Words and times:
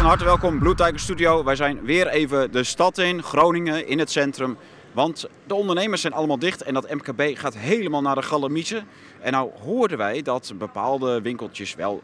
van 0.00 0.08
harte 0.08 0.24
welkom, 0.24 0.58
Blue 0.58 0.74
Tiger 0.74 0.98
Studio. 0.98 1.44
Wij 1.44 1.56
zijn 1.56 1.82
weer 1.82 2.06
even 2.06 2.52
de 2.52 2.64
stad 2.64 2.98
in, 2.98 3.22
Groningen, 3.22 3.86
in 3.86 3.98
het 3.98 4.10
centrum. 4.10 4.56
Want 4.92 5.28
de 5.46 5.54
ondernemers 5.54 6.00
zijn 6.00 6.12
allemaal 6.12 6.38
dicht 6.38 6.62
en 6.62 6.74
dat 6.74 6.94
MKB 6.94 7.38
gaat 7.38 7.56
helemaal 7.56 8.02
naar 8.02 8.14
de 8.14 8.22
galamiezen. 8.22 8.86
En 9.20 9.32
nou 9.32 9.50
hoorden 9.62 9.98
wij 9.98 10.22
dat 10.22 10.52
bepaalde 10.58 11.20
winkeltjes 11.20 11.74
wel 11.74 12.02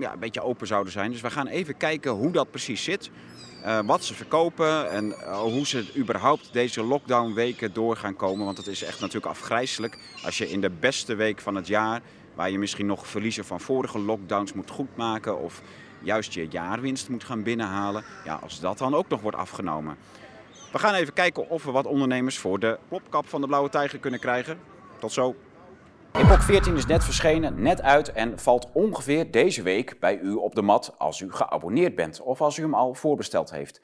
ja, 0.00 0.12
een 0.12 0.18
beetje 0.18 0.42
open 0.42 0.66
zouden 0.66 0.92
zijn. 0.92 1.10
Dus 1.10 1.20
we 1.20 1.30
gaan 1.30 1.46
even 1.46 1.76
kijken 1.76 2.10
hoe 2.10 2.32
dat 2.32 2.50
precies 2.50 2.84
zit. 2.84 3.10
Eh, 3.62 3.78
wat 3.84 4.04
ze 4.04 4.14
verkopen 4.14 4.90
en 4.90 5.12
eh, 5.12 5.38
hoe 5.38 5.66
ze 5.66 5.84
überhaupt 5.96 6.48
deze 6.52 6.82
lockdownweken 6.82 7.72
door 7.72 7.96
gaan 7.96 8.16
komen. 8.16 8.44
Want 8.44 8.56
het 8.56 8.66
is 8.66 8.82
echt 8.82 9.00
natuurlijk 9.00 9.26
afgrijzelijk 9.26 9.98
als 10.24 10.38
je 10.38 10.50
in 10.50 10.60
de 10.60 10.70
beste 10.80 11.14
week 11.14 11.40
van 11.40 11.54
het 11.54 11.66
jaar, 11.66 12.00
waar 12.34 12.50
je 12.50 12.58
misschien 12.58 12.86
nog 12.86 13.06
verliezen 13.06 13.44
van 13.44 13.60
vorige 13.60 13.98
lockdowns 13.98 14.52
moet 14.52 14.70
goedmaken 14.70 15.38
of 15.38 15.62
juist 16.06 16.32
je 16.32 16.48
jaarwinst 16.48 17.08
moet 17.08 17.24
gaan 17.24 17.42
binnenhalen. 17.42 18.04
Ja, 18.24 18.38
als 18.42 18.60
dat 18.60 18.78
dan 18.78 18.94
ook 18.94 19.08
nog 19.08 19.20
wordt 19.20 19.36
afgenomen. 19.36 19.96
We 20.72 20.78
gaan 20.78 20.94
even 20.94 21.12
kijken 21.12 21.48
of 21.48 21.64
we 21.64 21.70
wat 21.70 21.86
ondernemers 21.86 22.38
voor 22.38 22.58
de 22.58 22.78
plopkap 22.88 23.28
van 23.28 23.40
de 23.40 23.46
Blauwe 23.46 23.68
Tijger 23.68 23.98
kunnen 23.98 24.20
krijgen. 24.20 24.58
Tot 24.98 25.12
zo. 25.12 25.34
Epoch 26.12 26.44
14 26.44 26.76
is 26.76 26.86
net 26.86 27.04
verschenen, 27.04 27.62
net 27.62 27.82
uit 27.82 28.12
en 28.12 28.38
valt 28.38 28.68
ongeveer 28.72 29.30
deze 29.30 29.62
week 29.62 30.00
bij 30.00 30.18
u 30.18 30.32
op 30.32 30.54
de 30.54 30.62
mat 30.62 30.94
als 30.98 31.20
u 31.20 31.32
geabonneerd 31.32 31.94
bent 31.94 32.20
of 32.20 32.40
als 32.40 32.58
u 32.58 32.62
hem 32.62 32.74
al 32.74 32.94
voorbesteld 32.94 33.50
heeft. 33.50 33.80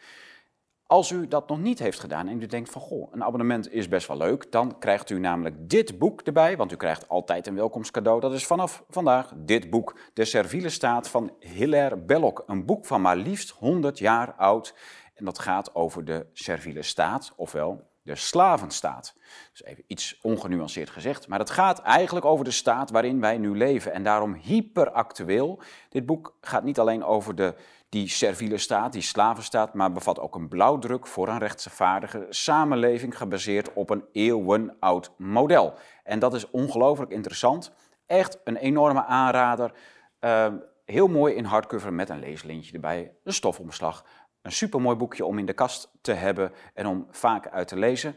Als 0.92 1.10
u 1.10 1.28
dat 1.28 1.48
nog 1.48 1.59
niet 1.59 1.78
heeft 1.78 2.01
gedaan 2.01 2.28
en 2.28 2.42
u 2.42 2.46
denkt 2.46 2.70
van 2.70 2.80
goh, 2.80 3.12
een 3.12 3.24
abonnement 3.24 3.73
is 3.73 3.88
best 3.88 4.09
wel 4.09 4.16
leuk, 4.16 4.52
dan 4.52 4.78
krijgt 4.78 5.10
u 5.10 5.18
namelijk 5.18 5.68
dit 5.70 5.98
boek 5.98 6.20
erbij, 6.20 6.56
want 6.56 6.73
u 6.73 6.77
krijgt 6.77 7.09
altijd 7.09 7.46
een 7.46 7.55
welkomstcadeau. 7.55 8.20
Dat 8.20 8.32
is 8.32 8.46
vanaf 8.46 8.84
vandaag 8.88 9.32
dit 9.37 9.70
boek, 9.70 9.98
De 10.15 10.24
Serviele 10.24 10.68
Staat 10.68 11.09
van 11.09 11.32
Hilaire 11.38 11.96
Belloc. 11.96 12.43
Een 12.46 12.65
boek 12.65 12.87
van 12.87 13.01
maar 13.01 13.16
liefst 13.16 13.51
100 13.51 13.98
jaar 13.98 14.32
oud 14.32 14.74
en 15.15 15.24
dat 15.24 15.38
gaat 15.38 15.74
over 15.74 16.04
de 16.04 16.26
serviele 16.32 16.82
staat, 16.82 17.32
ofwel 17.37 17.91
de 18.02 18.16
slavenstaat. 18.16 19.14
Dus 19.50 19.64
even 19.64 19.84
iets 19.86 20.18
ongenuanceerd 20.22 20.90
gezegd, 20.90 21.28
maar 21.28 21.38
het 21.38 21.50
gaat 21.50 21.78
eigenlijk 21.78 22.26
over 22.26 22.45
de 22.45 22.50
staat 22.50 22.90
waarin 22.90 23.20
wij 23.20 23.38
nu 23.38 23.56
leven 23.56 23.92
en 23.92 24.02
daarom 24.02 24.34
hyperactueel. 24.34 25.60
Dit 25.88 26.06
boek 26.06 26.36
gaat 26.40 26.64
niet 26.64 26.78
alleen 26.78 27.04
over 27.04 27.34
de, 27.34 27.54
die 27.88 28.08
serviele 28.08 28.58
staat, 28.58 28.92
die 28.92 29.02
slavenstaat, 29.02 29.74
maar 29.74 29.92
bevat 29.92 30.18
ook 30.18 30.34
een 30.34 30.48
blauwdruk 30.48 31.06
voor 31.06 31.28
een 31.28 31.38
rechtvaardige 31.38 32.26
samenleving 32.28 33.16
gebaseerd 33.16 33.73
op 33.73 33.90
een 33.90 34.04
eeuwenoud 34.12 35.12
model. 35.16 35.74
En 36.04 36.18
dat 36.18 36.34
is 36.34 36.50
ongelooflijk 36.50 37.10
interessant. 37.10 37.73
Echt 38.06 38.38
een 38.45 38.56
enorme 38.56 39.04
aanrader. 39.04 39.73
Uh, 40.20 40.46
heel 40.84 41.08
mooi 41.08 41.34
in 41.34 41.45
hardcover 41.45 41.92
met 41.92 42.08
een 42.08 42.18
leeslintje 42.18 42.73
erbij, 42.73 43.14
een 43.24 43.32
stofomslag. 43.32 44.04
Een 44.43 44.52
supermooi 44.52 44.96
boekje 44.96 45.24
om 45.24 45.38
in 45.38 45.46
de 45.46 45.52
kast 45.52 45.88
te 46.01 46.12
hebben 46.12 46.52
en 46.74 46.87
om 46.87 47.07
vaak 47.10 47.48
uit 47.48 47.68
te 47.68 47.79
lezen. 47.79 48.16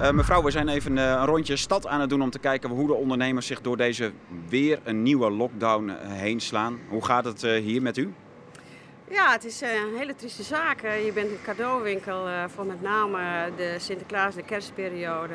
Uh, 0.00 0.10
mevrouw, 0.10 0.42
we 0.42 0.50
zijn 0.50 0.68
even 0.68 0.96
uh, 0.96 1.04
een 1.04 1.24
rondje 1.24 1.56
stad 1.56 1.86
aan 1.86 2.00
het 2.00 2.10
doen 2.10 2.22
om 2.22 2.30
te 2.30 2.38
kijken 2.38 2.70
hoe 2.70 2.86
de 2.86 2.94
ondernemers 2.94 3.46
zich 3.46 3.60
door 3.60 3.76
deze 3.76 4.12
weer 4.48 4.80
een 4.84 5.02
nieuwe 5.02 5.30
lockdown 5.30 5.88
uh, 5.88 5.94
heen 6.00 6.40
slaan. 6.40 6.80
Hoe 6.88 7.04
gaat 7.04 7.24
het 7.24 7.42
hier 7.42 7.82
met 7.82 7.96
u? 7.96 8.14
Ja, 9.10 9.32
het 9.32 9.44
is 9.44 9.60
een 9.60 9.96
hele 9.96 10.14
trieste 10.14 10.42
zaak. 10.42 10.80
Je 10.80 11.10
bent 11.14 11.30
een 11.30 11.42
cadeauwinkel 11.44 12.26
voor 12.46 12.66
met 12.66 12.82
name 12.82 13.50
de 13.56 13.74
Sinterklaas, 13.78 14.34
de 14.34 14.42
kerstperiode. 14.42 15.34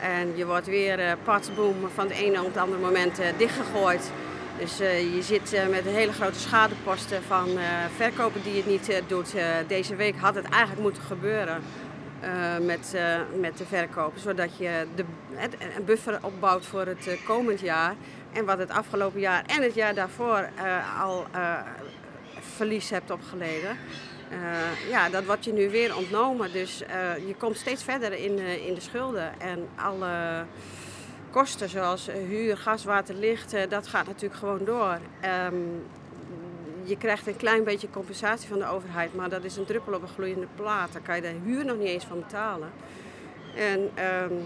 En 0.00 0.36
je 0.36 0.46
wordt 0.46 0.66
weer 0.66 1.16
patsboom 1.24 1.76
van 1.94 2.06
het 2.08 2.16
ene 2.16 2.40
op 2.40 2.46
het 2.46 2.56
andere 2.56 2.82
moment 2.82 3.20
dichtgegooid. 3.36 4.10
Dus 4.58 4.80
uh, 4.80 5.14
je 5.14 5.22
zit 5.22 5.54
uh, 5.54 5.66
met 5.66 5.86
een 5.86 5.94
hele 5.94 6.12
grote 6.12 6.38
schadeposten 6.38 7.22
van 7.22 7.48
uh, 7.48 7.62
verkopen 7.96 8.42
die 8.42 8.56
het 8.56 8.66
niet 8.66 9.02
doet. 9.06 9.34
deze 9.66 9.96
week 9.96 10.16
had 10.16 10.34
het 10.34 10.48
eigenlijk 10.48 10.82
moeten 10.82 11.02
gebeuren 11.02 11.62
met, 12.62 12.96
met 13.40 13.58
de 13.58 13.66
verkopen. 13.66 14.20
Zodat 14.20 14.56
je 14.58 14.86
de, 14.94 15.04
een 15.76 15.84
buffer 15.84 16.18
opbouwt 16.22 16.66
voor 16.66 16.86
het 16.86 17.18
komend 17.24 17.60
jaar. 17.60 17.94
En 18.32 18.44
wat 18.44 18.58
het 18.58 18.70
afgelopen 18.70 19.20
jaar 19.20 19.44
en 19.46 19.62
het 19.62 19.74
jaar 19.74 19.94
daarvoor 19.94 20.48
al 21.00 21.26
verlies 22.40 22.90
hebt 22.90 23.10
opgeleden. 23.10 23.76
ja, 24.90 25.08
dat 25.08 25.24
wordt 25.24 25.44
je 25.44 25.52
nu 25.52 25.70
weer 25.70 25.96
ontnomen. 25.96 26.52
Dus 26.52 26.78
je 27.26 27.34
komt 27.38 27.56
steeds 27.56 27.84
verder 27.84 28.12
in, 28.12 28.38
in 28.38 28.74
de 28.74 28.80
schulden. 28.80 29.40
En 29.40 29.68
alle 29.74 30.44
kosten 31.30 31.68
zoals 31.68 32.08
huur, 32.28 32.56
gas, 32.56 32.84
water, 32.84 33.14
licht, 33.14 33.54
dat 33.68 33.86
gaat 33.86 34.06
natuurlijk 34.06 34.40
gewoon 34.40 34.64
door. 34.64 34.98
Um, 35.52 35.82
je 36.84 36.96
krijgt 36.96 37.26
een 37.26 37.36
klein 37.36 37.64
beetje 37.64 37.90
compensatie 37.90 38.48
van 38.48 38.58
de 38.58 38.66
overheid, 38.66 39.14
maar 39.14 39.28
dat 39.28 39.44
is 39.44 39.56
een 39.56 39.64
druppel 39.64 39.94
op 39.94 40.02
een 40.02 40.08
gloeiende 40.08 40.46
plaat. 40.54 40.92
Daar 40.92 41.02
kan 41.02 41.16
je 41.16 41.22
de 41.22 41.34
huur 41.44 41.64
nog 41.64 41.76
niet 41.76 41.86
eens 41.86 42.04
van 42.04 42.18
betalen. 42.18 42.72
En, 43.56 43.80
um... 43.80 44.42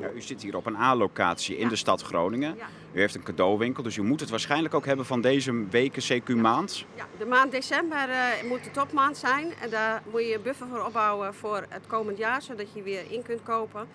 ja, 0.00 0.10
u 0.14 0.20
zit 0.20 0.42
hier 0.42 0.56
op 0.56 0.66
een 0.66 0.76
A-locatie 0.76 1.56
in 1.56 1.62
ja. 1.62 1.68
de 1.68 1.76
stad 1.76 2.02
Groningen. 2.02 2.54
Ja. 2.56 2.66
U 2.92 3.00
heeft 3.00 3.14
een 3.14 3.22
cadeauwinkel, 3.22 3.82
dus 3.82 3.96
u 3.96 4.02
moet 4.02 4.20
het 4.20 4.30
waarschijnlijk 4.30 4.74
ook 4.74 4.86
hebben 4.86 5.06
van 5.06 5.20
deze 5.20 5.64
weken 5.70 6.02
CQ-maand. 6.02 6.84
Ja, 6.94 7.06
de 7.18 7.26
maand 7.26 7.50
december 7.50 8.08
uh, 8.08 8.48
moet 8.48 8.64
de 8.64 8.70
topmaand 8.70 9.16
zijn. 9.16 9.52
En 9.60 9.70
daar 9.70 10.02
moet 10.10 10.20
je 10.20 10.26
je 10.26 10.38
buffer 10.38 10.66
voor 10.66 10.84
opbouwen 10.84 11.34
voor 11.34 11.64
het 11.68 11.86
komend 11.86 12.18
jaar, 12.18 12.42
zodat 12.42 12.66
je 12.72 12.82
weer 12.82 13.02
in 13.08 13.22
kunt 13.22 13.42
kopen. 13.42 13.88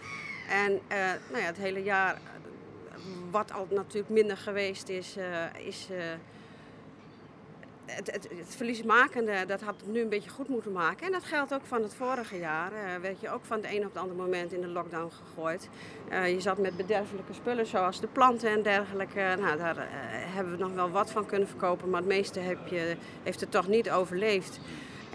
En 0.49 0.71
uh, 0.71 0.97
nou 1.29 1.41
ja, 1.41 1.45
het 1.45 1.57
hele 1.57 1.83
jaar, 1.83 2.19
wat 3.31 3.51
al 3.51 3.67
natuurlijk 3.69 4.09
minder 4.09 4.37
geweest 4.37 4.89
is, 4.89 5.17
uh, 5.17 5.67
is 5.67 5.87
het, 7.85 8.11
het, 8.11 8.55
verliesmakende, 8.55 9.45
dat 9.47 9.61
had 9.61 9.75
het 9.77 9.91
nu 9.91 10.01
een 10.01 10.09
beetje 10.09 10.29
goed 10.29 10.47
moeten 10.47 10.71
maken. 10.71 11.05
En 11.05 11.11
dat 11.11 11.23
geldt 11.23 11.53
ook 11.53 11.65
van 11.65 11.81
het 11.81 11.93
vorige 11.93 12.37
jaar. 12.37 12.71
Werd 13.01 13.21
je 13.21 13.29
ook 13.29 13.45
van 13.45 13.57
het 13.57 13.71
een 13.71 13.85
op 13.85 13.93
het 13.93 14.01
andere 14.01 14.21
moment 14.21 14.53
in 14.53 14.61
de 14.61 14.67
lockdown 14.67 15.11
gegooid. 15.11 15.69
je 16.09 16.41
zat 16.41 16.57
met 16.57 16.77
bederfelijke 16.77 17.33
spullen 17.33 17.65
zoals 17.65 17.99
de 17.99 18.07
planten 18.07 18.49
en 18.49 18.61
dergelijke. 18.61 19.35
Nou, 19.39 19.57
daar 19.57 19.87
hebben 20.33 20.57
we 20.57 20.63
nog 20.63 20.73
wel 20.73 20.89
wat 20.89 21.11
van 21.11 21.25
kunnen 21.25 21.47
verkopen, 21.47 21.89
maar 21.89 21.99
het 21.99 22.09
meeste 22.09 22.39
heb 22.39 22.67
je, 22.67 22.95
heeft 23.23 23.39
het 23.39 23.51
toch 23.51 23.67
niet 23.67 23.91
overleefd. 23.91 24.59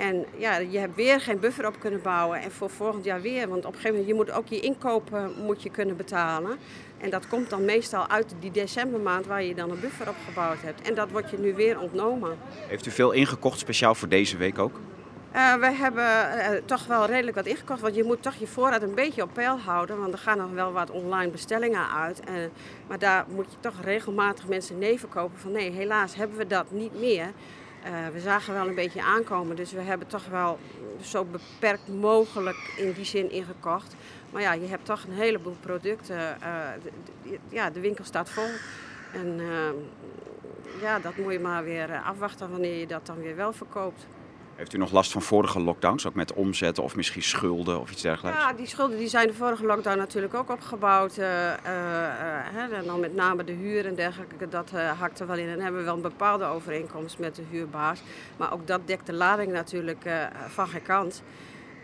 En 0.01 0.25
ja, 0.37 0.57
je 0.57 0.79
hebt 0.79 0.95
weer 0.95 1.21
geen 1.21 1.39
buffer 1.41 1.67
op 1.67 1.81
kunnen 1.81 2.03
bouwen. 2.03 2.41
En 2.41 2.51
voor 2.51 2.71
volgend 2.71 3.05
jaar 3.05 3.21
weer. 3.21 3.49
Want 3.49 3.65
op 3.65 3.73
een 3.73 3.81
gegeven 3.81 3.91
moment, 3.91 4.09
je 4.09 4.15
moet 4.15 4.31
ook 4.31 4.47
je 4.47 4.61
inkopen 4.61 5.33
moet 5.45 5.63
je 5.63 5.71
kunnen 5.71 5.97
betalen. 5.97 6.59
En 6.99 7.11
dat 7.11 7.29
komt 7.29 7.51
dan 7.51 7.65
meestal 7.65 8.09
uit 8.09 8.35
die 8.41 8.51
decembermaand 8.51 9.27
waar 9.27 9.43
je 9.43 9.55
dan 9.55 9.71
een 9.71 9.81
buffer 9.81 10.09
op 10.09 10.17
gebouwd 10.29 10.63
hebt. 10.63 10.89
En 10.89 10.95
dat 10.95 11.11
wordt 11.11 11.31
je 11.31 11.39
nu 11.39 11.55
weer 11.55 11.81
ontnomen. 11.81 12.39
Heeft 12.69 12.87
u 12.87 12.91
veel 12.91 13.13
ingekocht, 13.13 13.59
speciaal 13.59 13.95
voor 13.95 14.09
deze 14.09 14.37
week 14.37 14.59
ook? 14.59 14.81
Uh, 15.35 15.55
wij 15.55 15.75
hebben 15.75 16.05
uh, 16.05 16.61
toch 16.65 16.87
wel 16.87 17.07
redelijk 17.07 17.37
wat 17.37 17.47
ingekocht. 17.47 17.81
Want 17.81 17.95
je 17.95 18.05
moet 18.05 18.23
toch 18.23 18.35
je 18.35 18.47
voorraad 18.47 18.83
een 18.83 18.95
beetje 18.95 19.23
op 19.23 19.31
peil 19.33 19.59
houden. 19.59 19.99
Want 19.99 20.13
er 20.13 20.19
gaan 20.19 20.39
nog 20.39 20.51
wel 20.51 20.73
wat 20.73 20.91
online 20.91 21.31
bestellingen 21.31 21.91
uit. 21.91 22.21
Uh, 22.29 22.35
maar 22.87 22.99
daar 22.99 23.25
moet 23.35 23.47
je 23.51 23.57
toch 23.61 23.75
regelmatig 23.85 24.49
mensen 24.49 24.79
nee 24.79 24.99
verkopen. 24.99 25.39
Van 25.39 25.53
nee, 25.53 25.71
helaas 25.71 26.15
hebben 26.15 26.37
we 26.37 26.47
dat 26.47 26.71
niet 26.71 27.01
meer. 27.01 27.33
Uh, 27.87 28.09
we 28.13 28.21
zagen 28.21 28.55
wel 28.55 28.69
een 28.69 28.75
beetje 28.75 29.03
aankomen, 29.03 29.57
dus 29.57 29.73
we 29.73 29.81
hebben 29.81 30.07
toch 30.07 30.27
wel 30.27 30.59
zo 31.03 31.25
beperkt 31.25 31.89
mogelijk 31.89 32.75
in 32.77 32.93
die 32.93 33.05
zin 33.05 33.31
ingekocht. 33.31 33.95
Maar 34.31 34.43
ja, 34.43 34.53
je 34.53 34.67
hebt 34.67 34.85
toch 34.85 35.05
een 35.05 35.13
heleboel 35.13 35.57
producten. 35.61 36.17
Uh, 36.17 36.69
de, 36.83 37.39
ja, 37.49 37.71
de 37.71 37.81
winkel 37.81 38.05
staat 38.05 38.31
vol. 38.31 38.49
En 39.13 39.39
uh, 39.39 39.71
ja, 40.81 40.99
dat 40.99 41.17
moet 41.17 41.33
je 41.33 41.41
maar 41.41 41.65
weer 41.65 42.03
afwachten 42.05 42.51
wanneer 42.51 42.79
je 42.79 42.87
dat 42.87 43.07
dan 43.07 43.21
weer 43.21 43.37
wel 43.37 43.53
verkoopt. 43.53 44.07
Heeft 44.61 44.75
u 44.75 44.79
nog 44.79 44.93
last 44.93 45.13
van 45.13 45.23
vorige 45.23 45.61
lockdowns, 45.61 46.07
ook 46.07 46.15
met 46.15 46.33
omzetten 46.33 46.83
of 46.83 46.97
misschien 46.97 47.23
schulden 47.23 47.81
of 47.81 47.91
iets 47.91 48.03
dergelijks? 48.03 48.39
Ja, 48.39 48.53
die 48.53 48.67
schulden 48.67 48.99
die 48.99 49.09
zijn 49.09 49.27
de 49.27 49.35
vorige 49.35 49.67
lockdown 49.67 49.99
natuurlijk 49.99 50.35
ook 50.35 50.51
opgebouwd. 50.51 51.19
Uh, 51.19 51.27
uh, 51.27 51.53
uh, 52.55 52.79
en 52.79 52.85
dan 52.87 53.01
met 53.01 53.15
name 53.15 53.45
de 53.45 53.53
huur 53.53 53.87
en 53.87 53.95
dergelijke, 53.95 54.49
dat 54.49 54.71
hakt 54.99 55.21
er 55.21 55.27
wel 55.27 55.37
in. 55.37 55.49
En 55.49 55.61
hebben 55.61 55.81
we 55.81 55.87
wel 55.87 55.95
een 55.95 56.03
bepaalde 56.03 56.45
overeenkomst 56.45 57.19
met 57.19 57.35
de 57.35 57.43
huurbaas. 57.51 58.03
Maar 58.37 58.53
ook 58.53 58.67
dat 58.67 58.81
dekt 58.85 59.07
de 59.07 59.13
lading 59.13 59.53
natuurlijk 59.53 60.09
van 60.49 60.69
geen 60.69 60.83
kant. 60.83 61.23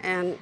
En 0.03 0.37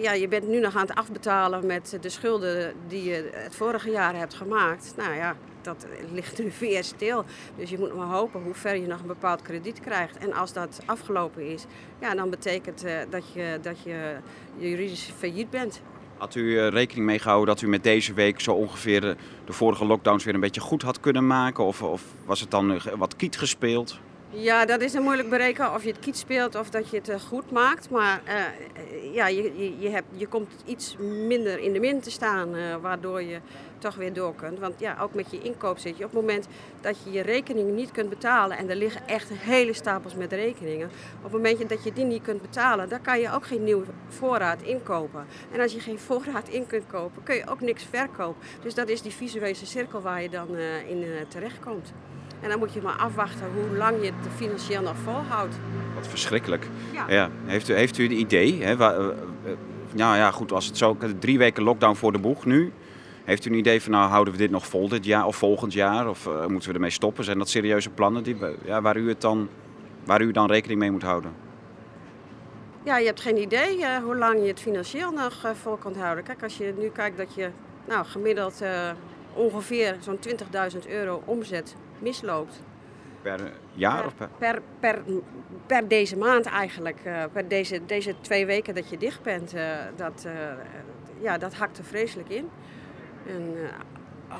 ja, 0.00 0.12
je 0.12 0.28
bent 0.28 0.48
nu 0.48 0.60
nog 0.60 0.76
aan 0.76 0.86
het 0.86 0.94
afbetalen 0.94 1.66
met 1.66 1.98
de 2.00 2.08
schulden 2.08 2.74
die 2.88 3.04
je 3.04 3.30
het 3.32 3.56
vorige 3.56 3.90
jaar 3.90 4.14
hebt 4.16 4.34
gemaakt. 4.34 4.92
Nou 4.96 5.14
ja, 5.14 5.36
dat 5.66 5.86
ligt 6.12 6.38
nu 6.38 6.52
weer 6.58 6.84
stil. 6.84 7.24
Dus 7.56 7.70
je 7.70 7.78
moet 7.78 7.96
maar 7.96 8.06
hopen 8.06 8.42
hoe 8.42 8.54
ver 8.54 8.76
je 8.76 8.86
nog 8.86 9.00
een 9.00 9.06
bepaald 9.06 9.42
krediet 9.42 9.80
krijgt. 9.80 10.18
En 10.18 10.32
als 10.32 10.52
dat 10.52 10.80
afgelopen 10.86 11.50
is, 11.50 11.64
ja, 12.00 12.14
dan 12.14 12.30
betekent 12.30 12.84
uh, 12.84 12.92
dat, 13.10 13.32
je, 13.32 13.58
dat 13.62 13.82
je 13.82 14.16
juridisch 14.56 15.10
failliet 15.18 15.50
bent. 15.50 15.80
Had 16.16 16.34
u 16.34 16.42
uh, 16.42 16.68
rekening 16.68 17.06
mee 17.06 17.18
gehouden 17.18 17.54
dat 17.54 17.62
u 17.62 17.68
met 17.68 17.82
deze 17.82 18.12
week 18.12 18.40
zo 18.40 18.52
ongeveer 18.52 19.16
de 19.44 19.52
vorige 19.52 19.84
lockdowns 19.84 20.24
weer 20.24 20.34
een 20.34 20.40
beetje 20.40 20.60
goed 20.60 20.82
had 20.82 21.00
kunnen 21.00 21.26
maken? 21.26 21.64
Of, 21.64 21.82
of 21.82 22.02
was 22.24 22.40
het 22.40 22.50
dan 22.50 22.80
wat 22.96 23.16
kiet 23.16 23.38
gespeeld? 23.38 24.00
Ja, 24.30 24.64
dat 24.64 24.80
is 24.80 24.94
een 24.94 25.02
moeilijk 25.02 25.30
berekenen 25.30 25.74
of 25.74 25.82
je 25.82 25.88
het 25.88 25.98
kiet 25.98 26.16
speelt 26.16 26.54
of 26.54 26.70
dat 26.70 26.90
je 26.90 26.96
het 26.96 27.08
eh, 27.08 27.20
goed 27.20 27.50
maakt. 27.50 27.90
Maar 27.90 28.20
uh, 28.26 29.14
ja, 29.14 29.26
je, 29.26 29.42
je, 29.42 29.78
je, 29.78 29.88
hebt, 29.88 30.06
je 30.12 30.26
komt 30.26 30.50
iets 30.64 30.96
minder 31.28 31.58
in 31.58 31.72
de 31.72 31.80
min 31.80 32.00
te 32.00 32.10
staan, 32.10 32.54
uh, 32.54 32.76
waardoor 32.80 33.22
je 33.22 33.38
toch 33.86 33.94
weer 33.94 34.12
door 34.12 34.34
kunt. 34.34 34.58
Want 34.58 34.80
ja, 34.80 34.96
ook 35.00 35.14
met 35.14 35.30
je 35.30 35.42
inkoop 35.42 35.78
zit 35.78 35.96
je 35.98 36.04
op 36.04 36.10
het 36.10 36.20
moment 36.20 36.48
dat 36.80 36.96
je 37.04 37.10
je 37.12 37.22
rekeningen 37.22 37.74
niet 37.74 37.90
kunt 37.90 38.08
betalen... 38.08 38.56
en 38.56 38.70
er 38.70 38.76
liggen 38.76 39.08
echt 39.08 39.28
hele 39.32 39.72
stapels 39.72 40.14
met 40.14 40.32
rekeningen. 40.32 40.90
Op 41.16 41.22
het 41.22 41.32
moment 41.32 41.68
dat 41.68 41.84
je 41.84 41.92
die 41.92 42.04
niet 42.04 42.22
kunt 42.22 42.42
betalen, 42.42 42.88
dan 42.88 43.00
kan 43.00 43.20
je 43.20 43.32
ook 43.32 43.46
geen 43.46 43.64
nieuwe 43.64 43.84
voorraad 44.08 44.62
inkopen. 44.62 45.26
En 45.52 45.60
als 45.60 45.72
je 45.72 45.80
geen 45.80 45.98
voorraad 46.08 46.48
in 46.48 46.66
kunt 46.66 46.86
kopen, 46.86 47.22
kun 47.22 47.34
je 47.34 47.48
ook 47.48 47.60
niks 47.60 47.84
verkopen. 47.90 48.42
Dus 48.62 48.74
dat 48.74 48.88
is 48.88 49.02
die 49.02 49.12
visuele 49.12 49.54
cirkel 49.54 50.00
waar 50.00 50.22
je 50.22 50.28
dan 50.28 50.48
in 50.88 51.04
terechtkomt. 51.28 51.92
En 52.40 52.48
dan 52.48 52.58
moet 52.58 52.72
je 52.72 52.82
maar 52.82 52.96
afwachten 52.96 53.46
hoe 53.54 53.76
lang 53.76 53.96
je 54.00 54.06
het 54.06 54.32
financieel 54.36 54.82
nog 54.82 54.96
volhoudt. 54.96 55.54
Wat 55.94 56.08
verschrikkelijk. 56.08 56.68
Ja. 56.92 57.04
ja. 57.08 57.30
Heeft, 57.44 57.68
u, 57.68 57.74
heeft 57.74 57.98
u 57.98 58.04
een 58.04 58.18
idee? 58.18 58.62
Hè? 58.62 58.76
Waar, 58.76 59.00
uh, 59.00 59.06
nou 59.92 60.16
ja, 60.16 60.30
goed, 60.30 60.52
als 60.52 60.66
het 60.66 60.76
zo 60.76 60.96
drie 61.18 61.38
weken 61.38 61.62
lockdown 61.62 61.94
voor 61.94 62.12
de 62.12 62.18
boeg 62.18 62.44
nu. 62.44 62.72
Heeft 63.26 63.44
u 63.44 63.50
een 63.50 63.58
idee 63.58 63.82
van, 63.82 63.92
nou 63.92 64.08
houden 64.08 64.32
we 64.32 64.38
dit 64.38 64.50
nog 64.50 64.66
vol 64.66 64.88
dit 64.88 65.04
jaar 65.04 65.26
of 65.26 65.36
volgend 65.36 65.72
jaar? 65.72 66.08
Of 66.08 66.26
uh, 66.26 66.46
moeten 66.46 66.68
we 66.68 66.74
ermee 66.74 66.90
stoppen? 66.90 67.24
Zijn 67.24 67.38
dat 67.38 67.48
serieuze 67.48 67.90
plannen 67.90 68.22
die, 68.22 68.36
ja, 68.64 68.82
waar, 68.82 68.96
u 68.96 69.08
het 69.08 69.20
dan, 69.20 69.48
waar 70.04 70.20
u 70.20 70.32
dan 70.32 70.50
rekening 70.50 70.78
mee 70.80 70.90
moet 70.90 71.02
houden? 71.02 71.32
Ja, 72.82 72.98
je 72.98 73.06
hebt 73.06 73.20
geen 73.20 73.36
idee 73.36 73.78
uh, 73.78 73.96
hoe 73.96 74.16
lang 74.16 74.40
je 74.40 74.46
het 74.46 74.60
financieel 74.60 75.10
nog 75.10 75.42
uh, 75.44 75.50
vol 75.50 75.76
kunt 75.76 75.96
houden. 75.96 76.24
Kijk, 76.24 76.42
als 76.42 76.56
je 76.56 76.74
nu 76.78 76.88
kijkt 76.88 77.16
dat 77.16 77.34
je 77.34 77.50
nou, 77.84 78.04
gemiddeld 78.04 78.62
ongeveer 79.32 79.96
zo'n 80.00 80.18
20.000 80.72 80.88
euro 80.88 81.22
omzet 81.24 81.76
misloopt. 81.98 82.62
Per 83.22 83.52
jaar 83.72 84.06
of 84.06 84.14
per? 84.14 84.28
Per, 84.38 84.62
per, 84.80 85.02
per 85.66 85.88
deze 85.88 86.16
maand 86.16 86.46
eigenlijk. 86.46 87.00
Per 87.32 87.48
deze, 87.48 87.80
deze 87.86 88.14
twee 88.20 88.46
weken 88.46 88.74
dat 88.74 88.90
je 88.90 88.98
dicht 88.98 89.22
bent. 89.22 89.54
Dat, 89.96 90.26
ja, 91.20 91.38
dat 91.38 91.54
hakt 91.54 91.78
er 91.78 91.84
vreselijk 91.84 92.28
in. 92.28 92.48
En 93.28 93.54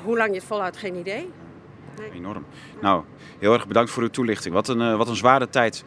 hoe 0.03 0.17
lang 0.17 0.29
je 0.29 0.35
het 0.35 0.45
volhoudt, 0.47 0.77
geen 0.77 0.95
idee. 0.95 1.31
Nee. 1.97 2.11
Enorm. 2.11 2.45
Nou, 2.81 3.03
heel 3.39 3.53
erg 3.53 3.67
bedankt 3.67 3.91
voor 3.91 4.03
uw 4.03 4.09
toelichting. 4.09 4.53
Wat 4.53 4.67
een, 4.67 4.97
wat 4.97 5.07
een 5.07 5.15
zware 5.15 5.49
tijd. 5.49 5.83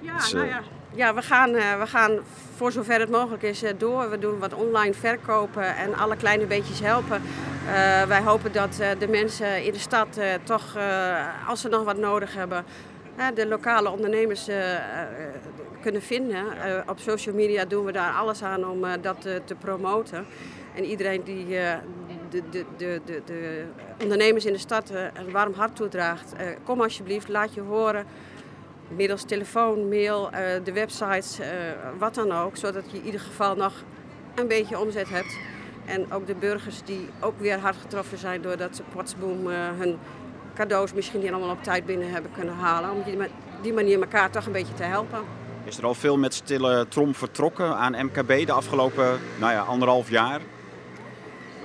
Ja, 0.00 0.16
dus, 0.16 0.32
nou 0.32 0.46
ja. 0.46 0.62
ja 0.94 1.14
we, 1.14 1.22
gaan, 1.22 1.52
we 1.52 1.86
gaan 1.86 2.18
voor 2.56 2.72
zover 2.72 3.00
het 3.00 3.10
mogelijk 3.10 3.42
is 3.42 3.62
door. 3.78 4.10
We 4.10 4.18
doen 4.18 4.38
wat 4.38 4.54
online 4.54 4.94
verkopen 4.94 5.76
en 5.76 5.94
alle 5.94 6.16
kleine 6.16 6.46
beetjes 6.46 6.80
helpen. 6.80 7.22
Uh, 7.66 8.02
wij 8.02 8.20
hopen 8.20 8.52
dat 8.52 8.74
de 8.98 9.08
mensen 9.08 9.64
in 9.64 9.72
de 9.72 9.78
stad 9.78 10.18
uh, 10.18 10.24
toch, 10.42 10.76
als 11.46 11.60
ze 11.60 11.68
nog 11.68 11.84
wat 11.84 11.96
nodig 11.96 12.34
hebben, 12.34 12.64
de 13.34 13.46
lokale 13.46 13.90
ondernemers 13.90 14.48
kunnen 15.80 16.02
vinden. 16.02 16.44
op 16.86 16.98
social 16.98 17.34
media 17.34 17.64
doen 17.64 17.84
we 17.84 17.92
daar 17.92 18.12
alles 18.12 18.42
aan 18.42 18.68
om 18.68 18.80
dat 19.00 19.20
te 19.20 19.54
promoten. 19.58 20.26
En 20.74 20.84
iedereen 20.84 21.22
die 21.24 21.46
de, 22.34 22.42
de, 22.50 22.64
de, 22.76 23.00
de, 23.04 23.22
de 23.24 23.64
ondernemers 24.02 24.44
in 24.44 24.52
de 24.52 24.58
stad 24.58 24.90
een 24.90 25.30
warm 25.30 25.52
hart 25.52 25.76
toedraagt, 25.76 26.32
kom 26.64 26.80
alsjeblieft, 26.80 27.28
laat 27.28 27.54
je 27.54 27.60
horen. 27.60 28.06
Middels 28.88 29.24
telefoon, 29.24 29.88
mail, 29.88 30.30
de 30.64 30.72
websites, 30.72 31.38
wat 31.98 32.14
dan 32.14 32.32
ook. 32.32 32.56
Zodat 32.56 32.90
je 32.90 32.96
in 32.96 33.04
ieder 33.04 33.20
geval 33.20 33.56
nog 33.56 33.72
een 34.34 34.48
beetje 34.48 34.78
omzet 34.78 35.08
hebt. 35.08 35.36
En 35.84 36.12
ook 36.12 36.26
de 36.26 36.34
burgers 36.34 36.82
die 36.84 37.08
ook 37.20 37.40
weer 37.40 37.58
hard 37.58 37.76
getroffen 37.76 38.18
zijn 38.18 38.42
doordat 38.42 38.76
ze 38.76 38.82
Potsboom 38.94 39.46
hun 39.78 39.98
cadeaus 40.54 40.92
misschien 40.92 41.20
niet 41.20 41.30
allemaal 41.30 41.50
op 41.50 41.62
tijd 41.62 41.86
binnen 41.86 42.10
hebben 42.10 42.30
kunnen 42.32 42.54
halen. 42.54 42.90
Om 42.90 43.02
die, 43.02 43.18
die 43.62 43.72
manier 43.72 44.00
elkaar 44.00 44.30
toch 44.30 44.46
een 44.46 44.52
beetje 44.52 44.74
te 44.74 44.82
helpen. 44.82 45.20
Is 45.64 45.78
er 45.78 45.84
al 45.84 45.94
veel 45.94 46.16
met 46.16 46.34
stille 46.34 46.86
trom 46.88 47.14
vertrokken 47.14 47.76
aan 47.76 48.04
MKB 48.06 48.46
de 48.46 48.52
afgelopen 48.52 49.20
nou 49.38 49.52
ja, 49.52 49.60
anderhalf 49.60 50.10
jaar? 50.10 50.40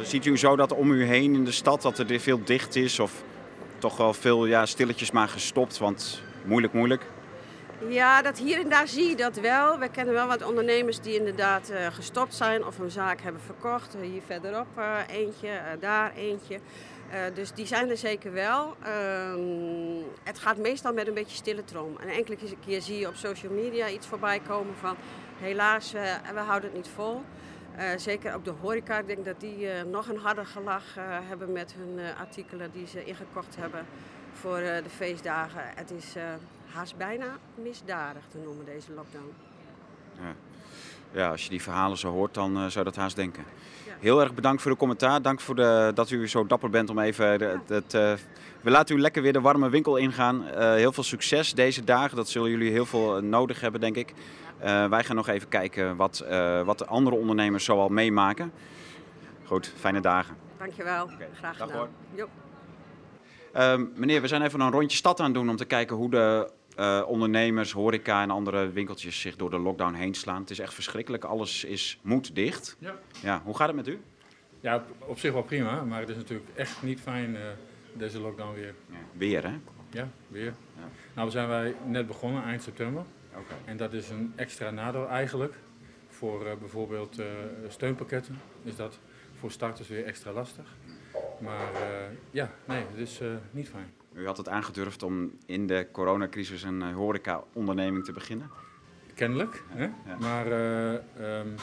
Ziet 0.01 0.25
u 0.25 0.37
zo 0.37 0.55
dat 0.55 0.73
om 0.73 0.91
u 0.91 1.03
heen 1.03 1.33
in 1.33 1.45
de 1.45 1.51
stad 1.51 1.81
dat 1.81 1.99
er 1.99 2.19
veel 2.19 2.43
dicht 2.43 2.75
is 2.75 2.99
of 2.99 3.23
toch 3.77 3.97
wel 3.97 4.13
veel 4.13 4.45
ja, 4.45 4.65
stilletjes 4.65 5.11
maar 5.11 5.27
gestopt, 5.27 5.77
want 5.77 6.21
moeilijk, 6.45 6.73
moeilijk? 6.73 7.05
Ja, 7.87 8.21
dat 8.21 8.37
hier 8.37 8.59
en 8.59 8.69
daar 8.69 8.87
zie 8.87 9.09
je 9.09 9.15
dat 9.15 9.39
wel. 9.39 9.79
We 9.79 9.89
kennen 9.89 10.13
wel 10.13 10.27
wat 10.27 10.45
ondernemers 10.45 10.99
die 10.99 11.17
inderdaad 11.17 11.71
uh, 11.71 11.87
gestopt 11.87 12.35
zijn 12.35 12.65
of 12.65 12.79
een 12.79 12.91
zaak 12.91 13.21
hebben 13.21 13.41
verkocht. 13.41 13.95
Hier 14.01 14.21
verderop 14.25 14.67
uh, 14.77 14.97
eentje, 15.09 15.49
daar 15.79 16.13
eentje. 16.15 16.59
dus 17.33 17.51
die 17.51 17.65
zijn 17.65 17.89
er 17.89 17.97
zeker 17.97 18.33
wel. 18.33 18.75
Ehm, 18.83 19.39
het 20.23 20.39
gaat 20.39 20.57
meestal 20.57 20.93
met 20.93 21.07
een 21.07 21.13
beetje 21.13 21.35
stille 21.35 21.63
trom. 21.63 21.97
En 21.99 22.07
enkele 22.07 22.37
keer 22.65 22.81
zie 22.81 22.99
je 22.99 23.07
op 23.07 23.15
social 23.15 23.53
media 23.53 23.89
iets 23.89 24.07
voorbij 24.07 24.39
komen 24.47 24.75
van... 24.79 24.95
helaas, 25.39 25.91
we 26.33 26.39
houden 26.39 26.69
het 26.69 26.73
niet 26.73 26.89
vol. 26.95 27.23
zeker 27.97 28.33
ook 28.33 28.45
de 28.45 28.53
horeca, 28.61 28.99
ik 28.99 29.07
denk 29.07 29.25
dat 29.25 29.39
die 29.39 29.67
nog 29.91 30.07
een 30.07 30.17
harder 30.17 30.45
gelach 30.45 30.95
hebben 31.27 31.51
met 31.51 31.75
hun 31.77 32.15
artikelen 32.15 32.71
die 32.73 32.87
ze 32.87 33.05
ingekocht 33.05 33.55
hebben 33.55 33.85
voor 34.33 34.57
de 34.57 34.89
feestdagen. 34.95 35.61
Het 35.75 35.91
is 35.91 36.15
haast 36.71 36.97
bijna 36.97 37.25
misdadig 37.55 38.23
te 38.31 38.37
noemen, 38.37 38.65
deze 38.65 38.93
lockdown. 38.93 39.33
Ja, 40.21 40.35
ja 41.11 41.29
als 41.29 41.43
je 41.43 41.49
die 41.49 41.61
verhalen 41.61 41.97
zo 41.97 42.11
hoort, 42.11 42.33
dan 42.33 42.57
uh, 42.57 42.65
zou 42.65 42.85
dat 42.85 42.95
haast 42.95 43.15
denken. 43.15 43.43
Ja. 43.85 43.93
Heel 43.99 44.21
erg 44.21 44.33
bedankt 44.33 44.61
voor 44.61 44.71
de 44.71 44.77
commentaar. 44.77 45.21
Dank 45.21 45.39
voor 45.39 45.55
de, 45.55 45.91
dat 45.93 46.09
u 46.09 46.27
zo 46.27 46.45
dapper 46.45 46.69
bent 46.69 46.89
om 46.89 46.99
even... 46.99 47.25
Het, 47.67 47.93
uh, 47.93 48.13
we 48.61 48.69
laten 48.69 48.95
u 48.95 48.99
lekker 48.99 49.21
weer 49.21 49.33
de 49.33 49.41
warme 49.41 49.69
winkel 49.69 49.95
ingaan. 49.95 50.43
Uh, 50.47 50.73
heel 50.73 50.91
veel 50.91 51.03
succes 51.03 51.53
deze 51.53 51.83
dagen. 51.83 52.15
Dat 52.15 52.29
zullen 52.29 52.49
jullie 52.49 52.71
heel 52.71 52.85
veel 52.85 53.21
nodig 53.21 53.61
hebben, 53.61 53.81
denk 53.81 53.95
ik. 53.95 54.13
Wij 54.89 55.03
gaan 55.03 55.15
nog 55.15 55.27
even 55.27 55.47
kijken 55.47 55.95
wat, 55.95 56.25
wat 56.65 56.77
de 56.77 56.85
andere 56.85 57.15
ondernemers 57.15 57.65
zoal 57.65 57.89
meemaken. 57.89 58.51
Goed, 59.43 59.73
fijne 59.77 60.01
dagen. 60.01 60.35
Dankjewel. 60.57 61.03
Okay. 61.03 61.27
Graag 61.33 61.57
gedaan. 61.57 61.87
Uh, 63.55 63.75
meneer, 63.95 64.21
we 64.21 64.27
zijn 64.27 64.41
even 64.41 64.59
een 64.59 64.71
rondje 64.71 64.97
stad 64.97 65.19
aan 65.19 65.25
het 65.25 65.33
doen 65.33 65.49
om 65.49 65.55
te 65.55 65.65
kijken 65.65 65.95
hoe 65.95 66.09
de 66.09 66.51
uh, 66.79 67.03
ondernemers, 67.07 67.71
horeca 67.71 68.21
en 68.21 68.29
andere 68.29 68.69
winkeltjes 68.69 69.21
zich 69.21 69.35
door 69.35 69.49
de 69.49 69.59
lockdown 69.59 69.93
heen 69.93 70.13
slaan. 70.13 70.41
Het 70.41 70.49
is 70.49 70.59
echt 70.59 70.73
verschrikkelijk. 70.73 71.23
Alles 71.23 71.63
is 71.63 71.99
moet 72.01 72.35
dicht. 72.35 72.75
Ja. 72.79 72.95
ja 73.21 73.41
hoe 73.43 73.55
gaat 73.55 73.67
het 73.67 73.75
met 73.75 73.87
u? 73.87 74.01
Ja, 74.59 74.83
op 74.99 75.19
zich 75.19 75.33
wel 75.33 75.43
prima, 75.43 75.83
maar 75.83 75.99
het 75.99 76.09
is 76.09 76.15
natuurlijk 76.15 76.49
echt 76.55 76.83
niet 76.83 76.99
fijn 76.99 77.29
uh, 77.29 77.39
deze 77.93 78.19
lockdown 78.19 78.53
weer. 78.53 78.75
Ja, 78.89 78.97
weer 79.13 79.43
hè? 79.43 79.53
Ja, 79.91 80.07
weer. 80.27 80.53
Ja. 80.75 80.87
Nou, 81.13 81.27
we 81.27 81.33
zijn 81.33 81.47
wij 81.47 81.75
net 81.85 82.07
begonnen 82.07 82.43
eind 82.43 82.63
september. 82.63 83.03
Okay. 83.39 83.57
En 83.65 83.77
dat 83.77 83.93
is 83.93 84.09
een 84.09 84.33
extra 84.35 84.69
nadeel 84.69 85.07
eigenlijk. 85.07 85.53
Voor 86.09 86.45
uh, 86.45 86.53
bijvoorbeeld 86.59 87.21
steunpakketten 87.67 88.39
is 88.63 88.75
dat 88.75 88.99
voor 89.39 89.51
starters 89.51 89.87
weer 89.87 90.05
extra 90.05 90.31
lastig. 90.31 90.75
Maar 91.39 91.71
ja, 92.31 92.51
nee, 92.65 92.83
het 92.91 92.97
is 92.97 93.21
niet 93.51 93.69
fijn. 93.69 93.93
U 94.13 94.25
had 94.25 94.37
het 94.37 94.49
aangedurfd 94.49 95.03
om 95.03 95.31
in 95.45 95.67
de 95.67 95.87
coronacrisis 95.91 96.63
een 96.63 96.81
eh, 96.81 96.93
horeca-onderneming 96.93 98.05
te 98.05 98.11
beginnen? 98.11 98.49
Kennelijk. 99.13 99.63
Hè? 99.67 99.83
Ja. 99.83 100.17
Maar 100.19 100.51
um, 101.41 101.55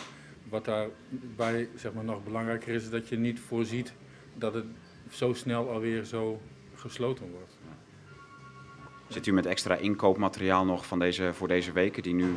wat 0.48 0.64
daarbij 0.64 1.68
zeg 1.74 1.92
maar, 1.92 2.04
nog 2.04 2.24
belangrijker 2.24 2.74
is, 2.74 2.82
is 2.82 2.90
dat 2.90 3.08
je 3.08 3.16
niet 3.16 3.40
voorziet 3.40 3.92
dat 4.34 4.54
het 4.54 4.64
zo 5.10 5.32
snel 5.32 5.70
alweer 5.70 6.04
zo 6.04 6.40
gesloten 6.74 7.30
wordt. 7.30 7.55
Zit 9.08 9.26
u 9.26 9.32
met 9.32 9.46
extra 9.46 9.74
inkoopmateriaal 9.74 10.64
nog 10.64 10.86
van 10.86 10.98
deze, 10.98 11.32
voor 11.32 11.48
deze 11.48 11.72
weken 11.72 12.02
die 12.02 12.14
nu 12.14 12.34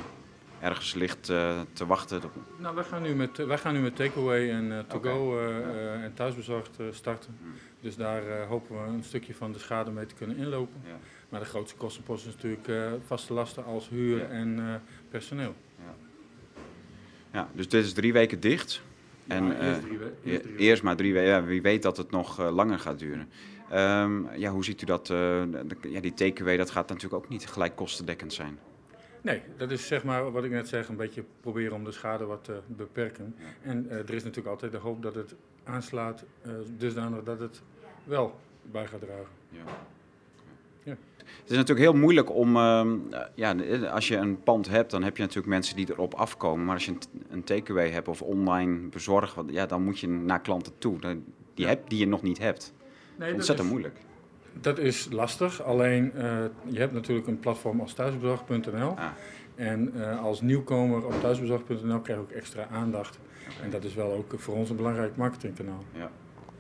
ergens 0.59 0.93
ligt 0.93 1.29
uh, 1.29 1.59
te 1.73 1.85
wachten? 1.85 2.21
Nou, 2.57 2.75
wij 2.75 2.83
gaan 2.83 3.01
nu 3.01 3.15
met, 3.15 3.38
wij 3.38 3.57
gaan 3.57 3.73
nu 3.73 3.79
met 3.79 3.95
takeaway 3.95 4.49
en 4.49 4.65
uh, 4.65 4.79
to-go 4.79 5.33
okay. 5.33 5.49
uh, 5.49 6.03
en 6.03 6.13
thuisbezorgd 6.13 6.77
starten. 6.91 7.38
Hmm. 7.41 7.51
Dus 7.81 7.95
daar 7.95 8.45
hopen 8.47 8.83
we 8.83 8.91
een 8.91 9.03
stukje 9.03 9.35
van 9.35 9.51
de 9.51 9.59
schade 9.59 9.91
mee 9.91 10.05
te 10.05 10.15
kunnen 10.15 10.38
inlopen. 10.38 10.81
Ja. 10.85 10.97
Maar 11.29 11.39
de 11.39 11.45
grootste 11.45 11.77
kostenpost 11.77 12.27
is 12.27 12.33
natuurlijk 12.33 12.69
vaste 13.05 13.33
lasten 13.33 13.65
als 13.65 13.89
huur 13.89 14.17
ja. 14.17 14.27
en 14.27 14.81
personeel. 15.09 15.55
Ja. 15.77 15.95
ja, 17.31 17.49
dus 17.53 17.67
dit 17.69 17.85
is 17.85 17.93
drie 17.93 18.13
weken 18.13 18.39
dicht. 18.39 18.81
En, 19.27 19.61
eerst, 19.61 19.81
drie 19.81 19.97
we 19.97 20.11
eerst, 20.23 20.43
drie 20.43 20.57
eerst, 20.57 20.83
maar 20.83 20.95
drie 20.95 21.13
weken. 21.13 21.29
Ja, 21.29 21.43
wie 21.43 21.61
weet 21.61 21.81
dat 21.81 21.97
het 21.97 22.11
nog 22.11 22.51
langer 22.51 22.79
gaat 22.79 22.99
duren. 22.99 23.29
Um, 23.73 24.29
ja, 24.35 24.51
hoe 24.51 24.63
ziet 24.63 24.81
u 24.81 24.85
dat? 24.85 25.07
De, 25.07 25.47
ja, 25.81 25.99
die 25.99 26.13
takeaway 26.13 26.57
dat 26.57 26.69
gaat 26.69 26.89
natuurlijk 26.89 27.23
ook 27.23 27.29
niet 27.29 27.47
gelijk 27.47 27.75
kostendekkend 27.75 28.33
zijn. 28.33 28.59
Nee, 29.21 29.41
dat 29.57 29.71
is 29.71 29.88
zeg 29.88 30.03
maar 30.03 30.31
wat 30.31 30.43
ik 30.43 30.51
net 30.51 30.67
zeg, 30.67 30.88
een 30.88 30.95
beetje 30.95 31.23
proberen 31.41 31.73
om 31.73 31.83
de 31.83 31.91
schade 31.91 32.25
wat 32.25 32.43
te 32.43 32.59
beperken. 32.67 33.35
En 33.61 33.85
uh, 33.85 33.91
er 33.91 34.13
is 34.13 34.23
natuurlijk 34.23 34.47
altijd 34.47 34.71
de 34.71 34.77
hoop 34.77 35.01
dat 35.01 35.15
het 35.15 35.35
aanslaat, 35.63 36.23
uh, 36.45 36.51
dusdanig 36.77 37.23
dat 37.23 37.39
het 37.39 37.61
wel 38.03 38.39
bij 38.61 38.88
gaat 38.88 38.99
dragen. 38.99 39.27
Ja. 39.49 39.61
ja. 40.83 40.97
Het 41.17 41.49
is 41.49 41.55
natuurlijk 41.57 41.89
heel 41.89 41.99
moeilijk 41.99 42.35
om, 42.35 42.55
uh, 42.55 42.85
ja, 43.35 43.55
als 43.91 44.07
je 44.07 44.15
een 44.15 44.43
pand 44.43 44.69
hebt, 44.69 44.91
dan 44.91 45.03
heb 45.03 45.15
je 45.15 45.21
natuurlijk 45.21 45.47
mensen 45.49 45.75
die 45.75 45.91
erop 45.91 46.13
afkomen. 46.13 46.65
Maar 46.65 46.73
als 46.73 46.85
je 46.85 46.91
een, 46.91 47.23
een 47.29 47.43
takeaway 47.43 47.89
hebt 47.89 48.07
of 48.07 48.21
online 48.21 48.88
bezorgen, 48.88 49.47
ja, 49.51 49.65
dan 49.65 49.83
moet 49.83 49.99
je 49.99 50.07
naar 50.07 50.41
klanten 50.41 50.73
toe, 50.77 50.99
die, 51.53 51.67
heb, 51.67 51.89
die 51.89 51.99
je 51.99 52.07
nog 52.07 52.21
niet 52.21 52.38
hebt. 52.38 52.73
Nee, 53.19 53.33
Ontzettend 53.33 53.67
is, 53.67 53.73
moeilijk. 53.73 53.97
Dat 54.61 54.77
is 54.77 55.07
lastig, 55.11 55.61
alleen 55.61 56.11
uh, 56.15 56.21
je 56.65 56.79
hebt 56.79 56.93
natuurlijk 56.93 57.27
een 57.27 57.39
platform 57.39 57.79
als 57.79 57.93
thuisbezorg.nl. 57.93 58.97
Ah. 58.97 59.05
En 59.55 59.91
uh, 59.95 60.23
als 60.23 60.41
nieuwkomer 60.41 61.05
op 61.05 61.21
thuisbezorg.nl 61.21 61.99
krijg 61.99 62.19
je 62.19 62.25
ook 62.25 62.31
extra 62.31 62.67
aandacht. 62.71 63.19
En 63.63 63.69
dat 63.69 63.83
is 63.83 63.93
wel 63.93 64.11
ook 64.11 64.33
voor 64.39 64.55
ons 64.55 64.69
een 64.69 64.75
belangrijk 64.75 65.15
marketingkanaal. 65.15 65.83
Ja, 65.91 66.11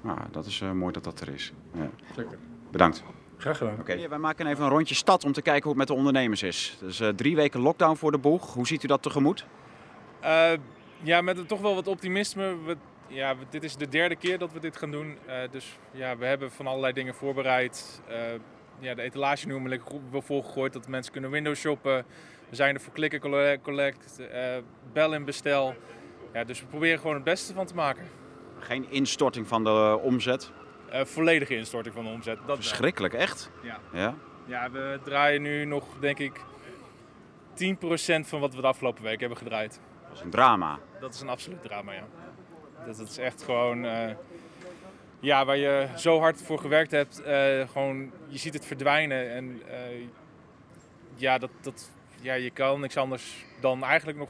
nou, 0.01 0.19
dat 0.31 0.45
is 0.45 0.61
uh, 0.61 0.71
mooi 0.71 0.93
dat 0.93 1.03
dat 1.03 1.21
er 1.21 1.29
is. 1.33 1.53
Ja. 1.71 1.89
Zeker. 2.15 2.37
Bedankt. 2.71 3.03
Graag 3.37 3.57
gedaan. 3.57 3.79
Oké, 3.79 4.07
wij 4.07 4.17
maken 4.17 4.47
even 4.47 4.63
een 4.63 4.69
rondje 4.69 4.95
stad 4.95 5.25
om 5.25 5.31
te 5.31 5.41
kijken 5.41 5.63
hoe 5.63 5.71
het 5.71 5.79
met 5.79 5.87
de 5.87 5.93
ondernemers 5.93 6.43
is. 6.43 6.77
Dus 6.79 7.01
drie 7.15 7.35
weken 7.35 7.59
lockdown 7.59 7.95
voor 7.95 8.11
de 8.11 8.17
boeg. 8.17 8.53
Hoe 8.53 8.67
ziet 8.67 8.83
u 8.83 8.87
dat 8.87 9.01
tegemoet? 9.01 9.45
ja, 11.01 11.21
met 11.21 11.47
toch 11.47 11.61
wel 11.61 11.75
wat 11.75 11.87
optimisme. 11.87 12.55
We 12.65 12.77
ja, 13.09 13.35
dit 13.49 13.63
is 13.63 13.75
de 13.75 13.87
derde 13.87 14.15
keer 14.15 14.37
dat 14.37 14.53
we 14.53 14.59
dit 14.59 14.77
gaan 14.77 14.91
doen. 14.91 15.17
Uh, 15.27 15.35
dus 15.51 15.77
ja, 15.91 16.17
we 16.17 16.25
hebben 16.25 16.51
van 16.51 16.67
allerlei 16.67 16.93
dingen 16.93 17.15
voorbereid. 17.15 18.01
Uh, 18.09 18.15
ja, 18.79 18.93
de 18.93 19.01
etalage 19.01 19.47
nu 19.47 19.53
onmiddellijk 19.53 19.89
volgegooid 20.13 20.73
dat 20.73 20.87
mensen 20.87 21.11
kunnen 21.11 21.31
window 21.31 21.55
shoppen. 21.55 22.05
We 22.49 22.55
zijn 22.55 22.75
er 22.75 22.81
voor 22.81 22.93
klikken, 22.93 23.19
collect, 23.61 24.19
uh, 24.19 24.27
bel 24.93 25.13
en 25.13 25.25
bestel. 25.25 25.75
Ja, 26.33 26.43
dus 26.43 26.59
we 26.59 26.65
proberen 26.65 26.99
gewoon 26.99 27.15
het 27.15 27.23
beste 27.23 27.53
van 27.53 27.65
te 27.65 27.75
maken. 27.75 28.03
Geen 28.59 28.85
instorting 28.89 29.47
van 29.47 29.63
de 29.63 29.99
omzet? 30.01 30.51
volledige 30.91 31.55
instorting 31.55 31.95
van 31.95 32.03
de 32.03 32.09
omzet. 32.09 32.39
Dat 32.45 32.55
Verschrikkelijk, 32.55 33.13
echt? 33.13 33.51
Ja. 33.63 33.79
ja. 33.93 34.15
Ja, 34.45 34.71
we 34.71 34.99
draaien 35.03 35.41
nu 35.41 35.65
nog, 35.65 35.83
denk 35.99 36.19
ik, 36.19 36.41
10% 37.53 38.27
van 38.27 38.39
wat 38.39 38.55
we 38.55 38.61
de 38.61 38.67
afgelopen 38.67 39.03
week 39.03 39.19
hebben 39.19 39.37
gedraaid. 39.37 39.81
Dat 40.07 40.17
is 40.17 40.23
een 40.23 40.29
drama. 40.29 40.79
Dat 40.99 41.13
is 41.13 41.21
een 41.21 41.29
absoluut 41.29 41.61
drama, 41.61 41.93
ja. 41.93 42.07
Dat 42.85 42.97
het 42.97 43.09
is 43.09 43.17
echt 43.17 43.43
gewoon, 43.43 43.85
uh, 43.85 44.09
ja, 45.19 45.45
waar 45.45 45.57
je 45.57 45.87
zo 45.95 46.19
hard 46.19 46.41
voor 46.41 46.59
gewerkt 46.59 46.91
hebt, 46.91 47.21
uh, 47.21 47.69
gewoon, 47.69 48.11
je 48.27 48.37
ziet 48.37 48.53
het 48.53 48.65
verdwijnen. 48.65 49.31
En 49.31 49.61
uh, 49.67 50.07
ja, 51.15 51.37
dat, 51.37 51.49
dat, 51.61 51.91
ja, 52.21 52.33
je 52.33 52.49
kan 52.49 52.79
niks 52.79 52.97
anders 52.97 53.45
dan 53.59 53.83
eigenlijk 53.83 54.17
nog 54.17 54.29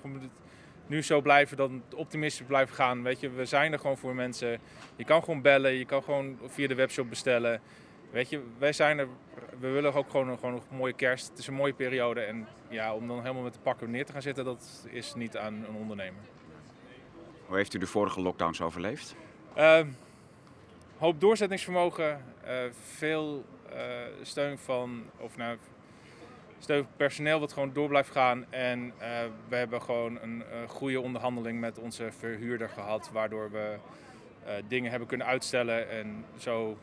nu 0.88 1.04
zo 1.04 1.22
blijven, 1.22 1.58
dan 1.58 1.84
optimistisch 1.96 2.46
blijven 2.46 2.76
gaan. 2.76 3.04
Weet 3.04 3.20
je, 3.20 3.30
we 3.30 3.46
zijn 3.46 3.74
er 3.74 3.80
gewoon 3.80 3.98
voor 3.98 4.16
mensen. 4.16 4.60
Je 4.96 5.04
kan 5.04 5.24
gewoon 5.24 5.42
bellen, 5.42 5.74
je 5.74 5.86
kan 5.86 6.04
gewoon 6.04 6.38
via 6.46 6.68
de 6.68 6.76
webshop 6.76 7.10
bestellen. 7.10 7.62
Weet 8.12 8.30
je, 8.30 8.42
wij 8.58 8.74
zijn 8.74 9.00
er, 9.00 9.08
we 9.60 9.68
willen 9.70 9.94
ook 9.94 10.10
gewoon, 10.10 10.38
gewoon 10.38 10.54
een 10.54 10.78
mooie 10.78 10.94
kerst. 10.94 11.30
Het 11.30 11.38
is 11.38 11.48
een 11.48 11.54
mooie 11.54 11.74
periode. 11.74 12.22
En 12.22 12.48
ja, 12.70 12.96
om 12.96 13.08
dan 13.08 13.22
helemaal 13.22 13.44
met 13.44 13.54
de 13.54 13.60
pakken 13.60 13.92
neer 13.92 14.06
te 14.06 14.12
gaan 14.12 14.22
zitten, 14.22 14.46
dat 14.46 14.88
is 14.90 15.14
niet 15.16 15.38
aan 15.38 15.54
een 15.54 15.76
ondernemer. 15.76 16.22
Hoe 17.50 17.58
heeft 17.58 17.74
u 17.74 17.80
de 17.80 17.88
vorige 17.88 18.22
lockdowns 18.22 18.62
overleefd? 18.62 19.16
Uh, 19.58 19.80
hoop 20.98 21.22
doorzettingsvermogen, 21.22 22.24
uh, 22.46 22.52
veel 22.96 23.46
uh, 23.74 23.78
steun 24.22 24.58
van, 24.58 25.04
of 25.18 25.38
nou, 25.38 25.58
steun 26.60 26.88
personeel 26.98 27.40
wat 27.40 27.54
gewoon 27.54 27.74
door 27.74 27.88
blijft 27.88 28.12
gaan. 28.12 28.46
En 28.50 28.94
eh, 28.98 29.10
we 29.48 29.56
hebben 29.56 29.82
gewoon 29.82 30.20
een 30.22 30.44
goede 30.68 31.02
onderhandeling 31.02 31.60
met 31.60 31.78
onze 31.78 32.10
verhuurder 32.18 32.70
gehad, 32.70 33.10
waardoor 33.14 33.52
we 33.52 33.78
dingen 34.68 34.90
hebben 34.90 35.08
kunnen 35.08 35.28
uitstellen 35.28 35.90
en 35.90 36.26
zo 36.38 36.78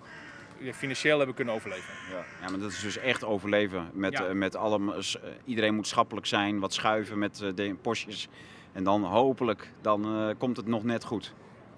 financieel 0.72 1.16
hebben 1.16 1.36
kunnen 1.36 1.54
overleven. 1.54 1.94
Ja. 2.10 2.24
ja, 2.40 2.50
maar 2.50 2.60
dat 2.60 2.70
is 2.70 2.80
dus 2.80 2.96
echt 2.96 3.24
overleven. 3.24 3.90
Met, 3.92 4.12
ja. 4.12 4.34
met 4.34 4.56
alle, 4.56 5.02
iedereen 5.44 5.74
moet 5.74 5.86
schappelijk 5.86 6.26
zijn, 6.26 6.60
wat 6.60 6.74
schuiven 6.74 7.18
met 7.18 7.36
de 7.36 7.76
postjes. 7.82 8.28
En 8.76 8.84
dan 8.84 9.04
hopelijk, 9.04 9.72
dan 9.80 10.16
uh, 10.16 10.34
komt 10.38 10.56
het 10.56 10.66
nog 10.66 10.84
net 10.84 11.04
goed. 11.04 11.34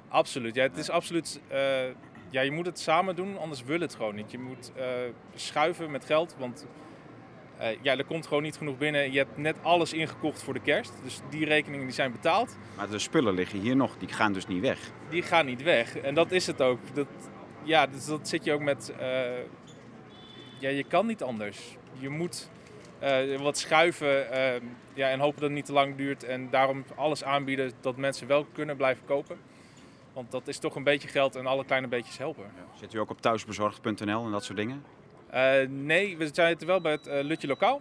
Absoluut. 0.09 0.55
Ja, 0.55 0.63
het 0.63 0.77
is 0.77 0.91
absoluut. 0.91 1.41
Uh, 1.51 1.57
ja, 2.31 2.41
je 2.41 2.51
moet 2.51 2.67
het 2.67 2.79
samen 2.79 3.17
doen, 3.17 3.39
anders 3.39 3.65
wil 3.65 3.81
het 3.81 3.95
gewoon 3.95 4.15
niet. 4.15 4.31
Je 4.31 4.39
moet 4.39 4.73
uh, 4.77 4.85
schuiven 5.35 5.91
met 5.91 6.05
geld, 6.05 6.35
want 6.39 6.67
ja, 7.83 7.97
er 7.97 8.05
komt 8.05 8.27
gewoon 8.27 8.43
niet 8.43 8.57
genoeg 8.57 8.79
binnen. 8.79 9.13
Je 9.13 9.19
hebt 9.19 9.37
net 9.37 9.57
alles 9.63 9.93
ingekocht 9.93 10.43
voor 10.43 10.55
de 10.55 10.61
kerst, 10.61 10.93
dus 11.03 11.21
die 11.31 11.45
rekeningen 11.45 11.87
die 11.87 11.95
zijn 11.95 12.13
betaald. 12.13 12.57
Maar 12.77 12.91
de 12.91 12.99
spullen 12.99 13.35
liggen 13.35 13.61
hier 13.61 13.77
nog, 13.77 13.97
die 13.99 14.09
gaan 14.09 14.33
dus 14.33 14.47
niet 14.47 14.61
weg. 14.61 14.91
Die 15.11 15.23
gaan 15.23 15.47
niet 15.47 15.63
weg 15.63 15.99
en 15.99 16.15
dat 16.15 16.33
is 16.33 16.47
het 16.47 16.63
ook. 16.63 16.79
Dat, 16.95 17.07
ja, 17.63 17.87
dus 17.87 18.07
dat 18.07 18.29
zit 18.29 18.45
je 18.45 18.53
ook 18.53 18.61
met. 18.61 18.93
ja, 20.59 20.69
je 20.69 20.85
kan 20.89 21.07
niet 21.07 21.23
anders. 21.23 21.77
Je 21.99 22.09
moet 22.09 22.51
uh, 23.03 23.41
wat 23.41 23.59
schuiven 23.59 24.27
uh, 24.33 24.69
ja, 24.95 25.09
en 25.09 25.21
hopen 25.21 25.41
dat 25.41 25.49
het 25.49 25.53
niet 25.53 25.67
te 25.67 25.73
lang 25.73 25.97
duurt. 25.97 26.25
En 26.25 26.51
daarom 26.51 26.85
alles 26.97 27.25
aanbieden 27.25 27.73
dat 27.81 27.97
mensen 27.97 28.27
wel 28.27 28.47
kunnen 28.53 28.77
blijven 28.77 29.05
kopen. 29.05 29.39
Want 30.13 30.31
dat 30.31 30.49
is 30.49 30.59
toch 30.59 30.75
een 30.75 30.85
beetje 30.85 31.09
geld 31.09 31.37
en 31.37 31.47
alle 31.47 31.65
kleine 31.65 31.89
beetjes 31.89 32.19
helpen. 32.19 32.45
Ja. 32.45 32.79
Zit 32.79 32.95
u 32.95 32.99
ook 32.99 33.11
op 33.11 33.21
thuisbezorgd.nl 33.21 34.25
en 34.25 34.31
dat 34.31 34.45
soort 34.45 34.59
dingen? 34.59 34.85
Uh, 35.35 35.53
nee, 35.69 36.17
we 36.17 36.29
zijn 36.33 36.49
het 36.49 36.65
wel 36.65 36.81
bij 36.81 36.93
het 36.93 37.25
Lutje 37.25 37.47
Lokaal. 37.47 37.81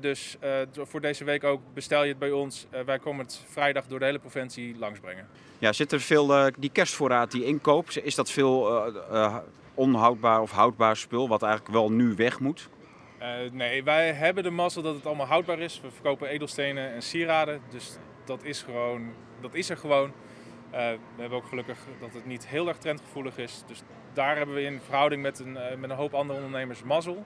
dus 0.00 0.36
voor 0.72 1.00
deze 1.00 1.24
week 1.24 1.44
ook 1.44 1.60
bestel 1.74 2.02
je 2.02 2.08
het 2.08 2.18
bij 2.18 2.30
ons. 2.30 2.66
wij 2.84 2.98
komen 2.98 3.24
het 3.24 3.44
vrijdag 3.48 3.86
door 3.86 3.98
de 3.98 4.04
hele 4.04 4.18
provincie 4.18 4.78
langsbrengen. 4.78 5.26
Ja, 5.58 5.72
zit 5.72 5.92
er 5.92 6.00
veel, 6.00 6.50
die 6.58 6.70
kerstvoorraad 6.70 7.30
die 7.30 7.44
inkoop, 7.44 7.90
is 7.90 8.14
dat 8.14 8.30
veel 8.30 8.92
onhoudbaar 9.74 10.40
of 10.40 10.50
houdbaar 10.50 10.96
spul 10.96 11.28
wat 11.28 11.42
eigenlijk 11.42 11.72
wel 11.72 11.92
nu 11.92 12.14
weg 12.14 12.40
moet? 12.40 12.68
Uh, 13.22 13.50
nee, 13.52 13.84
wij 13.84 14.12
hebben 14.12 14.42
de 14.42 14.50
mazzel 14.50 14.82
dat 14.82 14.94
het 14.94 15.06
allemaal 15.06 15.26
houdbaar 15.26 15.58
is. 15.58 15.80
We 15.80 15.90
verkopen 15.90 16.28
edelstenen 16.28 16.92
en 16.92 17.02
sieraden, 17.02 17.60
dus 17.70 17.96
dat 18.24 18.44
is, 18.44 18.62
gewoon, 18.62 19.12
dat 19.40 19.54
is 19.54 19.70
er 19.70 19.76
gewoon. 19.76 20.08
Uh, 20.08 20.72
we 20.72 21.20
hebben 21.20 21.38
ook 21.38 21.46
gelukkig 21.46 21.78
dat 22.00 22.14
het 22.14 22.26
niet 22.26 22.46
heel 22.46 22.68
erg 22.68 22.78
trendgevoelig 22.78 23.38
is. 23.38 23.62
Dus 23.66 23.82
daar 24.12 24.36
hebben 24.36 24.54
we 24.54 24.62
in 24.62 24.80
verhouding 24.80 25.22
met 25.22 25.38
een, 25.38 25.52
uh, 25.52 25.74
met 25.78 25.90
een 25.90 25.96
hoop 25.96 26.14
andere 26.14 26.38
ondernemers 26.38 26.82
mazzel. 26.82 27.24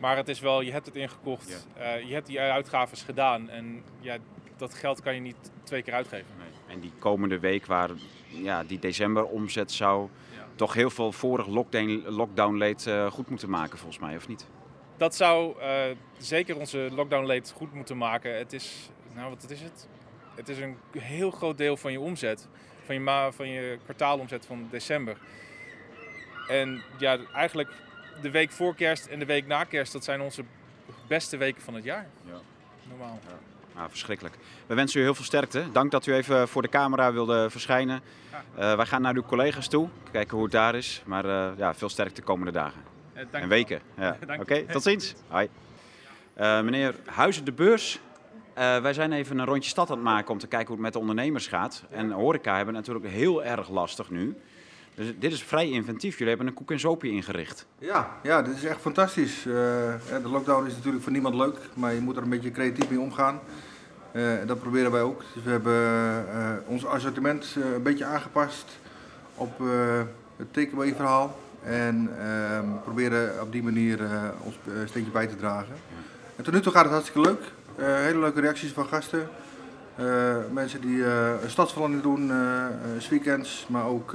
Maar 0.00 0.16
het 0.16 0.28
is 0.28 0.40
wel, 0.40 0.60
je 0.60 0.72
hebt 0.72 0.86
het 0.86 0.96
ingekocht, 0.96 1.66
ja. 1.76 1.94
je 1.94 2.14
hebt 2.14 2.26
die 2.26 2.40
uitgaves 2.40 3.02
gedaan 3.02 3.48
en 3.50 3.82
ja, 4.00 4.16
dat 4.56 4.74
geld 4.74 5.02
kan 5.02 5.14
je 5.14 5.20
niet 5.20 5.36
twee 5.62 5.82
keer 5.82 5.94
uitgeven. 5.94 6.26
Nee. 6.38 6.74
En 6.74 6.80
die 6.80 6.92
komende 6.98 7.38
week 7.38 7.66
waar 7.66 7.90
ja, 8.26 8.64
die 8.64 8.78
december 8.78 9.24
omzet 9.24 9.72
zou 9.72 10.08
ja. 10.36 10.46
toch 10.54 10.74
heel 10.74 10.90
veel 10.90 11.12
vorig 11.12 11.46
lockdown, 11.46 12.02
lockdown 12.06 12.56
leed 12.56 12.90
goed 13.10 13.28
moeten 13.28 13.50
maken 13.50 13.78
volgens 13.78 13.98
mij, 13.98 14.16
of 14.16 14.28
niet? 14.28 14.46
Dat 14.96 15.14
zou 15.14 15.60
uh, 15.60 15.66
zeker 16.18 16.56
onze 16.56 16.88
lockdown 16.92 17.26
leed 17.26 17.52
goed 17.56 17.74
moeten 17.74 17.96
maken. 17.96 18.36
Het 18.36 18.52
is, 18.52 18.90
nou 19.14 19.28
wat 19.28 19.50
is 19.50 19.60
het? 19.60 19.88
Het 20.34 20.48
is 20.48 20.58
een 20.58 20.76
heel 20.98 21.30
groot 21.30 21.58
deel 21.58 21.76
van 21.76 21.92
je 21.92 22.00
omzet, 22.00 22.48
van 22.84 22.94
je, 22.94 23.00
ma 23.00 23.32
van 23.32 23.48
je 23.48 23.78
kwartaalomzet 23.84 24.46
van 24.46 24.68
december. 24.70 25.16
En 26.48 26.82
ja, 26.98 27.18
eigenlijk 27.34 27.68
de 28.22 28.30
week 28.30 28.50
voor 28.50 28.74
kerst 28.74 29.06
en 29.06 29.18
de 29.18 29.24
week 29.24 29.46
na 29.46 29.64
kerst, 29.64 29.92
dat 29.92 30.04
zijn 30.04 30.20
onze 30.20 30.44
beste 31.08 31.36
weken 31.36 31.62
van 31.62 31.74
het 31.74 31.84
jaar. 31.84 32.06
Ja. 32.26 32.40
Normaal. 32.88 33.18
Ja. 33.28 33.38
Nou, 33.74 33.88
verschrikkelijk. 33.88 34.36
We 34.66 34.74
wensen 34.74 35.00
u 35.00 35.02
heel 35.02 35.14
veel 35.14 35.24
sterkte. 35.24 35.64
Dank 35.72 35.90
dat 35.90 36.06
u 36.06 36.14
even 36.14 36.48
voor 36.48 36.62
de 36.62 36.68
camera 36.68 37.12
wilde 37.12 37.50
verschijnen. 37.50 38.00
Uh, 38.58 38.76
wij 38.76 38.86
gaan 38.86 39.02
naar 39.02 39.14
uw 39.14 39.22
collega's 39.22 39.68
toe, 39.68 39.88
kijken 40.10 40.34
hoe 40.34 40.42
het 40.42 40.52
daar 40.52 40.74
is. 40.74 41.02
Maar 41.06 41.24
uh, 41.24 41.50
ja, 41.56 41.74
veel 41.74 41.88
sterkte 41.88 42.20
de 42.20 42.26
komende 42.26 42.52
dagen. 42.52 42.93
Uh, 43.16 43.22
en 43.30 43.48
weken. 43.48 43.80
Ja. 43.98 44.16
Oké, 44.22 44.40
okay, 44.40 44.62
tot 44.62 44.82
ziens. 44.82 45.14
Hoi. 45.28 45.48
Uh, 46.40 46.60
meneer 46.60 46.94
Huizen 47.04 47.44
de 47.44 47.52
Beurs. 47.52 48.00
Uh, 48.58 48.80
wij 48.80 48.92
zijn 48.92 49.12
even 49.12 49.38
een 49.38 49.46
rondje 49.46 49.70
stad 49.70 49.90
aan 49.90 49.96
het 49.96 50.04
maken 50.04 50.30
om 50.30 50.38
te 50.38 50.46
kijken 50.46 50.66
hoe 50.66 50.76
het 50.76 50.84
met 50.84 50.92
de 50.92 50.98
ondernemers 50.98 51.46
gaat. 51.46 51.84
En 51.90 52.10
horeca 52.10 52.56
hebben 52.56 52.74
natuurlijk 52.74 53.06
heel 53.06 53.44
erg 53.44 53.68
lastig 53.68 54.10
nu. 54.10 54.36
Dus 54.94 55.12
dit 55.18 55.32
is 55.32 55.42
vrij 55.42 55.70
inventief. 55.70 56.12
Jullie 56.12 56.28
hebben 56.28 56.46
een 56.46 56.54
koek 56.54 56.70
en 56.70 56.80
zoopje 56.80 57.10
ingericht. 57.10 57.66
Ja, 57.78 58.10
ja, 58.22 58.42
dit 58.42 58.56
is 58.56 58.64
echt 58.64 58.80
fantastisch. 58.80 59.42
de 59.42 60.20
lockdown 60.22 60.66
is 60.66 60.74
natuurlijk 60.74 61.02
voor 61.02 61.12
niemand 61.12 61.34
leuk, 61.34 61.58
maar 61.74 61.94
je 61.94 62.00
moet 62.00 62.16
er 62.16 62.22
een 62.22 62.28
beetje 62.28 62.50
creatief 62.50 62.90
mee 62.90 63.00
omgaan. 63.00 63.40
dat 64.46 64.58
proberen 64.58 64.90
wij 64.90 65.02
ook. 65.02 65.22
Dus 65.34 65.42
we 65.42 65.50
hebben 65.50 66.64
ons 66.66 66.86
assortiment 66.86 67.56
een 67.74 67.82
beetje 67.82 68.04
aangepast 68.04 68.78
op 69.34 69.58
het 70.36 70.52
takeaway-verhaal. 70.52 71.36
En 71.64 72.10
uh, 72.18 72.58
proberen 72.82 73.40
op 73.42 73.52
die 73.52 73.62
manier 73.62 74.00
uh, 74.00 74.22
ons 74.42 74.54
uh, 74.64 74.74
steentje 74.86 75.12
bij 75.12 75.26
te 75.26 75.36
dragen. 75.36 75.74
En 76.36 76.44
tot 76.44 76.52
nu 76.54 76.60
toe 76.60 76.72
gaat 76.72 76.82
het 76.82 76.92
hartstikke 76.92 77.28
leuk. 77.28 77.40
Uh, 77.78 77.86
hele 77.96 78.18
leuke 78.18 78.40
reacties 78.40 78.72
van 78.72 78.86
gasten. 78.86 79.28
mensen 80.52 80.80
die 80.80 81.04
een 81.04 81.50
stadsverandering 81.50 82.02
doen, 82.02 82.32
weekends, 83.10 83.66
maar 83.68 83.86
ook 83.86 84.14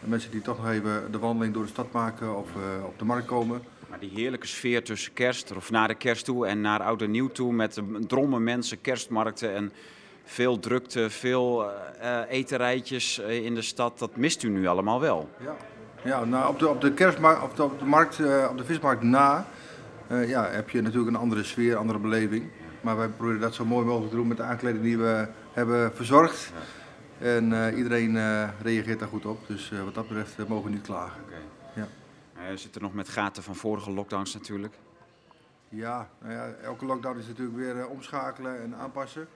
mensen 0.00 0.30
die 0.30 0.40
toch 0.40 0.56
nog 0.56 0.70
even 0.70 1.12
de 1.12 1.18
wandeling 1.18 1.54
door 1.54 1.62
de 1.62 1.68
stad 1.68 1.92
maken 1.92 2.36
of 2.36 2.48
op 2.84 2.98
de 2.98 3.04
markt 3.04 3.26
komen. 3.26 3.62
Maar 3.88 3.98
die 3.98 4.10
heerlijke 4.14 4.46
sfeer 4.46 4.84
tussen 4.84 5.12
kerst, 5.12 5.52
of 5.56 5.70
naar 5.70 5.88
de 5.88 5.94
kerst 5.94 6.24
toe 6.24 6.46
en 6.46 6.60
naar 6.60 6.82
oud 6.82 7.02
en 7.02 7.10
nieuw 7.10 7.28
toe, 7.28 7.52
met 7.52 7.80
drommen 8.06 8.44
mensen, 8.44 8.80
kerstmarkten 8.80 9.54
en 9.54 9.72
veel 10.24 10.58
drukte, 10.58 11.10
veel 11.10 11.70
etenrijtjes 12.28 13.18
in 13.18 13.54
de 13.54 13.62
stad, 13.62 13.98
dat 13.98 14.16
mist 14.16 14.42
u 14.42 14.48
nu 14.48 14.66
allemaal 14.66 15.00
wel. 15.00 15.28
Ja. 15.44 15.56
Ja, 16.04 16.24
nou, 16.24 16.48
op 16.48 16.58
de, 16.58 16.68
op 16.68 16.80
de 16.80 16.92
kerstmarkt, 16.92 17.42
op 17.42 17.78
de, 17.78 17.84
markt, 17.84 18.18
uh, 18.18 18.46
op 18.50 18.58
de 18.58 18.64
vismarkt 18.64 19.02
na, 19.02 19.46
uh, 20.08 20.28
ja, 20.28 20.48
heb 20.48 20.70
je 20.70 20.82
natuurlijk 20.82 21.10
een 21.10 21.22
andere 21.22 21.44
sfeer, 21.44 21.76
andere 21.76 21.98
beleving. 21.98 22.50
Maar 22.80 22.96
wij 22.96 23.08
proberen 23.08 23.40
dat 23.40 23.54
zo 23.54 23.64
mooi 23.64 23.86
mogelijk 23.86 24.10
te 24.10 24.16
doen 24.16 24.28
met 24.28 24.36
de 24.36 24.42
aankleding 24.42 24.82
die 24.82 24.98
we 24.98 25.28
hebben 25.52 25.94
verzorgd. 25.94 26.52
En 27.18 27.52
uh, 27.52 27.76
iedereen 27.76 28.18
reageert 28.62 28.98
daar 28.98 29.08
goed 29.08 29.26
op. 29.26 29.46
Dus 29.46 29.72
wat 29.84 29.94
dat 29.94 30.08
betreft 30.08 30.48
mogen 30.48 30.64
we 30.64 30.70
niet 30.70 30.86
klagen. 30.86 31.20
Okay. 31.26 31.86
Ja. 32.44 32.56
Zit 32.56 32.74
er 32.74 32.80
nog 32.80 32.94
met 32.94 33.08
gaten 33.08 33.42
van 33.42 33.54
vorige 33.54 33.90
lockdowns 33.90 34.34
natuurlijk? 34.34 34.74
Ja, 35.68 36.08
nou 36.18 36.32
ja 36.32 36.48
elke 36.62 36.84
lockdown 36.84 37.18
is 37.18 37.26
natuurlijk 37.26 37.56
weer 37.56 37.88
omschakelen 37.88 38.62
en 38.62 38.74
aanpassen. 38.74 39.28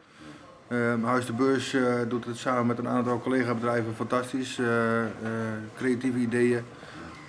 Uh, 0.68 1.04
Huis 1.04 1.26
de 1.26 1.32
Beurs 1.32 1.72
uh, 1.72 1.94
doet 2.08 2.24
het 2.24 2.36
samen 2.36 2.66
met 2.66 2.78
een 2.78 2.88
aantal 2.88 3.20
collega-bedrijven 3.20 3.94
fantastisch. 3.94 4.58
Uh, 4.58 4.66
creatieve 5.76 6.18
ideeën 6.18 6.62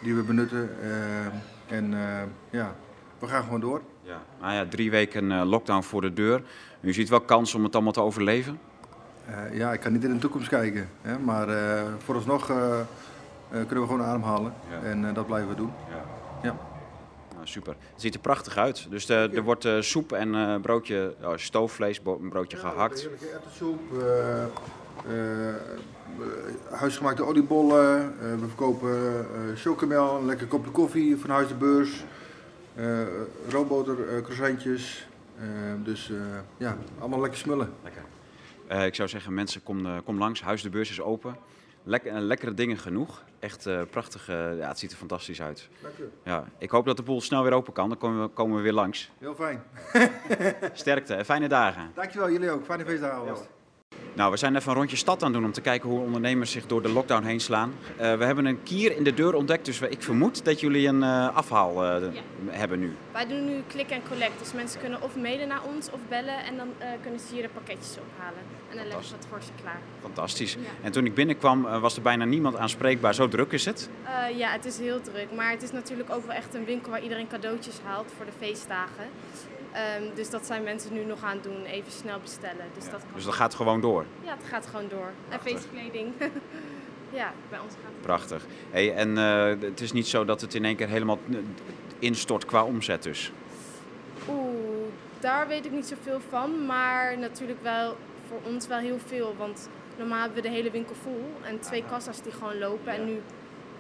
die 0.02 0.16
we 0.16 0.22
benutten. 0.22 0.70
en 1.68 1.94
ja, 2.50 2.76
we 3.20 3.28
gaan 3.28 3.44
gewoon 3.44 3.60
door. 3.60 3.82
Ja. 4.02 4.22
Nou 4.42 4.54
ja, 4.54 4.66
drie 4.66 4.92
weken 4.92 5.46
lockdown 5.46 5.82
voor 5.82 6.02
de 6.02 6.14
deur. 6.14 6.44
U 6.82 6.94
ziet 6.94 7.10
wel 7.10 7.22
kans 7.22 7.56
om 7.56 7.64
het 7.64 7.74
allemaal 7.74 7.94
te 7.94 8.02
overleven? 8.02 8.60
ja, 9.52 9.74
ik 9.74 9.80
kan 9.80 9.92
niet 9.92 10.04
in 10.04 10.14
de 10.14 10.20
toekomst 10.20 10.50
kijken. 10.50 10.90
Hè, 11.02 11.20
maar 11.20 11.48
vooralsnog 11.98 12.46
kunnen 13.50 13.82
we 13.82 13.86
gewoon 13.86 14.04
ademhalen. 14.04 14.54
Ja. 14.70 14.90
En 14.90 15.14
dat 15.14 15.26
blijven 15.26 15.50
we 15.50 15.56
doen. 15.56 15.72
Ja. 15.90 16.04
ja. 16.44 16.75
Super. 17.48 17.76
Het 17.92 18.02
ziet 18.02 18.14
er 18.14 18.20
prachtig 18.20 18.58
uit. 18.58 18.88
Dus 18.90 19.06
de, 19.06 19.30
er 19.34 19.44
wordt 19.44 19.66
uh, 19.66 19.82
soep 19.82 20.12
en 20.12 20.34
uh, 20.34 20.56
broodje, 20.62 21.16
uh, 21.22 21.30
stoofvlees, 21.36 22.02
een 22.06 22.30
broodje 22.30 22.58
ja, 22.58 22.70
gehakt. 22.70 23.00
Heerlijke 23.00 23.28
erwtensoep, 23.28 23.80
huisgemaakte 26.70 27.24
oliebollen. 27.24 28.16
we 28.40 28.48
verkopen 28.48 29.26
chocomel, 29.56 30.18
een 30.18 30.26
lekker 30.26 30.48
kopje 30.48 30.72
koffie 30.72 31.18
van 31.18 31.30
Huis 31.30 31.48
de 31.48 31.54
Beurs. 31.56 32.04
roomboter, 33.50 34.22
croissantjes. 34.22 35.08
dus 35.84 36.12
ja, 36.58 36.78
allemaal 37.00 37.22
lekker 37.22 37.40
smullen. 37.40 37.74
Lekker. 37.84 38.86
ik 38.86 38.96
zou 38.96 39.10
zeggen, 39.10 39.34
mensen, 39.34 39.64
kom, 39.64 40.04
kom 40.04 40.18
langs. 40.18 40.42
Huis 40.42 40.62
de 40.62 40.70
Beurs 40.70 40.90
is 40.90 41.02
open. 41.02 41.36
Lekker, 41.88 42.20
lekkere 42.20 42.54
dingen 42.54 42.78
genoeg. 42.78 43.24
Echt 43.40 43.68
uh, 43.68 43.82
prachtig. 43.90 44.30
Uh, 44.30 44.58
ja, 44.58 44.68
het 44.68 44.80
ziet 44.80 44.92
er 44.92 44.98
fantastisch 44.98 45.42
uit. 45.42 45.70
Dank 45.82 45.98
je. 45.98 46.08
Ja, 46.24 46.46
ik 46.58 46.70
hoop 46.70 46.86
dat 46.86 46.98
de 46.98 47.04
boel 47.04 47.22
snel 47.22 47.44
weer 47.44 47.54
open 47.54 47.74
kan. 47.74 47.90
Dan 47.90 47.98
komen 47.98 48.22
we, 48.22 48.28
komen 48.28 48.58
we 48.58 48.62
weer 48.62 48.74
langs. 48.74 49.12
Heel 49.18 49.36
fijn. 49.36 49.64
Sterkte 50.74 51.14
en 51.14 51.26
fijne 51.26 51.48
dagen. 51.48 51.92
Dankjewel, 51.94 52.32
jullie 52.32 52.50
ook. 52.50 52.66
Fijne 52.66 52.86
feestdagen 52.86 53.18
alvast. 53.18 53.50
Nou, 54.16 54.32
we 54.32 54.38
zijn 54.38 54.56
even 54.56 54.72
een 54.72 54.78
rondje 54.78 54.96
stad 54.96 55.24
aan 55.24 55.28
het 55.28 55.34
doen 55.34 55.46
om 55.46 55.52
te 55.52 55.62
kijken 55.62 55.90
hoe 55.90 56.00
ondernemers 56.00 56.52
zich 56.52 56.66
door 56.66 56.82
de 56.82 56.90
lockdown 56.90 57.24
heen 57.24 57.40
slaan. 57.40 57.74
Uh, 57.92 58.18
we 58.18 58.26
hebben 58.26 58.46
een 58.46 58.64
kier 58.64 58.96
in 58.96 59.04
de 59.04 59.14
deur 59.14 59.34
ontdekt, 59.34 59.66
dus 59.66 59.82
ik 59.82 60.02
vermoed 60.04 60.46
dat 60.46 60.60
jullie 60.60 60.88
een 60.88 61.02
uh, 61.02 61.36
afhaal 61.36 61.84
uh, 61.84 62.14
ja. 62.14 62.22
hebben 62.50 62.80
nu. 62.80 62.94
Wij 63.12 63.28
doen 63.28 63.46
nu 63.46 63.64
click 63.68 63.90
en 63.90 64.02
collect, 64.10 64.40
dus 64.40 64.54
mensen 64.54 64.80
kunnen 64.80 65.02
of 65.02 65.16
mailen 65.16 65.48
naar 65.48 65.62
ons 65.76 65.90
of 65.92 66.00
bellen 66.10 66.46
en 66.46 66.58
dan 66.58 66.68
kunnen 67.02 67.20
ze 67.20 67.34
hier 67.34 67.42
de 67.42 67.50
pakketjes 67.54 67.98
ophalen. 68.08 68.40
En 68.70 68.78
dan 68.78 68.88
leggen 68.88 69.06
ze 69.06 69.12
dat 69.12 69.28
voor 69.30 69.42
ze 69.42 69.50
klaar. 69.62 69.80
Fantastisch. 70.02 70.54
Ja. 70.54 70.60
En 70.82 70.92
toen 70.92 71.06
ik 71.06 71.14
binnenkwam 71.14 71.62
was 71.62 71.96
er 71.96 72.02
bijna 72.02 72.26
niemand 72.26 72.58
aanspreekbaar, 72.58 73.16
zo 73.16 73.28
druk 73.28 73.52
is 73.52 73.66
het? 73.66 73.90
ja, 74.36 74.52
het 74.52 74.66
is 74.66 74.80
heel 74.80 75.02
druk, 75.02 75.28
maar 75.36 75.52
het 75.52 75.64
is 75.64 75.72
natuurlijk 75.72 76.10
ook 76.10 76.26
wel 76.26 76.36
echt 76.36 76.54
een 76.54 76.66
winkel 76.66 76.92
waar 76.92 77.04
iedereen 77.04 77.28
cadeautjes 77.28 77.80
haalt 77.84 78.12
voor 78.18 78.26
de 78.26 78.32
feestdagen. 78.40 79.06
Um, 79.76 80.16
dus 80.16 80.30
dat 80.30 80.46
zijn 80.46 80.64
mensen 80.64 80.94
nu 80.94 81.04
nog 81.04 81.24
aan 81.24 81.36
het 81.36 81.44
doen, 81.44 81.66
even 81.66 81.92
snel 81.92 82.20
bestellen. 82.20 82.66
Dus, 82.74 82.90
dat, 82.90 83.02
dus 83.14 83.24
dat 83.24 83.34
gaat 83.34 83.56
gewoon 83.56 83.82
door? 83.82 84.06
Ja, 84.24 84.36
het 84.38 84.48
gaat 84.48 84.68
gewoon 84.68 84.88
door. 84.88 85.12
En 85.30 85.40
feestkleding. 85.40 86.14
ja, 87.22 87.34
bij 87.50 87.60
ons 87.60 87.74
gaat 87.74 87.92
het 87.92 88.02
Prachtig. 88.02 88.46
Hey, 88.70 88.94
en 88.94 89.10
uh, 89.10 89.68
het 89.68 89.82
is 89.82 89.92
niet 89.92 90.08
zo 90.08 90.26
dat 90.26 90.42
het 90.42 90.54
in 90.54 90.66
één 90.66 90.76
keer 90.76 90.88
helemaal 90.88 91.20
instort 92.00 92.46
qua 92.46 92.64
omzet 92.64 93.04
dus? 93.04 93.32
Oeh, 94.30 94.92
daar 95.20 95.48
weet 95.48 95.66
ik 95.66 95.72
niet 95.72 95.88
zoveel 95.88 96.20
van. 96.30 96.66
Maar 96.66 97.18
natuurlijk 97.18 97.62
wel 97.62 97.98
voor 98.28 98.40
ons 98.44 98.68
wel 98.68 98.80
heel 98.80 99.00
veel. 99.06 99.36
Want 99.38 99.70
normaal 99.98 100.20
hebben 100.20 100.42
we 100.42 100.48
de 100.48 100.56
hele 100.56 100.72
winkel 100.72 100.96
vol 100.96 101.32
en 101.42 101.60
twee 101.60 101.84
kassa's 101.90 102.22
die 102.22 102.32
gewoon 102.32 102.58
lopen. 102.58 102.94
En 102.94 103.06
nu 103.06 103.22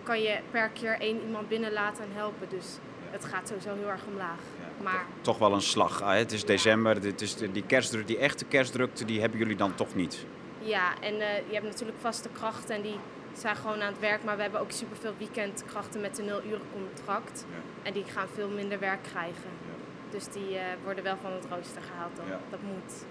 kan 0.03 0.21
je 0.21 0.39
per 0.51 0.69
keer 0.69 0.99
één 0.99 1.21
iemand 1.21 1.47
binnen 1.47 1.73
laten 1.73 2.03
en 2.03 2.09
helpen. 2.13 2.49
Dus 2.49 2.77
het 3.11 3.25
gaat 3.25 3.47
sowieso 3.47 3.75
heel 3.75 3.89
erg 3.89 4.05
omlaag. 4.07 4.39
Maar... 4.83 5.05
Toch 5.21 5.37
wel 5.37 5.53
een 5.53 5.61
slag. 5.61 6.01
Ah, 6.01 6.17
het 6.17 6.31
is 6.31 6.45
december, 6.45 7.01
dit 7.01 7.21
is 7.21 7.35
die, 7.35 7.63
kerstdruk, 7.65 8.07
die 8.07 8.17
echte 8.17 8.45
kerstdrukte, 8.45 9.05
die 9.05 9.21
hebben 9.21 9.39
jullie 9.39 9.55
dan 9.55 9.75
toch 9.75 9.95
niet? 9.95 10.25
Ja, 10.59 10.99
en 11.01 11.13
uh, 11.13 11.37
je 11.47 11.53
hebt 11.53 11.65
natuurlijk 11.65 11.97
vaste 11.99 12.29
krachten 12.33 12.75
en 12.75 12.81
die 12.81 12.97
zijn 13.33 13.55
gewoon 13.55 13.81
aan 13.81 13.91
het 13.91 13.99
werk. 13.99 14.23
Maar 14.23 14.35
we 14.35 14.41
hebben 14.41 14.59
ook 14.59 14.71
superveel 14.71 15.13
weekendkrachten 15.17 16.01
met 16.01 16.17
een 16.17 16.25
nul 16.25 16.43
uren 16.43 16.67
contract. 16.73 17.45
Ja. 17.49 17.87
En 17.87 17.93
die 17.93 18.03
gaan 18.03 18.27
veel 18.33 18.49
minder 18.49 18.79
werk 18.79 19.03
krijgen. 19.03 19.49
Ja. 19.67 19.75
Dus 20.09 20.27
die 20.27 20.49
uh, 20.49 20.59
worden 20.83 21.03
wel 21.03 21.17
van 21.21 21.31
het 21.31 21.45
rooster 21.49 21.81
gehaald 21.81 22.15
dan. 22.15 22.25
Dat 22.49 22.61
moet. 22.61 23.05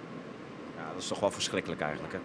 Ja, 0.77 0.93
dat 0.93 1.03
is 1.03 1.09
toch 1.09 1.21
wel 1.21 1.31
verschrikkelijk 1.31 1.81
eigenlijk 1.81 2.13
hè? 2.13 2.19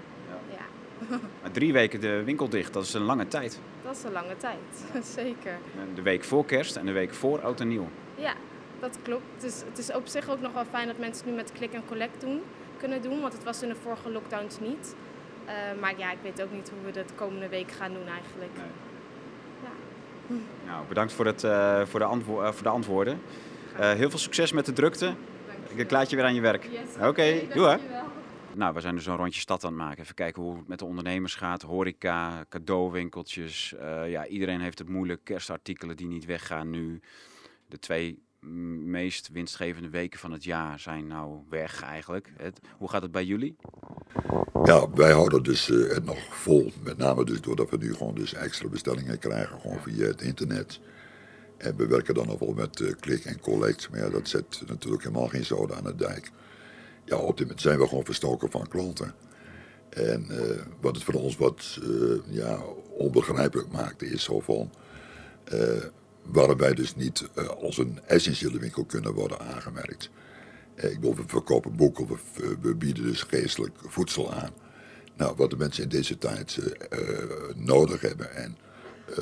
Ja. 0.52 0.66
Maar 1.42 1.52
drie 1.52 1.74
weken 1.74 2.00
de 2.00 2.24
winkel 2.24 2.50
dicht, 2.50 2.74
dat 2.74 2.84
is 2.84 2.94
een 2.94 3.02
lange 3.02 3.28
tijd. 3.28 3.60
Dat 3.84 3.96
is 3.96 4.04
een 4.04 4.12
lange 4.12 4.38
tijd, 4.38 4.86
zeker. 5.18 5.58
De 5.96 6.02
week 6.02 6.24
voor 6.24 6.46
kerst 6.46 6.76
en 6.76 6.86
de 6.86 6.92
week 6.92 7.14
voor 7.14 7.42
oud 7.42 7.60
en 7.60 7.68
nieuw. 7.68 7.88
Ja, 8.16 8.34
dat 8.80 8.98
klopt. 9.02 9.42
Dus 9.42 9.64
het 9.66 9.78
is 9.78 9.92
op 9.92 10.08
zich 10.08 10.30
ook 10.30 10.42
nog 10.42 10.54
wel 10.54 10.66
fijn 10.66 10.88
dat 10.88 10.98
mensen 10.98 11.28
nu 11.28 11.34
met 11.36 11.52
click 11.52 11.74
en 11.74 11.86
collect 11.86 12.22
doen, 12.22 12.42
kunnen 12.78 13.02
doen. 13.02 13.22
Want 13.22 13.34
het 13.34 13.44
was 13.44 13.62
in 13.62 13.70
de 13.70 13.76
vorige 13.76 14.12
lockdowns 14.12 14.60
niet. 14.60 14.96
Uh, 15.50 15.82
maar 15.82 15.98
ja, 15.98 16.12
ik 16.12 16.18
weet 16.22 16.42
ook 16.42 16.52
niet 16.52 16.70
hoe 16.70 16.86
we 16.86 16.92
dat 16.92 17.08
de 17.08 17.14
komende 17.14 17.50
week 17.50 17.72
gaan 17.72 17.94
doen 17.94 18.08
eigenlijk. 18.08 18.52
Nee. 18.56 18.66
Ja. 19.64 20.36
Nou, 20.66 20.88
bedankt 20.88 21.14
voor, 21.14 21.26
het, 21.26 21.44
uh, 21.44 21.86
voor, 21.86 22.00
de, 22.00 22.06
antwo 22.06 22.42
uh, 22.42 22.52
voor 22.52 22.64
de 22.64 22.70
antwoorden. 22.70 23.22
heel 23.76 24.10
veel 24.10 24.20
succes 24.20 24.52
met 24.52 24.66
de 24.66 24.74
drukte. 24.74 25.14
Ik 25.76 25.92
laat 25.92 26.10
je 26.10 26.16
weer 26.16 26.26
aan 26.26 26.34
je 26.34 26.42
werk. 26.42 26.64
Yes, 26.64 26.96
Oké, 26.98 27.08
okay, 27.08 27.48
doe 27.54 27.68
hè. 27.68 27.78
Nou, 28.54 28.74
we 28.74 28.82
zijn 28.82 28.96
dus 28.96 29.06
een 29.06 29.16
rondje 29.16 29.42
stad 29.42 29.64
aan 29.64 29.74
het 29.74 29.82
maken. 29.82 30.04
Even 30.04 30.16
kijken 30.16 30.42
hoe 30.42 30.58
het 30.58 30.68
met 30.68 30.80
de 30.80 30.86
ondernemers 30.86 31.36
gaat. 31.36 31.62
Horeca, 31.62 32.46
cadeauwinkeltjes. 32.50 33.76
ja, 34.06 34.28
iedereen 34.28 34.62
heeft 34.62 34.80
het 34.80 34.90
moeilijk. 34.90 35.24
Kerstartikelen 35.24 35.98
die 35.98 36.08
niet 36.08 36.26
weggaan 36.26 36.70
nu. 36.70 37.02
De 37.68 37.80
twee 37.80 38.24
meest 38.86 39.30
winstgevende 39.32 39.90
weken 39.90 40.20
van 40.20 40.32
het 40.32 40.44
jaar 40.44 40.80
zijn 40.80 41.08
nou 41.08 41.40
weg 41.50 41.82
eigenlijk. 41.82 42.32
Het, 42.38 42.60
hoe 42.78 42.90
gaat 42.90 43.02
het 43.02 43.12
bij 43.12 43.26
jullie? 43.26 43.56
Ja, 44.64 44.90
wij 44.90 45.12
houden 45.12 45.44
dus 45.44 45.70
uh, 45.70 45.94
het 45.94 46.06
nog 46.06 46.36
vol. 46.36 46.72
Met 46.84 46.98
name 46.98 47.26
dus 47.26 47.42
doordat 47.42 47.70
we 47.70 47.78
nu 47.78 47.94
gewoon 47.94 48.16
dus 48.16 48.34
extra 48.34 48.68
bestellingen 48.68 49.20
krijgen 49.20 49.60
gewoon 49.60 49.80
via 49.80 50.06
het 50.06 50.22
internet. 50.22 50.80
En 51.58 51.76
we 51.76 51.88
werken 51.88 52.14
dan 52.14 52.28
nog 52.28 52.40
wel 52.40 52.54
met 52.54 52.96
klik 53.00 53.26
en 53.26 53.40
collect. 53.40 53.90
Maar 53.90 54.00
ja, 54.00 54.10
dat 54.10 54.28
zet 54.28 54.64
natuurlijk 54.68 55.04
helemaal 55.04 55.28
geen 55.28 55.46
zoden 55.46 55.78
aan 55.78 55.84
de 55.84 55.96
dijk. 55.96 56.32
Ja, 57.06 57.18
op 57.18 57.38
dit 57.38 57.46
moment 57.46 57.62
zijn 57.62 57.80
we 57.80 57.88
gewoon 57.88 58.06
verstoken 58.06 58.52
van 58.52 58.68
klanten. 58.68 59.14
En 59.90 60.28
uh, 60.32 60.62
wat 60.82 60.96
het 60.96 61.04
voor 61.04 61.14
ons 61.14 61.38
wat 61.38 61.80
ja, 62.28 62.60
onbegrijpelijk 62.98 63.72
maakte 63.72 64.06
is 64.06 64.24
zo 64.24 64.40
van 64.40 64.72
waarom 66.24 66.58
wij 66.58 66.74
dus 66.74 66.96
niet 66.96 67.30
uh, 67.38 67.48
als 67.48 67.78
een 67.78 68.00
essentiële 68.06 68.60
winkel 68.60 68.86
kunnen 68.86 69.14
worden 69.14 69.40
aangemerkt. 69.40 70.10
Uh, 70.76 70.92
ik 70.92 71.00
wil, 71.00 71.16
we 71.16 71.24
verkopen 71.28 71.76
boeken, 71.76 72.08
we, 72.62 72.76
bieden 72.76 73.04
dus 73.04 73.22
geestelijk 73.22 73.78
voedsel 73.86 74.34
aan. 74.34 74.52
Nou, 75.18 75.36
wat 75.36 75.50
de 75.50 75.58
mensen 75.58 75.84
in 75.84 75.90
deze 75.90 76.18
tijd 76.18 76.58
uh, 76.58 76.70
nodig 77.56 78.02
hebben 78.02 78.36
en 78.36 78.58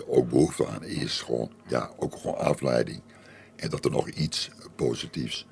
ook 0.08 0.30
behoefte 0.30 0.68
aan 0.68 0.84
is 0.84 1.22
gewoon, 1.22 1.52
ja, 1.68 1.92
ook 1.98 2.16
gewoon 2.16 2.38
afleiding. 2.38 3.02
En 3.56 3.70
dat 3.70 3.86
er 3.86 3.92
nog 3.92 4.10
iets 4.10 4.50
positiefs 4.76 5.48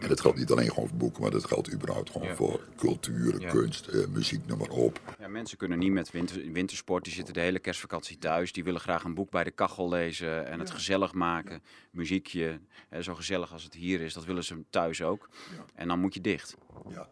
en 0.00 0.08
dat 0.08 0.20
geldt 0.20 0.38
niet 0.38 0.50
alleen 0.50 0.68
gewoon 0.68 0.88
voor 0.88 0.98
boeken, 0.98 1.22
maar 1.22 1.30
dat 1.30 1.44
geldt 1.44 1.72
überhaupt 1.72 2.10
gewoon 2.10 2.36
voor 2.36 2.60
cultuur, 2.76 3.46
kunst, 3.46 3.88
uh, 3.88 4.06
muziek, 4.06 4.46
noem 4.46 4.58
maar 4.58 4.68
op. 4.68 5.00
Ja, 5.18 5.28
mensen 5.28 5.58
kunnen 5.58 5.78
niet 5.78 5.92
met 5.92 6.10
winter, 6.10 6.52
wintersport, 6.52 7.04
die 7.04 7.12
zitten 7.12 7.34
de 7.34 7.40
hele 7.40 7.58
kerstvakantie 7.58 8.18
thuis. 8.18 8.52
Die 8.52 8.64
willen 8.64 8.80
graag 8.80 9.04
een 9.04 9.14
boek 9.14 9.30
bij 9.30 9.44
de 9.44 9.50
kachel 9.50 9.88
lezen 9.88 10.46
en 10.46 10.58
het 10.58 10.70
gezellig 10.70 11.12
maken. 11.12 11.62
Muziekje, 11.90 12.60
hè, 12.88 13.02
zo 13.02 13.14
gezellig 13.14 13.52
als 13.52 13.62
het 13.62 13.74
hier 13.74 14.00
is, 14.00 14.14
dat 14.14 14.24
willen 14.24 14.44
ze 14.44 14.64
thuis 14.70 15.02
ook. 15.02 15.28
En 15.74 15.88
dan 15.88 16.00
moet 16.00 16.14
je 16.14 16.20
dicht. 16.20 16.56
Ja. 16.88 17.08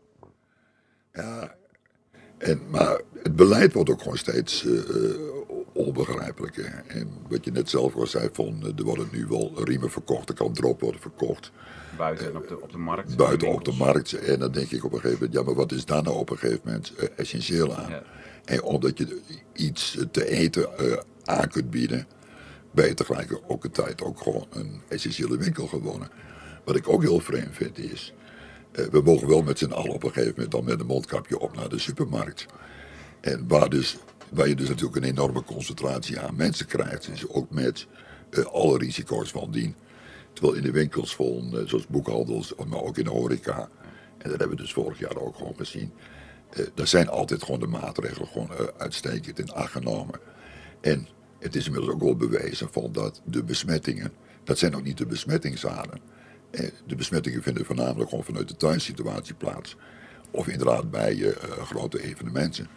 Ja, 1.13 1.57
en, 2.39 2.71
maar 2.71 3.01
het 3.23 3.37
beleid 3.37 3.73
wordt 3.73 3.91
ook 3.91 4.03
gewoon 4.03 4.19
steeds 4.19 4.65
uh, 4.65 4.81
onbegrijpelijker. 5.79 6.83
En 6.87 7.09
wat 7.29 7.45
je 7.45 7.51
net 7.51 7.71
zelf 7.71 7.95
al 7.95 8.07
zei, 8.07 8.29
van, 8.33 8.75
er 8.77 8.85
worden 8.85 9.09
nu 9.13 9.27
wel 9.27 9.53
riemen 9.65 9.91
verkocht, 9.91 10.29
er 10.29 10.35
kan 10.35 10.53
drop 10.53 10.81
worden 10.81 11.01
verkocht. 11.01 11.51
Buiten 11.97 12.37
op 12.37 12.49
de, 12.49 12.61
op 12.61 12.73
de 12.73 12.79
markt? 12.79 13.17
Buiten 13.17 13.49
op 13.49 13.65
de 13.65 13.73
markt. 13.73 14.13
En 14.13 14.39
dan 14.39 14.53
denk 14.53 14.71
ik 14.71 14.85
op 14.85 14.93
een 14.93 15.01
gegeven 15.01 15.19
moment, 15.25 15.39
ja, 15.39 15.43
maar 15.43 15.55
wat 15.55 15.73
is 15.73 15.85
daar 15.85 16.03
nou 16.03 16.17
op 16.17 16.31
een 16.31 16.39
gegeven 16.39 16.61
moment 16.65 16.93
uh, 16.99 17.09
essentieel 17.17 17.77
aan? 17.77 17.91
Ja. 17.91 18.03
En 18.45 18.63
omdat 18.63 18.99
je 18.99 19.21
iets 19.53 19.99
te 20.11 20.29
eten 20.29 20.69
aan 21.25 21.49
kunt 21.49 21.71
bieden, 21.71 22.07
ben 22.71 22.87
je 22.87 22.95
tegelijk 22.95 23.41
ook 23.47 23.65
een 23.65 23.71
tijd 23.71 24.03
ook 24.03 24.21
gewoon 24.21 24.47
een 24.51 24.81
essentiële 24.89 25.37
winkel 25.37 25.67
gewonnen. 25.67 26.11
Wat 26.65 26.77
ik 26.77 26.89
ook 26.89 27.03
heel 27.03 27.21
vreemd 27.21 27.55
vind 27.57 27.79
is, 27.79 28.15
we 28.73 29.01
mogen 29.05 29.29
wel 29.29 29.43
met 29.43 29.59
z'n 29.59 29.73
allen 29.73 29.93
op 29.93 30.03
een 30.03 30.13
gegeven 30.13 30.33
moment 30.35 30.53
dan 30.53 30.65
met 30.65 30.81
een 30.81 30.87
mondkapje 30.87 31.39
op 31.39 31.57
naar 31.57 31.69
de 31.69 31.79
supermarkt. 31.79 32.47
En 33.21 33.45
waar, 33.49 33.69
dus, 33.69 33.97
waar 34.31 34.49
je 34.49 34.55
dus 34.55 34.69
natuurlijk 34.69 34.97
een 34.97 35.11
enorme 35.11 35.43
concentratie 35.45 36.21
aan 36.21 36.37
mensen 36.37 36.67
krijgt, 36.67 37.09
is 37.09 37.29
ook 37.29 37.51
met 37.51 37.87
alle 38.53 38.79
risico's 38.79 39.31
van 39.31 39.51
dien. 39.51 39.75
Terwijl 40.33 40.57
in 40.57 40.63
de 40.63 40.71
winkels 40.71 41.15
van, 41.15 41.59
eh, 41.59 41.67
zoals 41.67 41.87
boekhandels, 41.87 42.55
maar 42.67 42.83
ook 42.83 42.99
in 42.99 43.05
de 43.05 43.11
horeca. 43.11 43.69
En 44.19 44.31
dat 44.31 44.39
hebben 44.39 44.57
we 44.57 44.63
dus 44.63 44.73
vorig 44.73 44.99
jaar 44.99 45.17
ook 45.17 45.37
gewoon 45.37 45.57
gezien. 45.57 45.93
Uh, 46.59 46.67
daar 46.75 46.87
zijn 46.87 47.09
altijd 47.09 47.43
gewoon 47.43 47.61
de 47.61 47.67
maatregelen 47.67 48.29
gewoon 48.29 48.51
uitstekend 48.77 49.39
in 49.39 49.51
acht 49.51 49.73
genomen. 49.73 50.21
En 50.81 51.09
het 51.39 51.57
is 51.57 51.67
inmiddels 51.67 51.93
ook 51.93 52.03
wel 52.03 52.17
bewezen 52.17 52.69
van 52.73 52.93
dat 52.93 53.23
de 53.25 53.45
besmettingen, 53.45 54.13
dat 54.45 54.59
zijn 54.59 54.77
ook 54.77 54.83
niet 54.83 54.99
de 54.99 55.07
besmettingszaden. 55.07 56.01
Eh, 56.51 56.71
de 56.87 56.95
besmettingen 56.95 57.43
vinden 57.43 57.65
voornamelijk 57.65 58.09
gewoon 58.09 58.25
vanuit 58.25 58.49
de 58.49 58.57
thuissituatie 58.57 59.35
plaats. 59.35 59.77
Of 60.31 60.49
inderdaad 60.49 60.91
bij 60.91 61.15
uh, 61.15 61.33
grote 61.63 62.03
evenementen. 62.03 62.69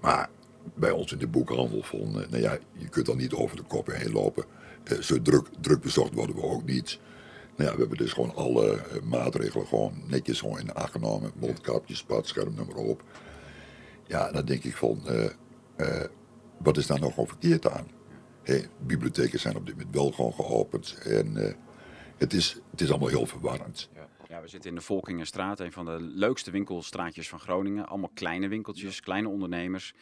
Maar 0.00 0.28
bij 0.74 0.90
ons 0.90 1.12
in 1.12 1.18
de 1.18 1.26
boekhandel 1.26 1.82
van, 1.82 2.08
uh, 2.08 2.28
nou 2.28 2.38
ja, 2.38 2.58
je 2.72 2.88
kunt 2.88 3.06
dan 3.06 3.16
niet 3.16 3.32
over 3.32 3.56
de 3.56 3.62
koppen 3.62 3.96
heen 3.96 4.12
lopen. 4.12 4.44
Uh, 4.92 4.98
zo 4.98 5.22
druk, 5.22 5.46
druk 5.60 5.80
bezocht 5.80 6.14
worden 6.14 6.36
we 6.36 6.42
ook 6.42 6.64
niet. 6.64 7.00
Nou 7.56 7.70
ja, 7.70 7.74
we 7.74 7.80
hebben 7.80 7.98
dus 7.98 8.12
gewoon 8.12 8.34
alle 8.34 8.80
maatregelen 9.04 9.66
gewoon 9.66 10.02
netjes 10.06 10.40
gewoon 10.40 10.58
in 10.58 10.74
acht 10.74 10.92
genomen. 10.92 11.32
Mondkapjes, 11.38 11.98
spatscherm, 11.98 12.54
noem 12.54 12.66
maar 12.66 12.76
op. 12.76 13.02
Ja, 14.06 14.32
dan 14.32 14.44
denk 14.44 14.64
ik 14.64 14.76
van, 14.76 15.02
wat 16.58 16.76
is 16.76 16.86
daar 16.86 17.00
nog 17.00 17.10
gewoon 17.10 17.28
verkeerd 17.28 17.70
aan? 17.70 17.86
Hey, 18.42 18.68
bibliotheken 18.86 19.40
zijn 19.40 19.56
op 19.56 19.66
dit 19.66 19.76
moment 19.76 19.94
wel 19.94 20.10
gewoon 20.10 20.32
geopend. 20.32 20.98
En 21.04 21.56
het, 22.16 22.32
is, 22.32 22.60
het 22.70 22.80
is 22.80 22.90
allemaal 22.90 23.08
heel 23.08 23.26
verwarrend. 23.26 23.88
Ja. 23.94 24.08
Ja, 24.28 24.40
we 24.40 24.48
zitten 24.48 24.70
in 24.70 24.76
de 24.76 24.82
Volkingenstraat, 24.82 25.60
een 25.60 25.72
van 25.72 25.84
de 25.84 26.00
leukste 26.00 26.50
winkelstraatjes 26.50 27.28
van 27.28 27.40
Groningen. 27.40 27.88
Allemaal 27.88 28.10
kleine 28.14 28.48
winkeltjes, 28.48 29.00
kleine 29.00 29.28
ondernemers. 29.28 29.94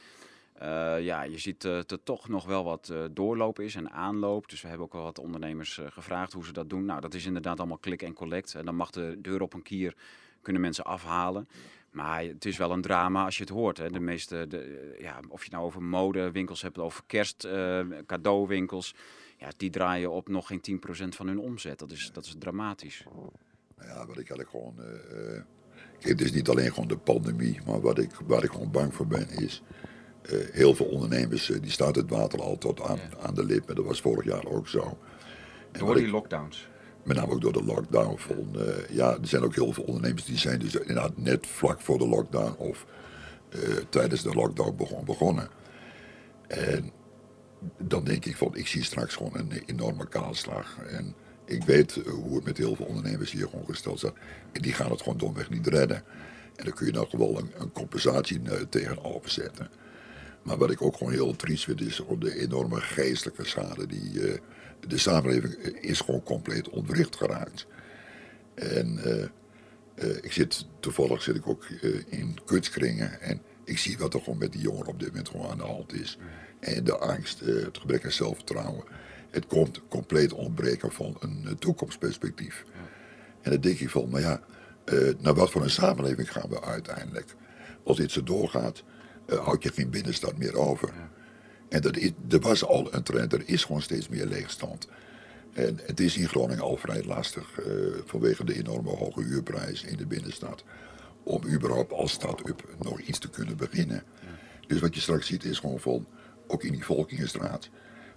Uh, 0.62 1.01
ja, 1.01 1.23
je 1.23 1.38
ziet 1.38 1.64
uh, 1.64 1.73
dat 1.73 1.90
er 1.90 2.03
toch 2.03 2.29
nog 2.29 2.44
wel 2.44 2.64
wat 2.64 2.88
uh, 2.92 3.05
doorloop 3.11 3.61
is 3.61 3.75
en 3.75 3.90
aanloop. 3.90 4.49
Dus 4.49 4.62
we 4.62 4.68
hebben 4.68 4.87
ook 4.87 4.92
wel 4.92 5.03
wat 5.03 5.18
ondernemers 5.18 5.81
gevraagd 5.85 6.33
hoe 6.33 6.44
ze 6.44 6.53
dat 6.53 6.70
doen. 6.70 6.85
Nou, 6.85 7.01
dat 7.01 7.14
is 7.14 7.27
inderdaad 7.27 7.59
allemaal 7.59 7.79
klik 7.79 8.03
en 8.03 8.12
collect. 8.12 8.55
En 8.55 8.64
dan 8.64 8.75
mag 8.75 8.90
de 8.90 9.18
deur 9.18 9.42
op 9.42 9.55
een 9.55 9.62
kier, 9.62 9.94
kunnen 10.42 10.62
mensen 10.62 10.85
afhalen. 10.85 11.49
Maar 11.90 12.23
het 12.23 12.44
is 12.44 12.57
wel 12.57 12.73
een 12.73 12.81
drama 12.81 13.25
als 13.25 13.37
je 13.37 13.42
het 13.42 13.53
hoort. 13.53 13.79
Hè. 13.79 13.90
De 13.90 14.01
meeste, 14.01 14.46
de, 14.49 14.96
ja, 14.99 15.20
of 15.29 15.44
je 15.44 15.51
nou 15.51 15.64
over 15.64 15.83
modewinkels 15.83 16.62
hebt, 16.62 16.79
over 16.79 17.03
kerst, 17.07 17.49
cadeauwinkels. 18.07 18.94
Ja, 19.37 19.49
die 19.57 19.70
draaien 19.70 20.11
op 20.11 20.29
nog 20.29 20.46
geen 20.46 20.81
10% 21.05 21.09
van 21.09 21.27
hun 21.27 21.38
omzet. 21.38 21.79
Dat 21.79 21.90
is, 21.90 22.11
dat 22.12 22.25
is 22.25 22.35
dramatisch. 22.38 23.05
Nou 23.77 23.88
ja, 23.88 24.07
wat 24.07 24.18
ik 24.18 24.31
eigenlijk 24.31 24.51
gewoon. 24.51 24.75
Uh, 24.79 25.40
het 25.99 26.20
is 26.20 26.33
niet 26.33 26.49
alleen 26.49 26.73
gewoon 26.73 26.88
de 26.88 26.99
pandemie, 26.99 27.61
maar 27.66 27.81
wat 27.81 27.99
ik, 27.99 28.11
waar 28.27 28.44
ik 28.44 28.51
gewoon 28.51 28.70
bang 28.70 28.94
voor 28.94 29.07
ben 29.07 29.29
is. 29.29 29.62
Uh, 30.22 30.38
heel 30.52 30.74
veel 30.74 30.87
ondernemers 30.87 31.46
die 31.46 31.70
staat 31.70 31.96
het 31.96 32.11
water 32.11 32.40
al 32.40 32.59
tot 32.59 32.83
aan, 32.83 32.98
aan 33.20 33.35
de 33.35 33.44
lippen. 33.44 33.74
Dat 33.74 33.85
was 33.85 34.00
vorig 34.00 34.24
jaar 34.24 34.46
ook 34.46 34.68
zo. 34.68 34.98
En 35.72 35.80
door 35.80 35.94
die 35.94 36.09
lockdowns? 36.09 36.68
Met 37.02 37.16
name 37.16 37.33
ook 37.33 37.40
door 37.40 37.52
de 37.52 37.64
lockdown. 37.64 38.18
Van, 38.18 38.48
uh, 38.54 38.62
ja, 38.90 39.12
er 39.12 39.28
zijn 39.28 39.42
ook 39.42 39.54
heel 39.54 39.72
veel 39.72 39.85
ondernemers 39.85 40.24
die 40.24 40.38
zijn 40.38 40.59
dus 40.59 40.74
inderdaad 40.74 41.16
net 41.16 41.46
vlak 41.46 41.80
voor 41.80 41.98
de 41.98 42.09
lockdown 42.09 42.54
of 42.56 42.87
tijdens 43.88 44.22
de 44.22 44.35
lockdown 44.35 44.76
begon, 44.76 45.04
begonnen. 45.04 45.48
En 46.46 46.92
dan 47.78 48.04
denk 48.04 48.24
ik 48.24 48.37
van, 48.37 48.56
ik 48.56 48.66
zie 48.66 48.85
straks 48.85 49.14
gewoon 49.14 49.35
een 49.35 49.62
enorme 49.66 50.09
kaalslag. 50.09 50.78
En 50.87 51.14
ik 51.44 51.62
weet 51.62 51.96
eh, 51.96 52.12
hoe 52.12 52.35
het 52.35 52.44
met 52.44 52.56
heel 52.56 52.74
veel 52.74 52.87
ondernemers 52.87 53.30
hier 53.30 53.48
gewoon 53.48 53.64
gesteld 53.64 53.98
staat. 53.98 54.14
En 54.52 54.62
die 54.62 54.72
gaan 54.72 54.90
het 54.90 55.02
gewoon 55.02 55.18
domweg 55.18 55.50
niet 55.50 55.66
redden. 55.66 56.02
En 56.56 56.64
dan 56.64 56.74
kun 56.74 56.87
je 56.87 56.92
nog 56.92 57.11
wel 57.11 57.38
een, 57.38 57.50
een 57.59 57.72
compensatie 57.72 58.40
tegenover 58.68 59.30
zetten. 59.30 59.68
Maar 60.42 60.57
wat 60.57 60.70
ik 60.70 60.83
ook 60.83 60.96
gewoon 60.96 61.12
heel 61.12 61.37
triest 61.37 61.64
vind, 61.64 61.81
is 61.81 61.96
gewoon 61.96 62.20
de 62.20 62.38
enorme 62.38 62.81
geestelijke 62.81 63.44
schade. 63.44 63.87
Die, 63.87 64.12
uh, 64.12 64.38
de 64.87 64.98
samenleving 64.98 65.55
is 65.81 66.00
gewoon 66.00 66.22
compleet 66.22 66.68
ontwricht 66.68 67.16
geraakt. 67.16 67.66
En 68.55 68.98
ik 70.22 70.33
zit, 70.33 70.66
toevallig 70.81 71.22
zit 71.22 71.37
ik 71.37 71.48
ook 71.48 71.64
in 72.07 72.38
kunstkringen. 72.44 73.20
En 73.20 73.40
ik 73.64 73.79
zie 73.79 73.98
wat 73.98 74.14
er 74.14 74.20
gewoon 74.20 74.38
met 74.38 74.53
die 74.53 74.61
jongeren 74.61 74.88
op 74.88 74.98
dit 74.98 75.09
moment 75.09 75.29
gewoon 75.29 75.50
aan 75.50 75.59
de 75.59 75.64
hand 75.64 75.92
is. 75.92 76.18
En 76.61 76.85
de 76.85 76.98
angst, 76.98 77.40
het 77.40 77.79
gebrek 77.79 78.05
aan 78.05 78.12
zelfvertrouwen 78.12 78.85
het 79.31 79.46
komt 79.46 79.81
compleet 79.88 80.33
ontbreken 80.33 80.92
van 80.92 81.16
een 81.20 81.42
eh, 81.46 81.53
toekomstperspectief. 81.53 82.64
En 83.42 83.50
dan 83.50 83.61
denk 83.61 83.79
ik 83.79 83.90
van, 83.90 84.09
maar 84.09 84.20
ja, 84.20 84.40
uh, 84.92 85.14
naar 85.18 85.35
wat 85.35 85.50
voor 85.50 85.62
een 85.62 85.70
samenleving 85.70 86.33
gaan 86.33 86.48
we 86.48 86.62
uiteindelijk? 86.62 87.35
Als 87.85 87.96
dit 87.96 88.11
zo 88.11 88.22
doorgaat, 88.22 88.83
houd 89.36 89.62
je 89.62 89.72
geen 89.72 89.90
binnenstad 89.90 90.38
meer 90.38 90.56
over. 90.56 90.92
En 91.68 91.82
dat 91.82 91.96
is, 91.96 92.10
er 92.28 92.40
was 92.40 92.64
al 92.64 92.94
een 92.94 93.02
trend, 93.02 93.32
er 93.32 93.42
is 93.48 93.64
gewoon 93.64 93.82
steeds 93.82 94.08
meer 94.08 94.26
leegstand. 94.26 94.88
En 95.52 95.78
het 95.86 96.00
is 96.00 96.16
in 96.16 96.28
Groningen 96.28 96.62
al 96.62 96.76
vrij 96.76 97.04
lastig 97.04 97.58
uh, 97.58 97.66
vanwege 98.04 98.44
de 98.44 98.54
enorme 98.54 98.90
hoge 98.90 99.22
huurprijs 99.22 99.82
in 99.82 99.96
de 99.96 100.06
binnenstad. 100.06 100.64
Om 101.22 101.46
überhaupt 101.46 101.92
als 101.92 102.12
stad-up 102.12 102.68
nog 102.78 103.00
iets 103.00 103.18
te 103.18 103.30
kunnen 103.30 103.56
beginnen. 103.56 104.02
Dus 104.66 104.80
wat 104.80 104.94
je 104.94 105.00
straks 105.00 105.26
ziet 105.26 105.44
is 105.44 105.58
gewoon 105.58 105.80
van, 105.80 106.06
ook 106.46 106.64
in 106.64 106.72
die 106.72 106.84
Volkingenstraat, 106.84 107.70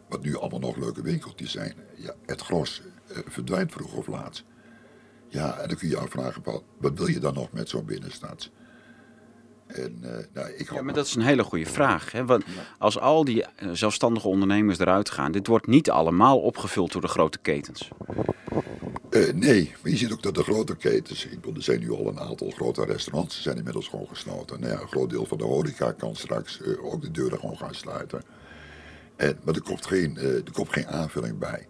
wat 0.10 0.24
nu 0.24 0.38
allemaal 0.38 0.60
nog 0.60 0.78
leuke 0.78 1.02
winkeltjes 1.02 1.52
zijn. 1.52 1.74
Ja, 1.96 2.14
het 2.26 2.42
gros 2.42 2.82
uh, 3.12 3.18
verdwijnt 3.26 3.72
vroeg 3.72 3.94
of 3.94 4.08
laat. 4.08 4.44
Ja, 5.30 5.60
en 5.60 5.68
dan 5.68 5.78
kun 5.78 5.88
je 5.88 5.94
je 5.94 6.00
afvragen, 6.00 6.44
wat, 6.44 6.64
wat 6.78 6.98
wil 6.98 7.08
je 7.08 7.20
dan 7.20 7.34
nog 7.34 7.52
met 7.52 7.70
zo'n 7.70 7.86
binnenstad? 7.86 8.50
En, 9.74 10.00
uh, 10.04 10.10
nou, 10.34 10.50
ik 10.58 10.74
ja, 10.74 10.82
maar 10.82 10.94
dat 10.94 11.06
is 11.06 11.16
een 11.16 11.22
hele 11.22 11.44
goede 11.44 11.66
vraag. 11.66 12.12
Hè? 12.12 12.26
Want 12.26 12.44
als 12.78 13.00
al 13.00 13.26
die 13.26 13.38
uh, 13.42 13.70
zelfstandige 13.74 14.28
ondernemers 14.28 14.80
eruit 14.80 15.10
gaan, 15.10 15.32
dit 15.32 15.48
wordt 15.48 15.68
niet 15.68 15.90
allemaal 15.90 16.40
opgevuld 16.40 16.92
door 16.92 17.02
de 17.02 17.08
grote 17.08 17.38
ketens. 17.38 17.90
Uh, 19.10 19.34
nee, 19.34 19.74
maar 19.82 19.92
je 19.92 19.98
ziet 19.98 20.12
ook 20.12 20.24
dat 20.24 20.36
de 20.36 20.44
grote 20.44 20.76
ketens, 20.76 21.26
ik 21.26 21.36
bedoel, 21.36 21.56
er 21.56 21.64
zijn 21.64 21.80
nu 21.80 21.92
al 21.92 22.08
een 22.08 22.20
aantal 22.20 22.50
grote 22.50 22.86
restaurants, 22.86 23.42
zijn 23.42 23.58
inmiddels 23.58 23.88
gewoon 23.88 24.08
gesloten. 24.08 24.60
Nou 24.60 24.74
ja, 24.74 24.82
een 24.82 24.88
groot 24.88 25.10
deel 25.10 25.26
van 25.26 25.38
de 25.38 25.44
horeca 25.44 25.92
kan 25.92 26.16
straks 26.16 26.60
ook 26.82 27.02
de 27.02 27.12
deuren 27.12 27.40
gewoon 27.40 27.58
gaan 27.58 27.76
sluiten. 27.76 28.24
En, 29.16 29.40
maar 29.44 29.56
er 29.56 29.62
komt, 29.62 29.86
geen, 29.86 30.18
er 30.18 30.52
komt 30.52 30.74
geen 30.74 30.88
aanvulling 30.88 31.38
bij. 31.38 31.68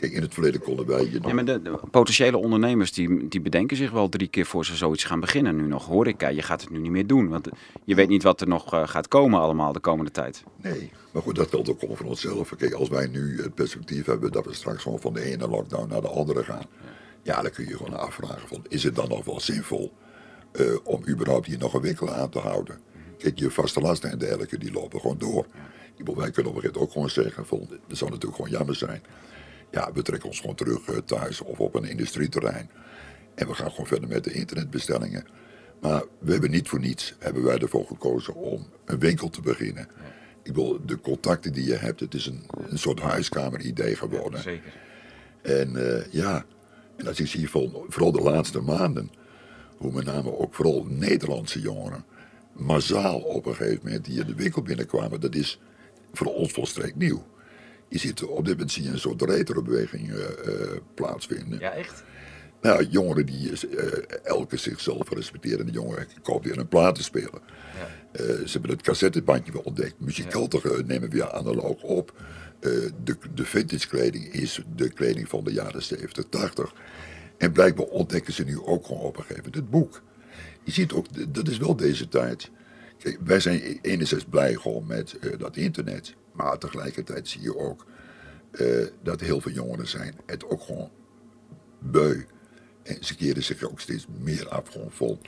Kijk, 0.00 0.12
in 0.12 0.22
het 0.22 0.34
verleden 0.34 0.60
konden 0.60 0.86
wij... 0.86 1.04
Je 1.04 1.20
ja, 1.22 1.34
maar 1.34 1.44
de, 1.44 1.78
potentiële 1.90 2.36
ondernemers 2.36 2.92
die, 2.92 3.28
die 3.28 3.40
bedenken 3.40 3.76
zich 3.76 3.90
wel 3.90 4.08
drie 4.08 4.28
keer 4.28 4.46
voor 4.46 4.64
ze 4.64 4.76
zoiets 4.76 5.04
gaan 5.04 5.20
beginnen. 5.20 5.56
Nu 5.56 5.66
nog 5.66 5.86
horeca, 5.86 6.28
je 6.28 6.42
gaat 6.42 6.60
het 6.60 6.70
nu 6.70 6.78
niet 6.78 6.90
meer 6.90 7.06
doen. 7.06 7.28
Want 7.28 7.48
je 7.84 7.94
weet 7.94 8.08
niet 8.08 8.22
wat 8.22 8.40
er 8.40 8.48
nog 8.48 8.74
uh, 8.74 8.88
gaat 8.88 9.08
komen 9.08 9.40
allemaal 9.40 9.72
de 9.72 9.80
komende 9.80 10.10
tijd. 10.10 10.44
Nee, 10.56 10.90
maar 11.10 11.22
goed, 11.22 11.34
dat 11.34 11.48
geldt 11.48 11.70
ook 11.70 11.80
gewoon 11.80 11.96
van 11.96 12.06
onszelf. 12.06 12.56
Kijk, 12.56 12.72
als 12.72 12.88
wij 12.88 13.06
nu 13.06 13.42
het 13.42 13.54
perspectief 13.54 14.06
hebben 14.06 14.32
dat 14.32 14.44
we 14.44 14.54
straks 14.54 14.82
gewoon 14.82 15.00
van 15.00 15.12
de 15.12 15.22
ene 15.22 15.48
lockdown 15.48 15.88
naar 15.88 16.00
de 16.00 16.08
andere 16.08 16.44
gaan. 16.44 16.64
Ja, 17.22 17.42
dan 17.42 17.50
kun 17.50 17.68
je 17.68 17.76
gewoon 17.76 17.98
afvragen 17.98 18.48
van, 18.48 18.64
is 18.68 18.82
het 18.82 18.94
dan 18.94 19.08
nog 19.08 19.24
wel 19.24 19.40
zinvol 19.40 19.92
uh, 20.52 20.66
om 20.84 21.08
überhaupt 21.08 21.46
hier 21.46 21.58
nog 21.58 21.74
een 21.74 21.80
winkel 21.80 22.10
aan 22.10 22.30
te 22.30 22.38
houden? 22.38 22.78
Kijk, 23.18 23.38
je 23.38 23.50
vaste 23.50 23.80
lasten 23.80 24.10
en 24.10 24.18
dergelijke, 24.18 24.58
die 24.58 24.72
lopen 24.72 25.00
gewoon 25.00 25.18
door. 25.18 25.46
Wij 26.04 26.30
kunnen 26.30 26.52
op 26.52 26.56
een 26.56 26.62
gegeven 26.62 26.80
ook 26.80 26.92
gewoon 26.92 27.10
zeggen, 27.10 27.46
van, 27.46 27.68
dat 27.88 27.98
zou 27.98 28.10
natuurlijk 28.10 28.36
gewoon 28.36 28.50
jammer 28.50 28.74
zijn. 28.74 29.02
Ja, 29.70 29.92
we 29.92 30.02
trekken 30.02 30.28
ons 30.28 30.40
gewoon 30.40 30.54
terug 30.54 30.88
uh, 30.88 30.96
thuis 30.96 31.40
of 31.40 31.60
op 31.60 31.74
een 31.74 31.84
industrieterrein. 31.84 32.70
En 33.34 33.46
we 33.46 33.54
gaan 33.54 33.70
gewoon 33.70 33.86
verder 33.86 34.08
met 34.08 34.24
de 34.24 34.32
internetbestellingen. 34.32 35.24
Maar 35.80 36.02
we 36.18 36.32
hebben 36.32 36.50
niet 36.50 36.68
voor 36.68 36.80
niets, 36.80 37.14
hebben 37.18 37.42
wij 37.42 37.58
ervoor 37.58 37.86
gekozen 37.86 38.34
om 38.34 38.66
een 38.84 38.98
winkel 38.98 39.28
te 39.28 39.40
beginnen. 39.40 39.88
Ik 40.42 40.54
wil 40.54 40.80
de 40.86 41.00
contacten 41.00 41.52
die 41.52 41.64
je 41.64 41.74
hebt, 41.74 42.00
het 42.00 42.14
is 42.14 42.26
een, 42.26 42.42
een 42.68 42.78
soort 42.78 43.00
huiskamer-idee 43.00 43.96
geworden. 43.96 44.38
Ja, 44.38 44.42
zeker. 44.42 44.72
En 45.42 45.72
uh, 45.72 46.12
ja, 46.12 46.44
en 46.96 47.06
als 47.06 47.20
ik 47.20 47.26
zie 47.26 47.50
van, 47.50 47.84
vooral 47.88 48.12
de 48.12 48.20
laatste 48.20 48.60
maanden, 48.60 49.10
hoe 49.76 49.92
met 49.92 50.04
name 50.04 50.38
ook 50.38 50.54
vooral 50.54 50.86
Nederlandse 50.88 51.60
jongeren 51.60 52.04
massaal 52.52 53.18
op 53.18 53.46
een 53.46 53.54
gegeven 53.54 53.80
moment 53.84 54.04
die 54.04 54.20
in 54.20 54.26
de 54.26 54.34
winkel 54.34 54.62
binnenkwamen, 54.62 55.20
dat 55.20 55.34
is 55.34 55.60
voor 56.12 56.34
ons 56.34 56.52
volstrekt 56.52 56.96
nieuw. 56.96 57.24
Je 57.90 57.98
ziet 57.98 58.22
op 58.22 58.44
dit 58.44 58.54
moment 58.54 58.72
zie 58.72 58.82
je 58.82 58.90
een 58.90 58.98
soort 58.98 59.22
retro-beweging 59.22 60.08
uh, 60.08 60.24
plaatsvinden. 60.94 61.58
Ja, 61.58 61.70
echt? 61.70 62.04
Nou, 62.60 62.84
jongeren 62.84 63.26
die 63.26 63.50
uh, 63.50 63.82
elke 64.22 64.56
zichzelf 64.56 65.10
respecterende 65.10 65.72
jongeren 65.72 66.06
kopen 66.22 66.48
weer 66.48 66.58
een 66.58 66.68
platenspeler. 66.68 67.40
Ja. 67.78 68.24
ze 68.46 68.52
hebben 68.52 68.70
het 68.70 68.82
cassettebandje 68.82 69.52
wel 69.52 69.62
ontdekt. 69.62 70.00
Muzikanten 70.00 70.60
ja. 70.62 70.82
nemen 70.86 71.10
weer 71.10 71.32
analoog 71.32 71.82
op. 71.82 72.12
de, 72.60 73.16
de 73.34 73.44
vintage 73.44 73.88
kleding 73.88 74.32
is 74.32 74.62
de 74.76 74.92
kleding 74.92 75.28
van 75.28 75.44
de 75.44 75.52
jaren 75.52 75.82
70, 75.82 76.24
80. 76.28 76.74
En 77.38 77.52
blijkbaar 77.52 77.86
ontdekken 77.86 78.32
ze 78.32 78.44
nu 78.44 78.60
ook 78.60 78.86
gewoon 78.86 79.02
op 79.02 79.16
een 79.16 79.22
gegeven 79.22 79.44
moment 79.44 79.54
het 79.54 79.70
boek. 79.70 80.02
Je 80.64 80.72
ziet 80.72 80.92
ook, 80.92 81.34
dat 81.34 81.48
is 81.48 81.58
wel 81.58 81.76
deze 81.76 82.08
tijd. 82.08 82.50
Kijk, 82.98 83.18
wij 83.24 83.40
zijn 83.40 83.78
enerzijds 83.82 84.24
blij 84.24 84.54
gewoon 84.54 84.86
met 84.86 85.18
dat 85.38 85.56
internet. 85.56 86.14
Maar 86.42 86.58
tegelijkertijd 86.58 87.28
zie 87.28 87.42
je 87.42 87.56
ook 87.56 87.86
uh, 88.52 88.86
dat 89.02 89.20
heel 89.20 89.40
veel 89.40 89.52
jongeren 89.52 89.88
zijn 89.88 90.14
het 90.26 90.44
ook 90.44 90.62
gewoon 90.62 90.90
beu. 91.78 92.24
En 92.82 93.04
ze 93.04 93.16
keren 93.16 93.42
zich 93.42 93.62
ook 93.62 93.80
steeds 93.80 94.06
meer 94.18 94.48
af 94.48 94.68
gewoon 94.68 94.90
van 94.90 95.18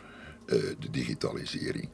uh, 0.47 0.63
de 0.79 0.91
digitalisering. 0.91 1.89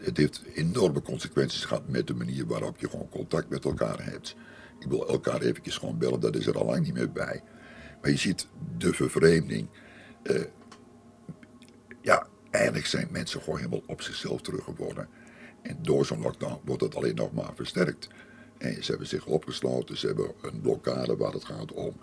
het 0.00 0.16
heeft 0.16 0.42
enorme 0.54 1.02
consequenties 1.02 1.64
gehad 1.64 1.88
met 1.88 2.06
de 2.06 2.14
manier 2.14 2.46
waarop 2.46 2.78
je 2.78 2.88
gewoon 2.88 3.08
contact 3.08 3.48
met 3.48 3.64
elkaar 3.64 4.04
hebt. 4.04 4.36
Ik 4.78 4.88
wil 4.88 5.08
elkaar 5.08 5.40
eventjes 5.40 5.76
gewoon 5.76 5.98
bellen, 5.98 6.20
dat 6.20 6.36
is 6.36 6.46
er 6.46 6.58
al 6.58 6.66
lang 6.66 6.84
niet 6.84 6.94
meer 6.94 7.12
bij. 7.12 7.42
Maar 8.00 8.10
je 8.10 8.16
ziet 8.16 8.46
de 8.76 8.92
vervreemding. 8.92 9.68
ja, 12.02 12.26
eigenlijk 12.50 12.86
zijn 12.86 13.08
mensen 13.10 13.40
gewoon 13.40 13.58
helemaal 13.58 13.82
op 13.86 14.02
zichzelf 14.02 14.40
teruggeworden. 14.40 15.08
En 15.64 15.78
door 15.82 16.06
zo'n 16.06 16.20
lockdown 16.20 16.60
wordt 16.64 16.82
dat 16.82 16.94
alleen 16.94 17.14
nog 17.14 17.32
maar 17.32 17.54
versterkt. 17.54 18.08
En 18.58 18.84
ze 18.84 18.90
hebben 18.90 19.08
zich 19.08 19.26
opgesloten, 19.26 19.96
ze 19.96 20.06
hebben 20.06 20.32
een 20.42 20.60
blokkade 20.60 21.16
waar 21.16 21.32
het 21.32 21.44
gaat 21.44 21.72
om 21.72 21.96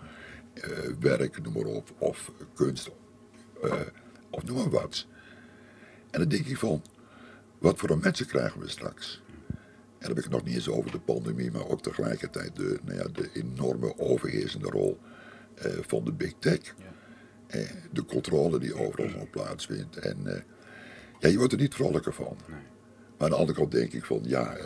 uh, 0.54 0.62
werk, 1.00 1.42
noem 1.42 1.52
maar 1.52 1.64
op, 1.64 1.90
of 1.98 2.32
kunst, 2.54 2.90
uh, 3.64 3.80
of 4.30 4.44
noem 4.44 4.56
maar 4.56 4.70
wat. 4.70 5.06
En 6.10 6.20
dan 6.20 6.28
denk 6.28 6.46
ik 6.46 6.56
van, 6.56 6.82
wat 7.58 7.78
voor 7.78 7.98
mensen 7.98 8.26
krijgen 8.26 8.60
we 8.60 8.68
straks? 8.68 9.22
En 9.28 10.08
dan 10.08 10.08
heb 10.08 10.18
ik 10.18 10.24
het 10.24 10.32
nog 10.32 10.44
niet 10.44 10.54
eens 10.54 10.68
over 10.68 10.90
de 10.90 11.00
pandemie, 11.00 11.50
maar 11.50 11.68
ook 11.68 11.82
tegelijkertijd 11.82 12.56
de, 12.56 12.78
nou 12.84 12.98
ja, 12.98 13.04
de 13.12 13.30
enorme 13.32 13.98
overheersende 13.98 14.68
rol 14.68 14.98
uh, 15.66 15.72
van 15.80 16.04
de 16.04 16.12
big 16.12 16.32
tech. 16.38 16.60
Ja. 16.60 17.64
De 17.92 18.04
controle 18.04 18.58
die 18.58 18.74
overal 18.74 19.28
plaatsvindt. 19.30 19.96
En 19.96 20.44
ja, 21.18 21.28
je 21.28 21.38
wordt 21.38 21.52
er 21.52 21.58
niet 21.58 21.74
vrolijker 21.74 22.12
van. 22.12 22.36
Nee. 22.48 22.60
Maar 23.22 23.30
aan 23.30 23.36
de 23.36 23.42
andere 23.42 23.58
kant 23.58 23.72
denk 23.72 23.92
ik 23.92 24.04
van, 24.04 24.20
ja, 24.22 24.56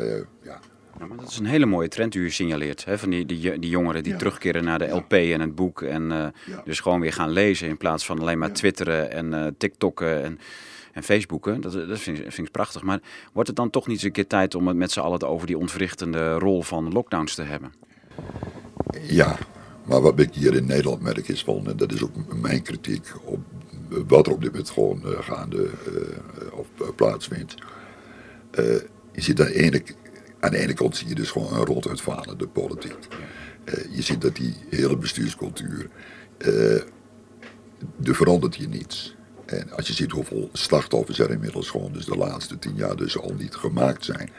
ja 0.42 0.60
nou, 0.98 1.08
maar 1.08 1.18
dat 1.18 1.30
is 1.30 1.38
een 1.38 1.46
hele 1.46 1.66
mooie 1.66 1.88
trend 1.88 2.12
die 2.12 2.20
u 2.20 2.30
signaleert. 2.30 2.84
Hè? 2.84 2.98
Van 2.98 3.10
die, 3.10 3.26
die, 3.26 3.58
die 3.58 3.70
jongeren 3.70 4.02
die 4.02 4.12
ja. 4.12 4.18
terugkeren 4.18 4.64
naar 4.64 4.78
de 4.78 4.88
LP 4.88 5.12
en 5.12 5.40
het 5.40 5.54
boek. 5.54 5.82
En 5.82 6.02
uh, 6.02 6.26
ja. 6.46 6.62
dus 6.64 6.80
gewoon 6.80 7.00
weer 7.00 7.12
gaan 7.12 7.30
lezen 7.30 7.68
in 7.68 7.76
plaats 7.76 8.06
van 8.06 8.20
alleen 8.20 8.38
maar 8.38 8.52
twitteren 8.52 9.10
en 9.10 9.32
uh, 9.32 9.46
tiktokken 9.58 10.22
en, 10.22 10.38
en 10.92 11.02
facebooken. 11.02 11.60
Dat, 11.60 11.72
dat 11.72 11.98
vind, 11.98 12.18
vind 12.18 12.46
ik 12.46 12.50
prachtig. 12.50 12.82
Maar 12.82 13.00
wordt 13.32 13.48
het 13.48 13.56
dan 13.56 13.70
toch 13.70 13.86
niet 13.86 13.96
eens 13.96 14.04
een 14.04 14.12
keer 14.12 14.26
tijd 14.26 14.54
om 14.54 14.68
het 14.68 14.76
met 14.76 14.92
z'n 14.92 15.00
allen 15.00 15.28
over 15.28 15.46
die 15.46 15.58
ontwrichtende 15.58 16.38
rol 16.38 16.62
van 16.62 16.92
lockdowns 16.92 17.34
te 17.34 17.42
hebben? 17.42 17.72
Ja, 19.02 19.38
maar 19.84 20.00
wat 20.00 20.18
ik 20.18 20.34
hier 20.34 20.54
in 20.54 20.66
Nederland 20.66 21.00
merk 21.00 21.28
is 21.28 21.44
van, 21.44 21.66
en 21.68 21.76
dat 21.76 21.92
is 21.92 22.02
ook 22.02 22.34
mijn 22.40 22.62
kritiek 22.62 23.12
op 23.24 23.38
wat 24.06 24.26
er 24.26 24.32
op 24.32 24.40
dit 24.40 24.50
moment 24.50 24.70
gewoon 24.70 25.02
gaande 25.04 25.70
of 26.52 26.94
plaatsvindt. 26.94 27.54
Je 29.12 29.22
ziet 29.22 29.40
aan 29.40 29.46
de 29.46 29.54
ene 29.54 29.82
aan 30.40 30.50
de 30.50 30.58
ene 30.58 30.74
kant 30.74 30.96
zie 30.96 31.08
je 31.08 31.14
dus 31.14 31.30
gewoon 31.30 31.52
een 31.52 31.64
rot 31.64 31.88
uitvalen, 31.88 32.38
de 32.38 32.46
politiek. 32.46 33.06
Uh, 33.64 33.96
je 33.96 34.02
ziet 34.02 34.20
dat 34.20 34.36
die 34.36 34.56
hele 34.70 34.96
bestuurscultuur, 34.96 35.88
uh, 36.38 36.72
er 38.04 38.14
verandert 38.14 38.54
hier 38.54 38.68
niets. 38.68 39.14
En 39.46 39.70
als 39.70 39.86
je 39.86 39.92
ziet 39.92 40.10
hoeveel 40.10 40.50
slachtoffers 40.52 41.18
er 41.18 41.30
inmiddels 41.30 41.70
gewoon 41.70 41.92
dus 41.92 42.04
de 42.04 42.16
laatste 42.16 42.58
tien 42.58 42.74
jaar 42.74 42.96
dus 42.96 43.18
al 43.18 43.34
niet 43.38 43.54
gemaakt 43.54 44.04
zijn. 44.04 44.30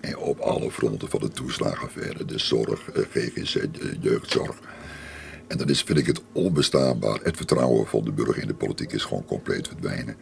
En 0.00 0.16
op 0.16 0.38
alle 0.38 0.70
fronten 0.70 1.08
van 1.08 1.20
de 1.20 1.28
toeslagenaffaire, 1.28 2.24
de 2.24 2.38
zorg, 2.38 2.80
GGZ, 3.10 3.52
de 3.54 3.96
jeugdzorg. 4.00 4.58
En 5.46 5.58
dan 5.58 5.68
is, 5.68 5.82
vind 5.82 5.98
ik 5.98 6.06
het 6.06 6.20
onbestaanbaar. 6.32 7.20
Het 7.22 7.36
vertrouwen 7.36 7.86
van 7.86 8.04
de 8.04 8.12
burger 8.12 8.42
in 8.42 8.46
de 8.46 8.54
politiek 8.54 8.92
is 8.92 9.04
gewoon 9.04 9.24
compleet 9.24 9.68
verdwenen. 9.68 10.16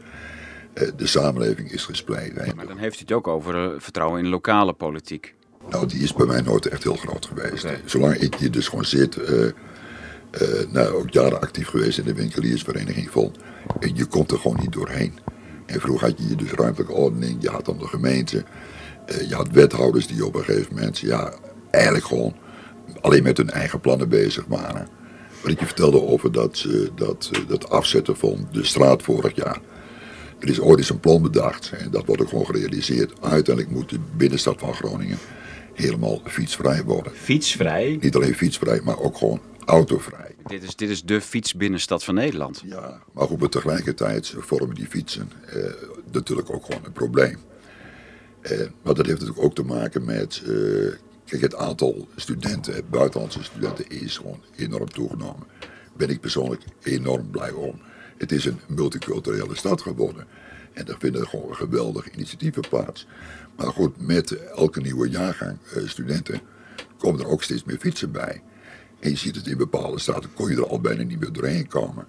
Eh, 0.74 0.88
de 0.96 1.06
samenleving 1.06 1.72
is 1.72 1.84
gespleten. 1.84 2.56
Maar 2.56 2.66
dan 2.66 2.78
heeft 2.78 2.96
u 2.96 3.00
het 3.00 3.12
ook 3.12 3.28
over 3.28 3.64
uh, 3.64 3.70
vertrouwen 3.78 4.24
in 4.24 4.28
lokale 4.28 4.72
politiek. 4.72 5.34
Nou, 5.70 5.86
die 5.86 6.02
is 6.02 6.12
bij 6.12 6.26
mij 6.26 6.40
nooit 6.40 6.66
echt 6.66 6.82
heel 6.82 6.96
groot 6.96 7.26
geweest. 7.26 7.64
Okay. 7.64 7.80
Zolang 7.84 8.14
ik 8.14 8.34
hier 8.34 8.50
dus 8.50 8.68
gewoon 8.68 8.84
zit, 8.84 9.16
uh, 9.16 9.50
nou, 10.70 10.94
ook 10.94 11.10
jaren 11.10 11.40
actief 11.40 11.68
geweest 11.68 11.98
in 11.98 12.04
de 12.04 12.14
winkeliersvereniging 12.14 13.10
van, 13.10 13.34
je 13.94 14.04
komt 14.04 14.30
er 14.30 14.38
gewoon 14.38 14.58
niet 14.60 14.72
doorheen. 14.72 15.18
En 15.66 15.80
vroeger 15.80 16.08
had 16.08 16.18
je 16.18 16.24
hier 16.24 16.36
dus 16.36 16.50
ruimtelijke 16.50 16.94
ordening, 16.94 17.36
je 17.42 17.48
had 17.48 17.64
dan 17.64 17.78
de 17.78 17.86
gemeente, 17.86 18.44
je 19.28 19.34
had 19.34 19.48
wethouders 19.50 20.06
die 20.06 20.26
op 20.26 20.34
een 20.34 20.44
gegeven 20.44 20.74
moment, 20.74 20.98
ja, 20.98 21.32
eigenlijk 21.70 22.04
gewoon 22.04 22.34
alleen 23.00 23.22
met 23.22 23.36
hun 23.36 23.50
eigen 23.50 23.80
plannen 23.80 24.08
bezig 24.08 24.44
waren. 24.48 24.88
Wat 25.42 25.50
ik 25.50 25.60
je 25.60 25.66
vertelde 25.66 26.02
over 26.02 26.32
dat, 26.32 26.66
dat, 26.94 27.30
dat 27.48 27.70
afzetten 27.70 28.16
van 28.16 28.48
de 28.52 28.64
straat 28.64 29.02
vorig 29.02 29.34
jaar. 29.34 29.60
Er 30.44 30.50
is 30.50 30.60
ooit 30.60 30.78
eens 30.78 30.90
een 30.90 31.00
plan 31.00 31.22
bedacht 31.22 31.72
en 31.78 31.90
dat 31.90 32.06
wordt 32.06 32.22
ook 32.22 32.28
gewoon 32.28 32.46
gerealiseerd. 32.46 33.12
Uiteindelijk 33.20 33.74
moet 33.74 33.90
de 33.90 33.98
binnenstad 34.16 34.58
van 34.58 34.74
Groningen 34.74 35.18
helemaal 35.72 36.20
fietsvrij 36.24 36.84
worden. 36.84 37.12
Fietsvrij? 37.12 37.98
Niet 38.00 38.14
alleen 38.14 38.34
fietsvrij, 38.34 38.80
maar 38.84 38.98
ook 38.98 39.16
gewoon 39.16 39.40
autovrij. 39.64 40.34
Dit 40.46 40.62
is, 40.62 40.76
dit 40.76 40.90
is 40.90 41.02
de 41.02 41.20
fietsbinnenstad 41.20 42.04
van 42.04 42.14
Nederland. 42.14 42.62
Ja, 42.66 43.00
maar 43.12 43.26
goed, 43.26 43.52
tegelijkertijd 43.52 44.34
vormen 44.38 44.74
die 44.74 44.86
fietsen 44.86 45.30
eh, 45.46 45.62
natuurlijk 46.12 46.50
ook 46.50 46.64
gewoon 46.64 46.84
een 46.84 46.92
probleem. 46.92 47.38
Eh, 48.40 48.58
maar 48.58 48.94
dat 48.94 49.06
heeft 49.06 49.18
natuurlijk 49.20 49.46
ook 49.46 49.54
te 49.54 49.64
maken 49.64 50.04
met... 50.04 50.42
Eh, 50.46 50.52
kijk, 51.24 51.42
het 51.42 51.54
aantal 51.54 52.08
studenten, 52.16 52.84
buitenlandse 52.90 53.44
studenten, 53.44 53.88
is 53.88 54.16
gewoon 54.16 54.40
enorm 54.56 54.90
toegenomen. 54.90 55.46
Daar 55.58 55.68
ben 55.96 56.08
ik 56.08 56.20
persoonlijk 56.20 56.62
enorm 56.82 57.30
blij 57.30 57.50
om. 57.50 57.80
Het 58.16 58.32
is 58.32 58.44
een 58.44 58.60
multiculturele 58.68 59.56
stad 59.56 59.82
geworden. 59.82 60.26
En 60.72 60.84
daar 60.84 60.98
vinden 60.98 61.28
gewoon 61.28 61.56
geweldige 61.56 62.10
initiatieven 62.10 62.64
plaats. 62.68 63.06
Maar 63.56 63.72
goed, 63.72 64.06
met 64.06 64.46
elke 64.46 64.80
nieuwe 64.80 65.08
jaargang 65.08 65.58
uh, 65.76 65.88
studenten 65.88 66.40
komen 66.98 67.20
er 67.20 67.28
ook 67.28 67.42
steeds 67.42 67.64
meer 67.64 67.78
fietsen 67.78 68.12
bij. 68.12 68.42
En 69.00 69.10
je 69.10 69.16
ziet 69.16 69.36
het 69.36 69.46
in 69.46 69.56
bepaalde 69.56 69.98
staten, 69.98 70.32
kon 70.34 70.50
je 70.50 70.56
er 70.56 70.68
al 70.68 70.80
bijna 70.80 71.02
niet 71.02 71.20
meer 71.20 71.32
doorheen 71.32 71.66
komen. 71.66 72.06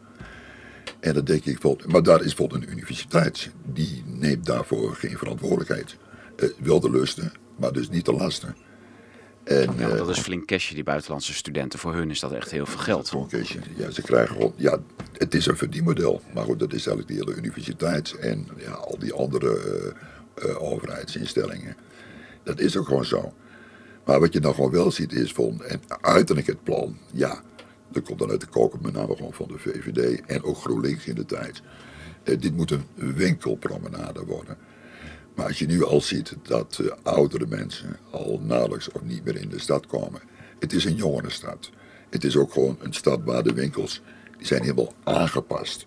En 0.99 1.13
dan 1.13 1.25
denk 1.25 1.45
ik 1.45 1.59
maar 1.87 2.03
daar 2.03 2.19
is 2.19 2.33
bijvoorbeeld 2.35 2.63
een 2.63 2.71
universiteit, 2.71 3.49
die 3.65 4.03
neemt 4.05 4.45
daarvoor 4.45 4.95
geen 4.95 5.17
verantwoordelijkheid. 5.17 5.97
Uh, 6.37 6.49
wel 6.59 6.79
de 6.79 6.91
lusten, 6.91 7.31
maar 7.55 7.71
dus 7.71 7.89
niet 7.89 8.05
de 8.05 8.13
lasten. 8.13 8.55
En, 9.45 9.69
ja, 9.77 9.89
dat 9.89 10.09
is 10.09 10.19
flink 10.19 10.45
cashje, 10.45 10.75
die 10.75 10.83
buitenlandse 10.83 11.33
studenten. 11.33 11.79
Voor 11.79 11.93
hun 11.93 12.09
is 12.09 12.19
dat 12.19 12.31
echt 12.31 12.51
heel 12.51 12.65
veel 12.65 12.79
geld. 12.79 13.13
Cashje. 13.29 13.59
Ja, 13.75 13.89
ze 13.89 14.01
krijgen 14.01 14.35
gewoon, 14.35 14.53
ja, 14.55 14.79
het 15.11 15.33
is 15.33 15.45
een 15.45 15.57
verdienmodel. 15.57 16.21
Maar 16.33 16.43
goed, 16.43 16.59
dat 16.59 16.73
is 16.73 16.87
eigenlijk 16.87 17.07
de 17.07 17.25
hele 17.25 17.37
universiteit 17.37 18.13
en 18.13 18.47
ja, 18.57 18.71
al 18.71 18.97
die 18.99 19.13
andere 19.13 19.93
uh, 20.37 20.49
uh, 20.49 20.61
overheidsinstellingen. 20.61 21.75
Dat 22.43 22.59
is 22.59 22.77
ook 22.77 22.87
gewoon 22.87 23.05
zo. 23.05 23.33
Maar 24.05 24.19
wat 24.19 24.33
je 24.33 24.39
dan 24.39 24.53
gewoon 24.53 24.71
wel 24.71 24.91
ziet 24.91 25.13
is 25.13 25.31
van, 25.31 25.63
en 25.63 25.81
uiterlijk 26.01 26.47
het 26.47 26.63
plan, 26.63 26.97
ja, 27.11 27.41
dat 27.91 28.03
komt 28.03 28.19
dan 28.19 28.29
uit 28.29 28.41
de 28.41 28.47
koken 28.47 28.79
met 28.81 28.93
name 28.93 29.15
gewoon 29.15 29.33
van 29.33 29.47
de 29.47 29.57
VVD 29.57 30.21
en 30.25 30.43
ook 30.43 30.57
GroenLinks 30.57 31.05
in 31.05 31.15
de 31.15 31.25
tijd. 31.25 31.61
Uh, 32.23 32.39
dit 32.39 32.55
moet 32.55 32.71
een 32.71 32.85
winkelpromenade 32.95 34.25
worden. 34.25 34.57
Maar 35.35 35.45
als 35.45 35.59
je 35.59 35.65
nu 35.65 35.83
al 35.83 36.01
ziet 36.01 36.35
dat 36.41 36.79
uh, 36.81 36.91
oudere 37.03 37.45
mensen 37.47 37.97
al 38.11 38.39
nauwelijks 38.43 38.91
of 38.91 39.01
niet 39.01 39.25
meer 39.25 39.35
in 39.35 39.49
de 39.49 39.59
stad 39.59 39.85
komen. 39.85 40.21
Het 40.59 40.73
is 40.73 40.85
een 40.85 40.95
jongerenstad. 40.95 41.69
Het 42.09 42.23
is 42.23 42.37
ook 42.37 42.53
gewoon 42.53 42.77
een 42.79 42.93
stad 42.93 43.19
waar 43.23 43.43
de 43.43 43.53
winkels 43.53 44.01
die 44.37 44.47
zijn 44.47 44.61
helemaal 44.61 44.93
aangepast. 45.03 45.85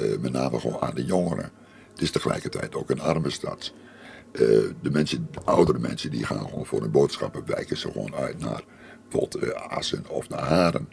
Uh, 0.00 0.18
met 0.18 0.32
name 0.32 0.60
gewoon 0.60 0.80
aan 0.80 0.94
de 0.94 1.04
jongeren. 1.04 1.50
Het 1.92 2.02
is 2.02 2.10
tegelijkertijd 2.10 2.74
ook 2.74 2.90
een 2.90 3.00
arme 3.00 3.30
stad. 3.30 3.72
Uh, 4.32 4.40
de, 4.82 4.90
mensen, 4.90 5.28
de 5.30 5.40
oudere 5.44 5.78
mensen 5.78 6.10
die 6.10 6.24
gaan 6.24 6.48
gewoon 6.48 6.66
voor 6.66 6.80
hun 6.80 6.90
boodschappen 6.90 7.46
wijken 7.46 7.76
ze 7.76 7.90
gewoon 7.90 8.14
uit 8.14 8.38
naar 8.38 8.64
bijvoorbeeld 9.08 9.54
Assen 9.54 10.04
of 10.08 10.28
naar 10.28 10.44
Haren. 10.44 10.88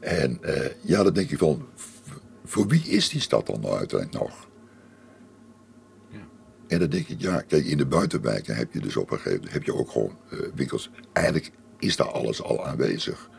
En 0.00 0.40
ja, 0.80 1.02
dan 1.02 1.12
denk 1.12 1.30
je 1.30 1.38
van, 1.38 1.66
voor 2.44 2.66
wie 2.66 2.82
is 2.82 3.08
die 3.08 3.20
stad 3.20 3.46
dan 3.46 3.60
nou 3.60 3.76
uiteindelijk 3.76 4.22
nog? 4.22 4.46
En 6.68 6.78
dan 6.78 6.88
denk 6.88 7.08
ik, 7.08 7.20
ja, 7.20 7.40
kijk, 7.40 7.64
in 7.64 7.78
de 7.78 7.86
buitenwijken 7.86 8.56
heb 8.56 8.72
je 8.72 8.80
dus 8.80 8.96
op 8.96 9.10
een 9.10 9.16
gegeven 9.16 9.36
moment 9.36 9.52
heb 9.52 9.62
je 9.62 9.74
ook 9.74 9.90
gewoon 9.90 10.16
uh, 10.30 10.40
winkels. 10.54 10.90
Eigenlijk 11.12 11.50
is 11.78 11.96
daar 11.96 12.10
alles 12.10 12.42
al 12.42 12.66
aanwezig. 12.66 13.30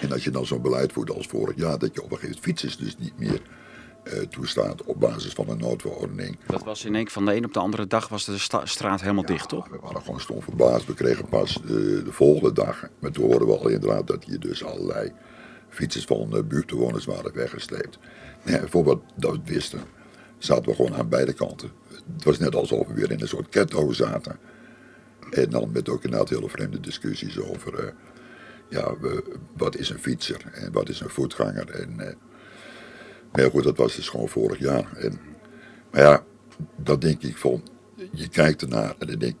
En 0.00 0.12
als 0.12 0.24
je 0.24 0.30
dan 0.30 0.46
zo'n 0.46 0.62
beleid 0.62 0.92
voert 0.92 1.10
als 1.10 1.26
vorig 1.26 1.56
jaar, 1.56 1.78
dat 1.78 1.94
je 1.94 2.02
op 2.02 2.10
een 2.10 2.18
gegeven 2.18 2.40
moment 2.42 2.44
fietsers 2.44 2.76
dus 2.76 2.96
niet 2.98 3.18
meer 3.18 3.40
uh, 4.04 4.20
toestaat 4.20 4.82
op 4.82 5.00
basis 5.00 5.32
van 5.32 5.48
een 5.48 5.58
noodverordening. 5.58 6.38
Dat 6.46 6.64
was 6.64 6.84
in 6.84 6.94
één 6.94 7.08
van 7.08 7.24
de 7.24 7.34
een 7.34 7.44
op 7.44 7.52
de 7.52 7.58
andere 7.58 7.86
dag 7.86 8.08
was 8.08 8.24
de 8.24 8.38
straat 8.64 9.00
helemaal 9.00 9.24
dicht, 9.24 9.48
toch? 9.48 9.68
We 9.68 9.78
waren 9.82 10.02
gewoon 10.02 10.20
stom 10.20 10.42
verbaasd. 10.42 10.86
We 10.86 10.94
kregen 10.94 11.28
pas 11.28 11.60
de, 11.66 12.02
de 12.02 12.12
volgende 12.12 12.52
dag, 12.52 12.88
maar 12.98 13.10
toen 13.10 13.24
hoorden 13.24 13.48
we 13.48 13.58
al 13.58 13.68
inderdaad 13.68 14.06
dat 14.06 14.24
hier 14.24 14.40
dus 14.40 14.64
allerlei 14.64 15.12
fietsers 15.68 16.04
van 16.04 16.36
uh, 16.36 16.42
buurtbewoners 16.42 17.04
waren 17.04 17.34
weggesleept. 17.34 17.98
Nee, 18.42 18.60
voor 18.66 18.84
wat 18.84 19.00
dat 19.16 19.32
we 19.32 19.40
wisten, 19.44 19.80
zaten 20.38 20.64
we 20.64 20.74
gewoon 20.74 20.94
aan 20.94 21.08
beide 21.08 21.32
kanten 21.32 21.70
het 22.12 22.24
was 22.24 22.38
net 22.38 22.54
alsof 22.54 22.86
we 22.86 22.94
weer 22.94 23.10
in 23.10 23.20
een 23.20 23.28
soort 23.28 23.48
ketto 23.48 23.92
zaten. 23.92 24.38
En 25.30 25.50
dan 25.50 25.70
met 25.72 25.88
ook 25.88 26.04
inderdaad 26.04 26.28
hele 26.28 26.48
vreemde 26.48 26.80
discussies 26.80 27.38
over 27.38 27.84
uh, 27.84 27.90
ja, 28.68 28.94
wat 29.56 29.76
is 29.76 29.90
een 29.90 29.98
fietser 29.98 30.40
en 30.52 30.72
wat 30.72 30.88
is 30.88 31.00
een 31.00 31.10
voetganger. 31.10 31.70
En, 31.70 31.90
uh, 31.98 32.08
maar 33.32 33.50
goed, 33.50 33.64
dat 33.64 33.76
was 33.76 33.96
dus 33.96 34.08
gewoon 34.08 34.28
vorig 34.28 34.58
jaar. 34.58 34.96
En, 34.96 35.20
maar 35.90 36.02
ja, 36.02 36.24
dat 36.76 37.00
denk 37.00 37.22
ik 37.22 37.36
van, 37.36 37.62
je 38.12 38.28
kijkt 38.28 38.62
ernaar 38.62 38.94
en 38.98 39.06
dan 39.06 39.18
denk 39.18 39.36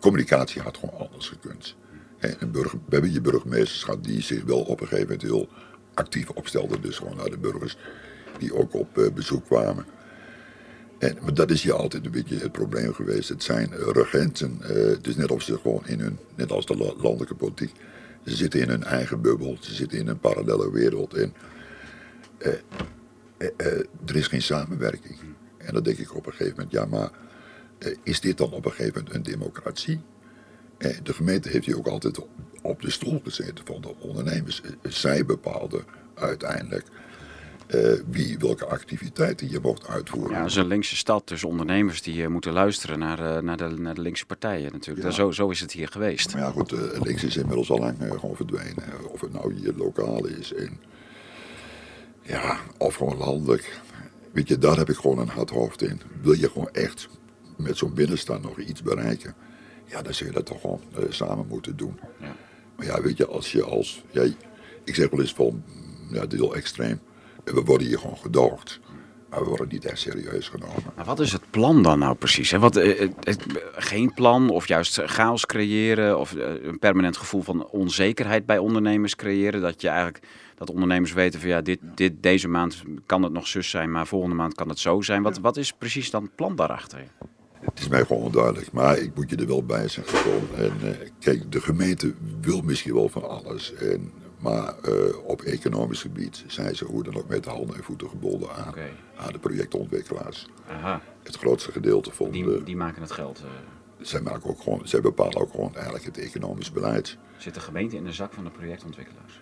communicatie 0.00 0.62
had 0.62 0.76
gewoon 0.76 0.98
anders 0.98 1.28
gekund. 1.28 1.76
En 2.18 2.50
burger, 2.50 2.78
we 2.84 2.92
hebben 2.94 3.12
je 3.12 3.20
burgemeesterschap 3.20 4.04
die 4.04 4.22
zich 4.22 4.44
wel 4.44 4.60
op 4.60 4.80
een 4.80 4.86
gegeven 4.86 5.08
moment 5.08 5.22
heel 5.22 5.48
actief 5.94 6.30
opstelde. 6.30 6.80
Dus 6.80 6.98
gewoon 6.98 7.16
naar 7.16 7.30
de 7.30 7.38
burgers 7.38 7.76
die 8.38 8.54
ook 8.54 8.74
op 8.74 8.98
uh, 8.98 9.12
bezoek 9.12 9.44
kwamen. 9.44 9.84
En, 11.00 11.18
maar 11.22 11.34
dat 11.34 11.50
is 11.50 11.62
hier 11.62 11.72
altijd 11.72 12.04
een 12.04 12.10
beetje 12.10 12.38
het 12.38 12.52
probleem 12.52 12.94
geweest. 12.94 13.28
Het 13.28 13.42
zijn 13.42 13.70
regenten. 13.92 14.58
Uh, 14.62 14.68
het 14.68 15.06
is 15.06 15.16
net 15.16 15.30
of 15.30 15.42
ze 15.42 15.58
gewoon 15.58 15.86
in 15.86 16.00
hun, 16.00 16.18
net 16.34 16.52
als 16.52 16.66
de 16.66 16.76
landelijke 16.76 17.34
politiek, 17.34 17.72
ze 18.24 18.36
zitten 18.36 18.60
in 18.60 18.68
hun 18.68 18.84
eigen 18.84 19.20
bubbel. 19.20 19.56
Ze 19.60 19.74
zitten 19.74 19.98
in 19.98 20.08
een 20.08 20.18
parallele 20.18 20.72
wereld. 20.72 21.14
En 21.14 21.32
uh, 22.38 22.52
er 24.06 24.16
is 24.16 24.26
geen 24.26 24.42
samenwerking. 24.42 25.16
En 25.58 25.74
dan 25.74 25.82
denk 25.82 25.98
ik 25.98 26.14
op 26.14 26.26
een 26.26 26.32
gegeven 26.32 26.54
moment, 26.56 26.72
ja, 26.72 26.84
maar 26.84 27.10
is 28.02 28.20
dit 28.20 28.38
dan 28.38 28.52
op 28.52 28.64
een 28.64 28.72
gegeven 28.72 28.94
moment 28.94 29.14
een 29.14 29.32
democratie? 29.32 30.00
Eh, 30.80 30.96
de 31.02 31.14
gemeente 31.14 31.48
heeft 31.48 31.66
hier 31.66 31.76
ook 31.76 31.86
altijd 31.86 32.18
op 32.62 32.82
de 32.82 32.90
stoel 32.90 33.20
gezeten 33.24 33.66
van 33.66 33.80
de 33.80 33.94
ondernemers. 33.98 34.62
Eh, 34.62 34.70
Zij 34.90 35.24
bepaalden 35.24 35.84
uiteindelijk 36.14 36.86
eh, 37.70 37.92
wie 38.10 38.38
welke 38.38 38.66
activiteiten 38.66 39.50
je 39.50 39.58
mocht 39.62 39.86
uitvoeren. 39.86 40.32
Ja, 40.32 40.38
het 40.38 40.50
is 40.50 40.56
een 40.56 40.66
linkse 40.66 40.96
stad, 40.96 41.28
dus 41.28 41.44
ondernemers 41.44 42.02
die 42.02 42.22
eh, 42.22 42.28
moeten 42.28 42.52
luisteren 42.52 42.98
naar, 42.98 43.36
eh, 43.36 43.42
naar, 43.42 43.56
de, 43.56 43.68
naar 43.68 43.94
de 43.94 44.00
linkse 44.00 44.26
partijen 44.26 44.72
natuurlijk. 44.72 45.06
Ja. 45.06 45.12
Zo, 45.12 45.30
zo 45.30 45.48
is 45.48 45.60
het 45.60 45.72
hier 45.72 45.88
geweest. 45.88 46.32
Maar 46.32 46.42
ja, 46.42 46.50
goed, 46.50 46.70
links 47.02 47.24
is 47.24 47.36
inmiddels 47.36 47.70
al 47.70 47.78
lang 47.78 47.96
gewoon 47.98 48.36
verdwenen. 48.36 48.84
Of 49.08 49.20
het 49.20 49.32
nou 49.32 49.54
hier 49.54 49.72
lokaal 49.76 50.26
is. 50.26 50.54
En, 50.54 50.80
ja, 52.22 52.58
of 52.78 52.94
gewoon 52.94 53.16
landelijk. 53.16 53.80
Weet 54.32 54.48
je, 54.48 54.58
daar 54.58 54.76
heb 54.76 54.88
ik 54.88 54.96
gewoon 54.96 55.18
een 55.18 55.28
hard 55.28 55.50
hoofd 55.50 55.82
in. 55.82 56.00
Wil 56.22 56.34
je 56.34 56.50
gewoon 56.50 56.70
echt 56.72 57.08
met 57.56 57.76
zo'n 57.76 57.94
binnenstand 57.94 58.42
nog 58.42 58.58
iets 58.58 58.82
bereiken? 58.82 59.34
Ja, 59.86 60.02
dan 60.02 60.14
zul 60.14 60.26
je 60.26 60.32
dat 60.32 60.46
toch 60.46 60.60
gewoon 60.60 60.80
samen 61.08 61.46
moeten 61.46 61.76
doen. 61.76 61.98
Ja. 62.20 62.36
Maar 62.76 62.86
ja, 62.86 63.02
weet 63.02 63.16
je, 63.16 63.26
als 63.26 63.52
je 63.52 63.62
als... 63.62 64.02
Ja, 64.10 64.22
ik 64.84 64.94
zeg 64.94 65.10
wel 65.10 65.20
eens 65.20 65.34
van, 65.34 65.62
ja, 66.10 66.20
dit 66.20 66.32
is 66.32 66.38
heel 66.38 66.54
extreem. 66.54 67.00
We 67.54 67.62
worden 67.64 67.86
hier 67.86 67.98
gewoon 67.98 68.16
gedoogd. 68.16 68.80
Maar 69.30 69.40
we 69.40 69.48
worden 69.48 69.68
niet 69.68 69.84
echt 69.84 69.98
serieus 69.98 70.48
genomen. 70.48 70.92
Maar 70.96 71.04
wat 71.04 71.20
is 71.20 71.32
het 71.32 71.50
plan 71.50 71.82
dan 71.82 71.98
nou 71.98 72.14
precies? 72.14 72.50
Hè? 72.50 72.58
Wat, 72.58 72.76
eh, 72.76 73.02
eh, 73.02 73.10
geen 73.72 74.14
plan 74.14 74.50
of 74.50 74.68
juist 74.68 75.00
chaos 75.04 75.46
creëren 75.46 76.18
of 76.18 76.34
eh, 76.34 76.64
een 76.64 76.78
permanent 76.78 77.16
gevoel 77.16 77.42
van 77.42 77.66
onzekerheid 77.66 78.46
bij 78.46 78.58
ondernemers 78.58 79.16
creëren. 79.16 79.60
Dat 79.60 79.80
je 79.80 79.88
eigenlijk 79.88 80.26
dat 80.54 80.70
ondernemers 80.70 81.12
weten 81.12 81.40
van 81.40 81.48
ja, 81.48 81.60
dit, 81.60 81.78
dit, 81.94 82.12
deze 82.22 82.48
maand 82.48 82.82
kan 83.06 83.22
het 83.22 83.32
nog 83.32 83.46
zus 83.46 83.70
zijn, 83.70 83.90
maar 83.90 84.06
volgende 84.06 84.36
maand 84.36 84.54
kan 84.54 84.68
het 84.68 84.78
zo 84.78 85.00
zijn. 85.00 85.22
Wat, 85.22 85.38
wat 85.38 85.56
is 85.56 85.72
precies 85.72 86.10
dan 86.10 86.22
het 86.22 86.34
plan 86.34 86.56
daarachter? 86.56 87.04
Het 87.60 87.78
is 87.78 87.88
mij 87.88 88.04
gewoon 88.04 88.22
onduidelijk, 88.22 88.72
maar 88.72 88.98
ik 88.98 89.14
moet 89.14 89.30
je 89.30 89.36
er 89.36 89.46
wel 89.46 89.64
bij 89.64 89.88
zeggen. 89.88 90.18
Gewoon. 90.18 90.48
En, 90.56 90.72
eh, 90.82 91.08
kijk, 91.18 91.52
de 91.52 91.60
gemeente 91.60 92.14
wil 92.40 92.60
misschien 92.60 92.94
wel 92.94 93.08
van 93.08 93.28
alles. 93.28 93.74
En, 93.74 94.12
maar 94.40 94.78
eh, 94.78 95.16
op 95.24 95.42
economisch 95.42 96.00
gebied 96.00 96.44
zijn 96.46 96.76
ze 96.76 96.84
hoe 96.84 97.02
dan 97.02 97.16
ook 97.16 97.28
met 97.28 97.44
de 97.44 97.50
handen 97.50 97.76
en 97.76 97.82
voeten 97.84 98.08
gebonden 98.08 98.50
aan, 98.54 99.32
de 99.32 99.38
projectontwikkelaars. 99.38 100.46
Aha, 100.68 101.00
Het 101.22 101.36
grootste 101.36 101.72
gedeelte 101.72 102.10
van 102.12 102.30
die, 102.30 102.44
de. 102.44 102.62
die 102.64 102.76
maken 102.76 103.02
het 103.02 103.10
geld. 103.12 103.38
eh. 103.38 103.50
Zij, 104.06 104.20
maken 104.20 104.50
ook 104.50 104.60
gewoon, 104.60 104.80
zij 104.84 105.00
bepalen 105.00 105.36
ook 105.40 105.50
gewoon 105.50 105.74
eigenlijk 105.74 106.04
het 106.04 106.18
economisch 106.18 106.72
beleid. 106.72 107.16
zit 107.36 107.54
de 107.54 107.60
gemeente 107.60 107.96
in 107.96 108.04
de 108.04 108.12
zak 108.12 108.32
van 108.32 108.44
de 108.44 108.50
projectontwikkelaars? 108.50 109.40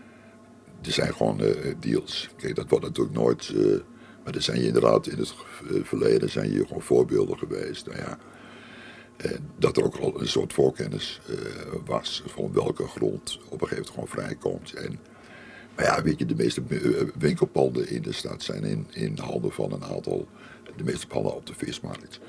Er 0.83 0.93
zijn 0.93 1.15
gewoon 1.15 1.41
eh, 1.41 1.75
deals. 1.81 2.29
Kijk, 2.37 2.55
dat 2.57 2.69
wordt 2.69 2.85
natuurlijk 2.85 3.17
nooit. 3.17 3.55
maar 4.25 4.35
er 4.35 4.43
zijn 4.43 4.61
inderdaad 4.63 5.07
in 5.07 5.19
het 5.19 5.35
verleden 5.83 6.31
zijn 6.31 6.51
hier 6.51 6.67
gewoon 6.67 6.83
voorbeelden 6.83 7.39
geweest. 7.39 7.87
Nou 7.87 7.99
ja, 7.99 8.19
eh, 9.19 9.31
dat 9.57 9.77
er 9.77 9.85
ook 9.85 9.97
al 9.97 10.21
een 10.21 10.29
soort 10.29 10.53
voorkennis 10.53 11.21
eh, 11.29 11.35
was 11.85 12.23
van 12.27 12.53
welke 12.53 12.87
grond 12.87 13.39
op 13.49 13.61
een 13.61 13.69
gegeven 13.69 13.77
moment 13.77 13.89
gewoon 13.91 14.09
vrijkomt. 14.09 14.73
En, 14.73 14.99
maar 15.77 15.85
ja, 15.85 16.03
weet 16.03 16.19
je, 16.19 16.27
de 16.27 16.35
meeste 16.35 16.63
eh, 16.69 17.09
winkelpanden 17.19 17.89
in 17.89 18.03
de 18.03 18.13
stad 18.13 18.43
zijn 18.43 18.65
in, 18.65 18.87
in 18.91 19.19
handen 19.19 19.53
van 19.53 19.73
een 19.73 19.85
aantal, 19.85 20.29
de 20.77 20.85
meeste 20.85 21.07
panden 21.07 21.35
op 21.35 21.47
de 21.47 21.55
vismarkt. 21.55 22.21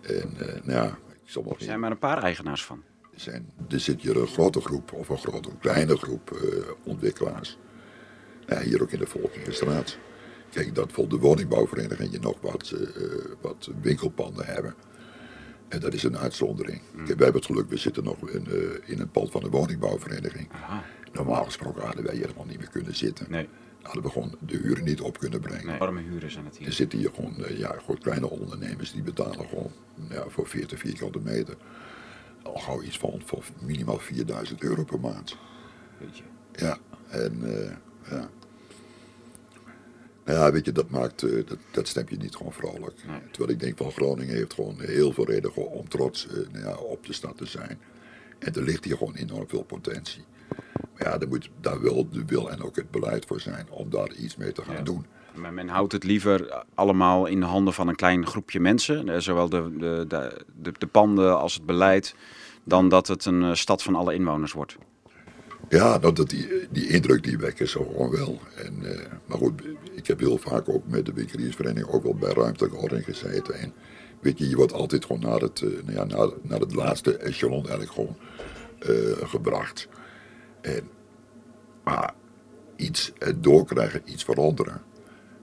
En 0.00 0.34
eh, 0.38 0.62
nou 0.62 0.86
ja, 0.86 0.98
wel 1.34 1.56
Er 1.58 1.64
zijn 1.64 1.80
maar 1.80 1.90
een 1.90 1.98
paar 1.98 2.22
eigenaars 2.22 2.64
van. 2.64 2.82
er, 3.12 3.20
zijn, 3.20 3.52
er 3.68 3.80
zit 3.80 4.00
hier 4.00 4.16
een 4.16 4.26
grote 4.26 4.60
groep 4.60 4.92
of 4.92 5.08
een 5.08 5.18
grote 5.18 5.50
kleine 5.60 5.96
groep 5.96 6.36
ontwikkelaars. 6.84 7.58
Ja, 8.46 8.60
hier 8.60 8.82
ook 8.82 8.90
in 8.90 8.98
de 8.98 9.06
Volkingenstraat. 9.06 9.98
Kijk, 10.50 10.74
dat 10.74 10.92
voor 10.92 11.08
de 11.08 11.18
woningbouwvereniging 11.18 12.12
je 12.12 12.18
nog 12.18 12.40
wat, 12.40 12.74
wat 13.40 13.70
winkelpanden 13.82 14.46
hebben. 14.46 14.74
En 15.72 15.80
dat 15.80 15.92
is 15.94 16.02
een 16.02 16.18
uitzondering. 16.18 16.80
Kijk, 16.94 17.06
wij 17.06 17.14
hebben 17.16 17.34
het 17.34 17.44
geluk, 17.46 17.68
we 17.68 17.76
zitten 17.76 18.04
nog 18.04 18.28
in, 18.28 18.46
eh, 18.46 18.54
in 18.90 19.00
een 19.00 19.10
pand 19.10 19.30
van 19.30 19.40
de 19.42 19.48
woningbouwvereniging. 19.50 20.48
Aha, 20.52 20.84
Normaal 21.12 21.44
gesproken 21.44 21.82
hadden 21.82 22.04
wij 22.04 22.14
helemaal 22.16 22.44
niet 22.44 22.58
meer 22.58 22.68
kunnen 22.70 22.94
zitten. 22.96 23.26
nee, 23.30 23.48
Hadden 23.82 24.02
we 24.02 24.08
gewoon 24.10 24.34
de 24.40 24.56
huren 24.56 24.84
niet 24.84 25.00
op 25.00 25.18
kunnen 25.18 25.40
brengen. 25.40 25.66
nee. 25.66 25.78
Warme 25.78 26.00
huren 26.00 26.30
zijn 26.30 26.44
het 26.44 26.56
Er 26.56 26.62
hier. 26.62 26.72
zitten 26.72 26.98
hier 26.98 27.10
gewoon, 27.14 27.44
eh, 27.44 27.58
ja, 27.58 27.74
gewoon 27.78 27.98
kleine 27.98 28.30
ondernemers 28.30 28.92
die 28.92 29.02
betalen 29.02 29.48
gewoon 29.48 29.70
ja, 30.10 30.24
voor 30.28 30.46
40 30.46 30.78
vierkante 30.78 31.18
meter 31.18 31.56
al 32.42 32.54
gauw 32.54 32.82
iets 32.82 32.98
van, 32.98 33.22
van 33.24 33.42
minimaal 33.60 33.98
4000 33.98 34.62
euro 34.62 34.84
per 34.84 35.00
maand. 35.00 35.36
Weet 35.98 36.16
je. 36.18 36.22
Ja, 36.52 36.78
en 37.08 37.38
eh, 37.64 37.70
ja. 38.10 38.28
Nou 40.24 40.38
ja, 40.38 40.52
weet 40.52 40.64
je, 40.64 40.72
dat 40.72 40.90
maakt, 40.90 41.22
eh, 41.22 41.46
dat, 41.46 41.58
dat 41.70 41.88
stemt 41.88 42.10
je 42.10 42.16
niet 42.16 42.36
gewoon 42.36 42.52
vrolijk. 42.52 43.04
Nee. 43.06 43.20
Terwijl 43.30 43.52
ik 43.52 43.60
denk 43.60 43.76
van 43.76 43.92
Groningen 43.92 44.34
heeft 44.34 44.54
gewoon 44.54 44.80
heel 44.80 45.12
veel 45.12 45.24
reden 45.24 45.54
om 45.56 45.88
trots 45.88 46.26
eh, 46.28 46.34
nou 46.52 46.64
ja, 46.64 46.74
op 46.76 47.06
de 47.06 47.12
stad 47.12 47.36
te 47.36 47.46
zijn. 47.46 47.78
En 48.38 48.54
er 48.54 48.62
ligt 48.62 48.84
hier 48.84 48.96
gewoon 48.96 49.14
enorm 49.14 49.48
veel 49.48 49.62
potentie. 49.62 50.24
Maar 50.98 51.08
ja, 51.08 51.18
daar 51.18 51.28
moet 51.28 51.50
daar 51.60 51.82
wel 51.82 52.08
de 52.10 52.24
wil 52.26 52.50
en 52.50 52.62
ook 52.62 52.76
het 52.76 52.90
beleid 52.90 53.24
voor 53.26 53.40
zijn 53.40 53.66
om 53.70 53.90
daar 53.90 54.12
iets 54.12 54.36
mee 54.36 54.52
te 54.52 54.62
gaan 54.62 54.74
Ja. 54.76 54.82
doen. 54.82 55.06
Maar 55.34 55.52
men 55.52 55.68
houdt 55.68 55.92
het 55.92 56.04
liever 56.04 56.64
allemaal 56.74 57.26
in 57.26 57.40
de 57.40 57.46
handen 57.46 57.74
van 57.74 57.88
een 57.88 57.94
klein 57.96 58.26
groepje 58.26 58.60
mensen, 58.60 59.08
eh, 59.08 59.18
zowel 59.18 59.48
de, 59.48 59.76
de, 59.78 60.04
de, 60.08 60.44
de, 60.62 60.72
de 60.78 60.86
panden 60.86 61.38
als 61.38 61.54
het 61.54 61.66
beleid, 61.66 62.14
dan 62.64 62.88
dat 62.88 63.06
het 63.08 63.24
een 63.24 63.42
eh, 63.42 63.54
stad 63.54 63.82
van 63.82 63.94
alle 63.94 64.14
inwoners 64.14 64.52
wordt. 64.52 64.76
Ja, 65.72 65.98
nou, 65.98 66.14
dat 66.14 66.30
die, 66.30 66.48
die 66.70 66.88
indruk 66.88 67.22
die 67.22 67.38
wekken 67.38 67.68
ze 67.68 67.78
gewoon 67.78 68.10
wel. 68.10 68.40
En, 68.56 68.96
eh, 68.96 69.06
maar 69.26 69.38
goed, 69.38 69.62
ik 69.94 70.06
heb 70.06 70.18
heel 70.18 70.38
vaak 70.38 70.68
ook 70.68 70.86
met 70.86 71.06
de 71.06 71.12
winkeliersvereniging 71.12 71.92
ook 71.94 72.02
wel 72.02 72.14
bij 72.14 72.32
ruimtelijke 72.32 72.76
ordening 72.76 73.04
gezeten. 73.04 73.54
En 73.54 73.72
weet 74.20 74.38
je, 74.38 74.48
je 74.48 74.56
wordt 74.56 74.72
altijd 74.72 75.04
gewoon 75.04 75.20
naar 75.20 75.40
het, 75.40 75.62
eh, 75.62 75.68
nou 75.84 75.92
ja, 75.92 76.04
naar, 76.04 76.28
naar 76.42 76.60
het 76.60 76.74
laatste 76.74 77.16
echelon 77.16 77.60
eigenlijk 77.60 77.92
gewoon 77.92 78.16
eh, 78.78 79.28
gebracht. 79.28 79.88
En, 80.60 80.88
maar 81.84 82.14
iets 82.76 83.12
doorkrijgen, 83.36 84.02
iets 84.04 84.24
veranderen. 84.24 84.82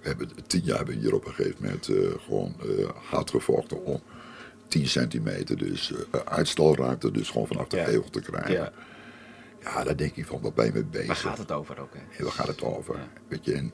We 0.02 0.08
hebben 0.08 0.30
tien 0.48 0.64
jaar 0.64 0.78
hebben 0.78 0.96
we 0.96 1.02
hier 1.02 1.14
op 1.14 1.26
een 1.26 1.34
gegeven 1.34 1.58
moment 1.62 1.90
gewoon 2.26 2.56
hard 3.10 3.30
gevochten 3.30 3.86
om 3.86 4.02
10 4.68 4.88
centimeter, 4.88 5.58
dus 5.58 5.94
uitstalruimte, 6.26 7.12
dus 7.12 7.30
gewoon 7.30 7.48
vanaf 7.48 7.68
de 7.68 7.78
Ja. 7.78 7.84
gevel 7.84 8.10
te 8.10 8.22
krijgen. 8.22 8.52
Ja. 8.52 8.72
Ja, 9.62 9.84
daar 9.84 9.98
denk 9.98 10.16
ik 10.16 10.26
van, 10.26 10.42
wat 10.42 10.56
ben 10.56 10.66
je 10.66 10.72
mee 10.72 10.86
bezig? 10.86 11.08
Waar 11.08 11.16
gaat 11.16 11.38
het 11.38 11.52
over 11.52 11.80
ook? 11.80 11.94
Hè? 11.94 12.18
En 12.18 12.24
waar 12.24 12.34
gaat 12.34 12.48
het 12.48 12.64
over? 12.64 12.96
Ja. 12.96 13.08
Weet 13.28 13.46
je, 13.46 13.54
en, 13.54 13.74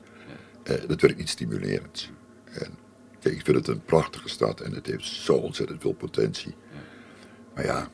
eh, 0.62 0.88
dat 0.88 1.00
werkt 1.00 1.18
niet 1.18 1.28
stimulerend. 1.28 2.10
En, 2.44 2.78
kijk, 3.20 3.34
ik 3.34 3.44
vind 3.44 3.56
het 3.56 3.68
een 3.68 3.84
prachtige 3.84 4.28
stad 4.28 4.60
en 4.60 4.72
het 4.72 4.86
heeft 4.86 5.04
zo 5.04 5.32
ontzettend 5.32 5.80
veel 5.80 5.92
potentie. 5.92 6.54
Maar 7.54 7.64
ja, 7.64 7.88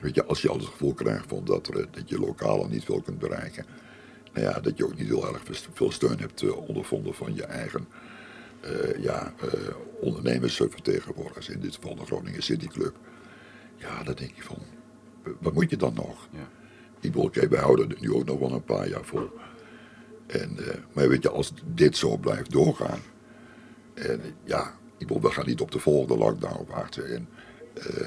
weet 0.00 0.14
je, 0.14 0.24
als 0.24 0.42
je 0.42 0.48
al 0.48 0.56
het 0.56 0.66
gevoel 0.66 0.94
krijgt 0.94 1.24
van 1.28 1.44
dat, 1.44 1.66
er, 1.66 1.80
eh, 1.80 1.86
dat 1.90 2.08
je 2.08 2.18
lokaal 2.18 2.58
al 2.58 2.68
niet 2.68 2.84
veel 2.84 3.02
kunt 3.02 3.18
bereiken. 3.18 3.66
Nou 4.32 4.46
ja, 4.46 4.60
dat 4.60 4.76
je 4.76 4.84
ook 4.84 4.96
niet 4.96 5.08
heel 5.08 5.34
erg 5.34 5.42
veel 5.72 5.92
steun 5.92 6.18
hebt 6.18 6.42
eh, 6.42 6.68
ondervonden 6.68 7.14
van 7.14 7.34
je 7.34 7.44
eigen 7.44 7.88
eh, 8.60 9.02
ja, 9.02 9.32
eh, 9.40 9.74
ondernemersvertegenwoordigers. 10.00 11.48
In 11.48 11.60
dit 11.60 11.74
geval 11.74 11.94
de 11.94 12.04
Groningen 12.04 12.42
City 12.42 12.66
Club. 12.66 12.96
Ja, 13.76 14.02
dan 14.02 14.14
denk 14.14 14.34
je 14.34 14.42
van, 14.42 14.58
wat 15.40 15.54
moet 15.54 15.70
je 15.70 15.76
dan 15.76 15.94
nog? 15.94 16.28
Ja. 16.30 16.48
Ik 17.00 17.12
bedoel, 17.12 17.30
kijk, 17.30 17.50
wij 17.50 17.60
houden 17.60 17.88
het 17.88 18.00
nu 18.00 18.12
ook 18.12 18.24
nog 18.24 18.38
wel 18.38 18.52
een 18.52 18.64
paar 18.64 18.88
jaar 18.88 19.04
vol. 19.04 19.30
En, 20.26 20.58
eh, 20.58 20.74
maar 20.92 21.08
weet 21.08 21.22
je, 21.22 21.30
als 21.30 21.52
dit 21.74 21.96
zo 21.96 22.16
blijft 22.16 22.50
doorgaan. 22.50 23.00
En 23.94 24.20
ja, 24.44 24.74
ik 24.98 25.06
bedoel, 25.06 25.22
we 25.22 25.30
gaan 25.30 25.46
niet 25.46 25.60
op 25.60 25.70
de 25.70 25.78
volgende 25.78 26.16
lockdown 26.16 26.66
wachten. 26.68 27.14
En 27.14 27.28
eh, 27.74 28.06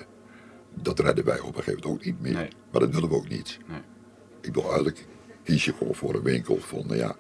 dat 0.74 1.00
redden 1.00 1.26
wij 1.26 1.40
op 1.40 1.48
een 1.48 1.64
gegeven 1.64 1.82
moment 1.84 2.00
ook 2.00 2.06
niet 2.06 2.22
meer. 2.22 2.34
Nee. 2.34 2.50
Maar 2.72 2.82
dat 2.82 2.90
willen 2.94 3.10
we 3.10 3.16
ook 3.16 3.30
niet. 3.30 3.60
Nee. 3.68 3.80
Ik 4.42 4.52
bedoel, 4.54 4.64
eigenlijk 4.66 5.08
kies 5.44 5.66
je 5.66 5.74
gewoon 5.74 5.96
voor 5.96 6.16
een 6.16 6.24
winkel 6.24 6.58
van, 6.58 6.84
nou 6.86 6.98
ja, 6.98 7.16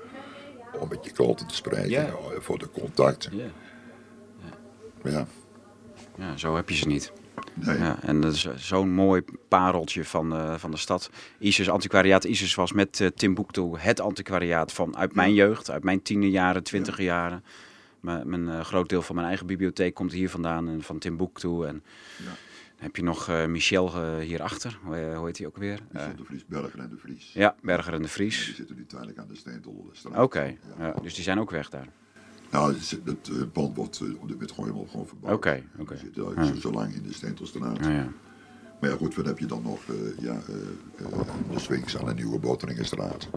om 0.80 0.90
met 0.90 1.06
je 1.06 1.12
klanten 1.12 1.48
te 1.48 1.56
spreken, 1.56 1.90
Ja. 1.90 2.06
eh, 2.08 2.14
voor 2.40 2.58
de 2.60 2.70
contacten. 2.70 3.38
Ja, 5.04 5.28
ja, 6.18 6.38
zo 6.38 6.56
heb 6.56 6.70
je 6.70 6.76
ze 6.76 6.88
niet. 6.88 7.12
Nee. 7.54 7.78
Ja, 7.78 8.00
en 8.04 8.22
dat 8.22 8.34
is 8.34 8.46
eh, 8.46 8.54
zo'n 8.56 8.90
mooi 8.92 9.22
pareltje 9.48 10.06
van, 10.06 10.34
eh, 10.34 10.56
van 10.58 10.72
de 10.72 10.78
stad. 10.78 11.10
ISIS 11.40 11.70
Antiquariaat. 11.70 12.24
ISIS 12.24 12.56
was 12.56 12.72
met 12.74 13.00
eh, 13.00 13.08
Timbuktu 13.08 13.62
het 13.78 14.00
antiquariaat 14.00 14.74
van 14.74 14.98
uit 14.98 15.16
mijn 15.16 15.34
jeugd, 15.34 15.70
uit 15.70 15.84
mijn 15.84 16.02
tienerjaren, 16.02 16.64
twintiger 16.64 17.04
jaren. 17.04 17.44
Mijn, 18.00 18.30
mijn 18.30 18.50
eh, 18.50 18.60
groot 18.60 18.90
deel 18.90 19.02
van 19.02 19.16
mijn 19.16 19.28
eigen 19.28 19.46
bibliotheek 19.48 19.94
komt 19.94 20.12
hier 20.12 20.30
vandaan 20.30 20.70
en 20.70 20.82
van 20.82 21.00
Timbuktu. 21.00 21.66
En 21.66 21.84
Ja. 22.18 22.24
dan 22.26 22.34
heb 22.78 22.96
je 22.96 23.04
nog 23.04 23.30
Michel 23.48 24.18
hierachter. 24.20 24.80
Hoe, 24.84 25.14
hoe 25.16 25.26
heet 25.26 25.38
hij 25.38 25.48
ook 25.48 25.58
weer? 25.58 25.80
Die 25.92 26.16
de 26.16 26.24
Vries, 26.24 26.46
Berger 26.46 26.80
en 26.80 26.90
de 26.90 26.98
Vries. 26.98 27.32
ja, 27.34 27.56
Berger 27.62 27.92
en 27.94 27.98
de 27.98 28.04
Die 28.04 28.12
Vries. 28.14 28.56
zitten 28.56 28.76
nu 28.76 28.86
tijdelijk 28.86 29.18
aan 29.18 29.28
de 29.28 29.36
Steentolstraat. 29.36 30.18
Oké, 30.18 30.56
ja, 30.80 30.92
dus 31.02 31.14
die 31.14 31.24
zijn 31.24 31.40
ook 31.40 31.52
weg 31.52 31.70
daar. 31.70 31.88
Nou, 32.52 32.74
het, 32.74 33.00
het 33.06 33.30
eh, 33.30 33.36
pand 33.52 33.76
wordt 33.76 34.00
eh, 34.00 34.08
op 34.08 34.22
dit 34.22 34.30
moment 34.32 34.52
gewoon 34.52 34.66
helemaal 34.70 34.90
gewoon 34.92 35.08
verbouwd. 35.08 35.34
Oké, 35.36 35.64
oké. 35.80 35.94
Eigenlijk 35.94 36.56
Ja. 36.56 36.62
zo, 36.62 36.72
lang 36.72 36.94
in 36.94 37.04
de 37.04 37.14
Steentelstraat. 37.14 37.78
Ja, 37.86 37.90
ja. 37.90 38.08
Maar 38.82 38.90
ja, 38.90 38.96
goed, 38.96 39.16
wat 39.16 39.26
heb 39.26 39.40
je 39.40 39.46
dan 39.46 39.62
nog? 39.64 39.80
eh, 39.88 40.24
ja, 40.24 40.32
eh, 40.48 41.06
eh, 41.06 41.20
de 41.54 41.60
Sphinx 41.60 41.98
aan 41.98 42.06
de 42.06 42.14
Nieuwe 42.14 42.40
Boteringenstraat. 42.40 43.28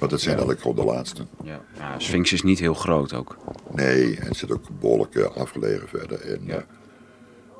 Maar 0.00 0.08
dat 0.08 0.20
zijn 0.20 0.30
eigenlijk 0.36 0.60
gewoon 0.60 0.76
de 0.76 0.84
laatste. 0.84 1.26
Ja. 1.44 1.60
ja, 1.76 1.98
Sphinx 1.98 2.32
is 2.32 2.42
niet 2.42 2.58
heel 2.58 2.74
groot 2.74 3.12
ook. 3.12 3.36
Nee, 3.74 4.16
en 4.16 4.26
het 4.26 4.36
zit 4.36 4.52
ook 4.52 4.64
behoorlijk 4.80 5.14
eh, 5.14 5.36
afgelegen 5.36 5.88
verder. 5.88 6.20
En, 6.20 6.40
Ja. 6.44 6.56
eh, 6.56 6.62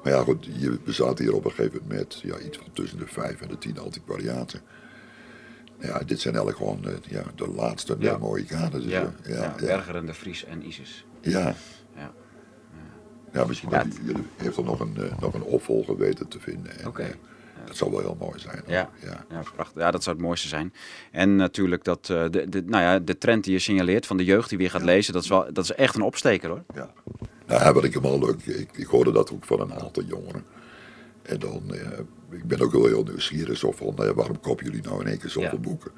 Maar 0.05 0.13
ja, 0.13 0.23
goed, 0.23 0.45
je, 0.59 0.79
we 0.85 0.93
zaten 0.93 1.25
hier 1.25 1.35
op 1.35 1.45
een 1.45 1.51
gegeven 1.51 1.81
moment 1.83 1.99
met 1.99 2.21
ja, 2.21 2.39
iets 2.39 2.59
van 2.59 2.67
tussen 2.73 2.99
de 2.99 3.07
vijf 3.07 3.41
en 3.41 3.49
de 3.49 3.59
tien 3.59 3.79
antiquariaten. 3.79 4.61
Ja, 5.81 5.99
dit 5.99 6.21
zijn 6.21 6.35
eigenlijk 6.35 6.57
gewoon 6.65 6.85
uh, 6.93 7.11
ja, 7.11 7.23
de 7.35 7.49
laatste 7.49 7.97
Ja. 7.99 8.11
ja. 8.11 8.19
mooie 8.19 8.45
kaarten. 8.45 8.81
Dus, 8.83 8.91
Ja, 8.91 9.01
ja, 9.01 9.13
ja, 9.25 9.35
ja, 9.35 9.43
ja, 9.43 9.55
Bergeren, 9.67 10.07
de 10.07 10.15
Vries 10.15 10.45
en 10.45 10.67
Isis. 10.67 11.05
ja. 11.21 11.55
Ja. 11.97 12.13
Ja, 13.33 13.45
misschien 13.45 13.69
dat 13.71 13.87
heeft 14.37 14.57
er 14.57 14.65
nog 14.65 14.81
een, 14.81 14.97
eh, 14.97 15.19
nog 15.21 15.35
een 15.35 15.43
opvolger 15.43 15.97
weten 15.97 16.29
te 16.29 16.41
vinden. 16.41 16.79
En, 16.79 16.87
Oké. 16.87 17.03
eh, 17.03 17.09
Dat 17.67 17.77
zou 17.77 17.91
wel 17.91 18.01
heel 18.01 18.17
mooi 18.21 18.39
zijn. 18.39 18.59
hoor. 18.65 18.73
Ja. 18.75 18.91
ja. 19.05 19.25
Ja, 19.31 19.43
prachtig. 19.55 19.83
Ja, 19.83 19.91
dat 19.91 20.03
zou 20.03 20.17
het 20.17 20.25
mooiste 20.25 20.49
zijn. 20.49 20.73
En 21.13 21.37
natuurlijk 21.37 21.85
dat, 21.85 22.09
eh, 22.11 22.25
de, 22.31 22.49
de, 22.49 22.63
nou 22.67 22.83
ja, 22.83 22.99
de 22.99 23.19
trend 23.19 23.45
die 23.45 23.53
je 23.53 23.59
signaleert 23.59 24.07
van 24.07 24.17
de 24.17 24.25
jeugd 24.25 24.49
die 24.49 24.59
weer 24.59 24.71
gaat 24.71 24.83
lezen, 24.83 25.13
dat 25.13 25.23
is, 25.23 25.29
wel, 25.29 25.53
dat 25.53 25.65
is 25.65 25.73
echt 25.73 25.95
een 25.95 26.03
opsteker 26.03 26.49
hoor. 26.49 26.65
Ja. 26.75 26.91
Nou, 27.47 27.73
wat 27.75 27.85
ik 27.85 27.95
hem 27.95 28.05
al 28.05 28.19
leuk. 28.19 28.47
Ik, 28.47 28.71
ik 28.73 28.87
hoorde 28.87 29.13
dat 29.13 29.33
ook 29.33 29.45
van 29.45 29.61
een 29.61 29.75
aantal 29.75 30.03
jongeren. 30.03 30.45
En 31.23 31.39
dan, 31.39 31.75
eh, 31.75 31.99
ik 32.31 32.45
ben 32.45 32.61
ook 32.61 32.73
wel 32.73 32.87
heel 32.87 33.03
nieuwsgierig. 33.03 33.59
Zo 33.59 33.73
van, 33.73 33.95
ja, 33.97 34.15
waarom 34.15 34.41
kopen 34.41 34.65
jullie 34.65 34.83
nou 34.83 35.01
in 35.01 35.07
één 35.07 35.19
keer 35.19 35.31
zoveel 35.31 35.51
Ja. 35.53 35.59
boeken? 35.59 35.91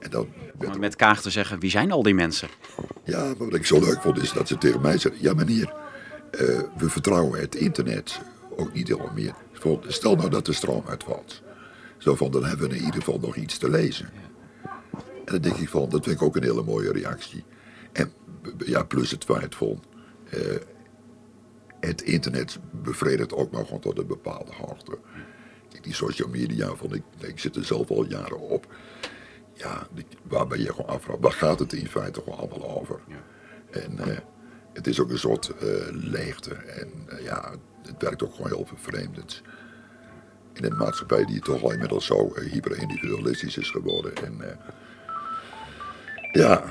En 0.00 0.10
dan 0.10 0.28
Om 0.72 0.78
met 0.78 0.96
Kaag 0.96 1.22
te 1.22 1.30
zeggen, 1.30 1.58
wie 1.60 1.70
zijn 1.70 1.92
al 1.92 2.02
die 2.02 2.14
mensen? 2.14 2.48
Ja, 3.04 3.24
maar 3.24 3.36
wat 3.36 3.54
ik 3.54 3.66
zo 3.66 3.80
leuk 3.80 4.00
vond 4.00 4.22
is 4.22 4.32
dat 4.32 4.48
ze 4.48 4.58
tegen 4.58 4.80
mij 4.80 4.98
zeiden: 4.98 5.22
Ja, 5.22 5.34
meneer, 5.34 5.74
eh, 6.30 6.60
we 6.76 6.90
vertrouwen 6.90 7.40
het 7.40 7.54
internet 7.54 8.20
ook 8.56 8.72
niet 8.72 8.88
helemaal 8.88 9.12
meer. 9.14 9.34
Stel 9.86 10.16
nou 10.16 10.30
dat 10.30 10.46
de 10.46 10.52
stroom 10.52 10.82
uitvalt. 10.86 11.42
Zo 11.98 12.14
van, 12.14 12.30
dan 12.30 12.44
hebben 12.44 12.68
we 12.68 12.74
in 12.76 12.84
ieder 12.84 13.02
geval 13.02 13.18
nog 13.18 13.36
iets 13.36 13.58
te 13.58 13.70
lezen. 13.70 14.10
En 15.24 15.32
dan 15.32 15.40
denk 15.40 15.56
ik 15.56 15.68
van, 15.68 15.88
dat 15.88 16.04
vind 16.04 16.16
ik 16.16 16.22
ook 16.22 16.36
een 16.36 16.42
hele 16.42 16.62
mooie 16.62 16.92
reactie. 16.92 17.44
En 17.92 18.12
ja, 18.58 18.82
plus 18.82 19.10
het 19.10 19.24
feit 19.24 19.54
van, 19.54 19.82
eh, 20.30 20.40
het 21.80 22.02
internet 22.02 22.58
bevredigt 22.70 23.34
ook 23.34 23.50
nog 23.52 23.64
gewoon 23.64 23.80
tot 23.80 23.98
een 23.98 24.06
bepaalde 24.06 24.52
hoogte. 24.52 24.98
Die 25.82 25.94
social 25.94 26.28
media, 26.28 26.74
van, 26.74 26.94
ik, 26.94 27.02
ik 27.18 27.38
zit 27.38 27.56
er 27.56 27.64
zelf 27.64 27.90
al 27.90 28.04
jaren 28.04 28.38
op. 28.40 28.66
Ja, 29.54 29.86
die- 29.94 30.06
waarbij 30.22 30.58
je 30.58 30.68
gewoon 30.74 30.86
afvraagt, 30.86 31.20
waar 31.20 31.32
gaat 31.32 31.58
het 31.58 31.72
in 31.72 31.88
feite 31.88 32.20
gewoon 32.24 32.38
allemaal 32.38 32.80
over? 32.80 33.00
En 33.70 33.98
eh, 33.98 34.18
het 34.72 34.86
is 34.86 35.00
ook 35.00 35.10
een 35.10 35.18
soort 35.18 35.48
eh, 35.48 35.66
leegte. 35.90 36.54
En 36.54 36.88
eh, 37.06 37.24
ja, 37.24 37.50
het 37.82 38.02
werkt 38.02 38.22
ook 38.22 38.34
gewoon 38.34 38.50
heel 38.50 38.66
vervreemdend. 38.66 39.42
In 40.52 40.64
een 40.64 40.76
maatschappij 40.76 41.24
die 41.24 41.40
toch 41.40 41.62
al 41.62 41.72
inmiddels 41.72 42.06
zo 42.06 42.32
hyper-individualistisch 42.40 43.56
is 43.56 43.70
geworden. 43.70 44.14
En 44.16 44.58
ja, 46.32 46.64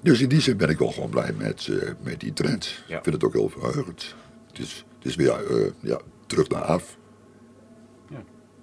dus 0.00 0.20
in 0.20 0.28
die 0.28 0.40
zin 0.40 0.56
ben 0.56 0.68
ik 0.68 0.78
wel 0.78 0.90
gewoon 0.92 1.10
blij 1.10 1.32
met, 1.32 1.68
met 2.02 2.20
die 2.20 2.32
trend. 2.32 2.82
Ja. 2.86 2.96
Ik 2.96 3.02
vind 3.02 3.14
het 3.14 3.24
ook 3.24 3.32
heel 3.32 3.48
verheugend. 3.48 4.14
Het 4.48 4.58
is, 4.58 4.84
het 4.98 5.06
is 5.06 5.14
weer 5.14 5.72
ja, 5.80 6.00
terug 6.26 6.48
naar 6.48 6.62
af. 6.62 6.96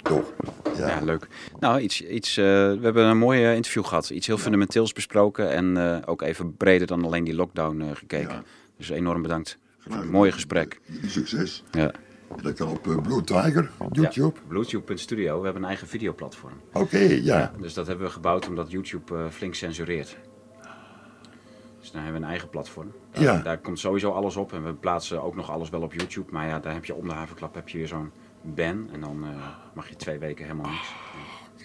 Ja. 0.04 0.10
Toch? 0.10 0.34
Ja, 0.78 1.00
leuk. 1.04 1.28
Nou, 1.60 1.80
iets, 1.80 2.02
iets, 2.02 2.38
eh, 2.38 2.44
we 2.46 2.80
hebben 2.82 3.06
een 3.06 3.18
mooi 3.18 3.44
eh, 3.46 3.56
interview 3.56 3.86
gehad. 3.86 4.10
Iets 4.10 4.28
heel 4.28 4.38
fundamenteels 4.38 4.94
besproken 4.94 5.50
en 5.52 5.78
eh, 5.78 5.98
ook 6.06 6.22
even 6.22 6.58
breder 6.58 6.88
dan 6.88 7.06
alleen 7.06 7.24
die 7.24 7.36
lockdown 7.36 7.82
eh, 7.82 7.88
gekeken. 7.94 8.34
Ja. 8.34 8.44
Dus 8.78 8.90
enorm 8.90 9.22
bedankt. 9.22 9.58
Graag 9.80 10.02
Een 10.02 10.10
mooi 10.10 10.32
gesprek. 10.32 10.80
Succes. 11.06 11.64
Ja. 11.72 11.92
En 12.38 12.44
dat 12.44 12.54
kan 12.54 12.68
op 12.68 12.82
Blue 13.04 13.24
Tiger, 13.24 13.72
YouTube. 13.92 14.40
Bluetooth.studio, 14.48 15.38
we 15.38 15.44
hebben 15.44 15.62
een 15.62 15.68
eigen 15.68 15.88
videoplatform. 15.88 16.54
Oké, 16.74 16.98
ja. 17.00 17.52
Dus 17.60 17.74
dat 17.74 17.88
hebben 17.88 18.06
we 18.06 18.12
gebouwd 18.12 18.48
omdat 18.48 18.72
YouTube 18.72 19.28
flink 19.32 19.56
censureert. 19.56 20.18
Dus 21.80 21.92
dan 21.92 22.02
hebben 22.02 22.20
we 22.20 22.26
een 22.26 22.32
eigen 22.32 22.50
platform. 22.50 22.92
Daar, 23.12 23.24
Ja. 23.24 23.38
daar 23.42 23.58
komt 23.58 23.80
sowieso 23.80 24.12
alles 24.12 24.36
op 24.36 24.54
en 24.54 24.64
we 24.66 24.74
plaatsen 24.74 25.24
ook 25.24 25.36
nog 25.36 25.52
alles 25.52 25.70
wel 25.70 25.82
op 25.82 25.94
YouTube. 25.94 26.32
Maar 26.32 26.48
ja, 26.48 26.60
daar 26.60 26.74
heb 26.74 26.86
je 26.86 26.94
om 26.96 27.08
de 27.08 27.14
havenklap 27.14 27.56
heb 27.56 27.70
je 27.70 27.78
weer 27.78 27.88
zo'n 27.88 28.12
ban 28.44 28.90
en 28.92 29.00
dan 29.00 29.24
eh, 29.24 29.48
mag 29.74 29.90
je 29.90 29.96
twee 29.96 30.20
weken 30.20 30.46
helemaal 30.46 30.72
niks. 30.72 30.94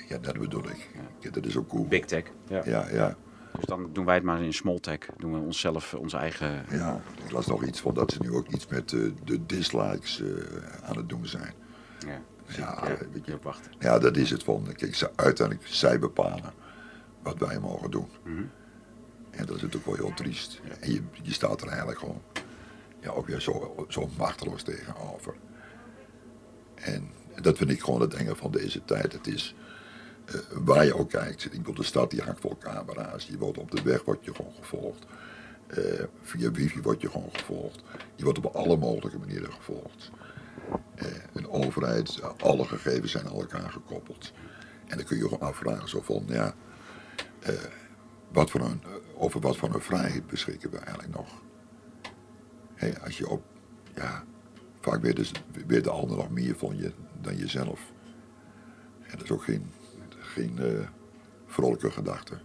Ja, 0.09 0.18
dat 0.18 0.39
bedoel 0.39 0.64
ik. 0.64 0.91
Ja, 1.20 1.31
dat 1.31 1.47
is 1.47 1.57
ook 1.57 1.68
cool. 1.68 1.87
Big 1.87 2.05
tech. 2.05 2.24
Ja. 2.49 2.62
Ja, 2.64 2.89
ja. 2.91 3.16
Dus 3.53 3.64
dan 3.64 3.91
doen 3.93 4.05
wij 4.05 4.14
het 4.14 4.24
maar 4.24 4.43
in 4.43 4.53
small 4.53 4.79
tech. 4.79 4.99
Doen 5.16 5.33
we 5.33 5.39
onszelf 5.39 5.95
onze 5.95 6.16
eigen... 6.16 6.64
Ja, 6.70 7.01
ik 7.24 7.31
las 7.31 7.47
nog 7.47 7.64
iets 7.64 7.81
van 7.81 7.95
dat 7.95 8.12
ze 8.12 8.18
nu 8.20 8.33
ook 8.33 8.49
iets 8.49 8.66
met 8.66 8.93
eh, 8.93 9.01
de 9.24 9.47
dislikes 9.47 10.22
eh, 10.22 10.29
aan 10.83 10.97
het 10.97 11.09
doen 11.09 11.26
zijn. 11.26 11.53
Ja, 11.99 12.20
Ja, 12.57 12.89
ja, 12.89 12.97
weet 13.12 13.26
je. 13.26 13.39
Ja, 13.79 13.99
dat 13.99 14.16
is 14.16 14.31
het 14.31 14.45
van. 14.45 14.66
Kijk, 14.76 14.95
ze, 14.95 15.11
uiteindelijk 15.16 15.68
zij 15.68 15.99
bepalen 15.99 16.53
wat 17.22 17.39
wij 17.39 17.61
mogen 17.61 17.91
doen. 17.91 18.09
Mhm. 18.22 18.43
En 19.31 19.47
dat 19.47 19.57
is 19.57 19.62
natuurlijk 19.62 19.87
wel 19.87 20.07
heel 20.07 20.14
triest. 20.14 20.61
En 20.81 20.93
je, 20.93 21.03
je 21.22 21.33
staat 21.33 21.61
er 21.61 21.68
eigenlijk 21.68 21.99
gewoon 21.99 22.22
ja, 23.01 23.11
ook 23.11 23.26
weer 23.26 23.41
zo, 23.41 23.85
zo 23.89 24.09
machteloos 24.16 24.62
tegenover. 24.62 25.35
En 26.81 27.11
dat 27.43 27.57
vind 27.57 27.70
ik 27.70 27.81
gewoon 27.81 28.01
het 28.01 28.14
enge 28.14 28.37
van 28.37 28.51
deze 28.51 28.85
tijd. 28.85 29.12
Het 29.12 29.26
is 29.26 29.55
eh, 30.24 30.35
waar 30.64 30.85
je 30.85 30.97
ook 30.97 31.11
kijkt. 31.11 31.45
Ik 31.45 31.51
bedoel, 31.51 31.74
de 31.74 31.83
stad 31.83 32.11
die 32.11 32.22
hangt 32.22 32.41
vol 32.41 32.59
camera's. 32.59 33.26
Je 33.26 33.39
wordt 33.39 33.59
op 33.59 33.70
de 33.70 33.83
weg 33.83 34.05
wordt 34.05 34.24
je 34.24 34.35
gewoon 34.35 34.55
gevolgd. 34.55 35.07
Eh, 35.66 35.83
via 36.22 36.51
wifi 36.51 36.81
word 36.83 37.01
je 37.01 37.11
gewoon 37.11 37.31
gevolgd. 37.33 37.83
Je 38.16 38.24
wordt 38.24 38.39
op 38.39 38.55
alle 38.55 38.76
mogelijke 38.76 39.18
manieren 39.18 39.53
gevolgd. 39.53 40.11
Eh, 40.95 41.07
een 41.33 41.51
overheid, 41.51 42.20
alle 42.39 42.64
gegevens 42.64 43.12
zijn 43.12 43.26
aan 43.26 43.35
elkaar 43.35 43.70
gekoppeld. 43.70 44.33
En 44.87 44.97
dan 44.97 45.07
kun 45.07 45.16
je 45.16 45.22
je 45.22 45.29
gewoon 45.29 45.49
afvragen 45.49 45.89
zo 45.89 46.01
van, 46.01 46.24
ja, 46.26 46.55
wat 48.33 48.51
voor 48.51 48.61
een, 48.61 48.83
over 49.16 49.41
wat 49.41 49.57
voor 49.57 49.74
een 49.74 49.81
vrijheid 49.81 50.26
beschikken 50.26 50.70
we 50.70 50.79
eigenlijk 50.79 51.14
nog? 51.14 51.43
Als 53.05 53.18
je 53.18 53.29
op, 53.29 53.43
ja, 53.95 54.24
vaak 54.91 55.03
weet, 55.03 55.16
dus, 55.16 55.32
weet 55.66 55.84
de 55.84 55.91
ander 55.91 56.16
nog 56.16 56.30
meer 56.30 56.55
van 56.57 56.76
je 56.76 56.93
dan 57.20 57.36
jezelf. 57.36 57.93
En 59.03 59.11
dat 59.18 59.22
is 59.22 59.30
ook 59.30 59.43
geen, 59.45 59.70
geen 60.18 60.59
eh, 60.59 60.86
vrolijke 61.47 61.91
gedachte. 61.91 62.39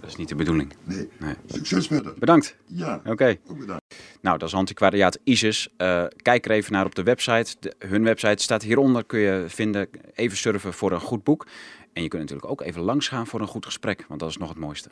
Dat 0.00 0.10
is 0.10 0.16
niet 0.16 0.28
de 0.28 0.34
bedoeling. 0.34 0.72
Nee. 0.84 1.08
Nee. 1.18 1.34
Succes 1.46 1.86
verder. 1.86 2.14
Bedankt. 2.18 2.56
Ja, 2.66 3.00
Oké. 3.04 3.36
ook 3.46 3.58
bedankt. 3.58 3.82
Nou, 4.20 4.38
dat 4.38 4.48
is 4.48 4.54
antiquariaat 4.54 5.18
ISIS. 5.24 5.68
Eh, 5.76 6.04
kijk 6.22 6.44
er 6.44 6.50
even 6.50 6.72
naar 6.72 6.84
op 6.84 6.94
de 6.94 7.02
website. 7.02 7.56
De- 7.60 7.74
hun 7.78 8.04
website 8.04 8.42
staat 8.42 8.62
hieronder. 8.62 9.04
Kun 9.04 9.18
je 9.18 9.44
vinden. 9.48 9.88
Even 10.14 10.36
surfen 10.36 10.72
voor 10.72 10.92
een 10.92 11.00
goed 11.00 11.24
boek. 11.24 11.46
En 11.92 12.02
je 12.02 12.08
kunt 12.08 12.22
natuurlijk 12.22 12.50
ook 12.50 12.60
even 12.60 12.82
langs 12.82 13.08
gaan 13.08 13.26
voor 13.26 13.40
een 13.40 13.46
goed 13.46 13.64
gesprek. 13.64 14.04
Want 14.08 14.20
dat 14.20 14.28
is 14.28 14.36
nog 14.36 14.48
het 14.48 14.58
mooiste. 14.58 14.90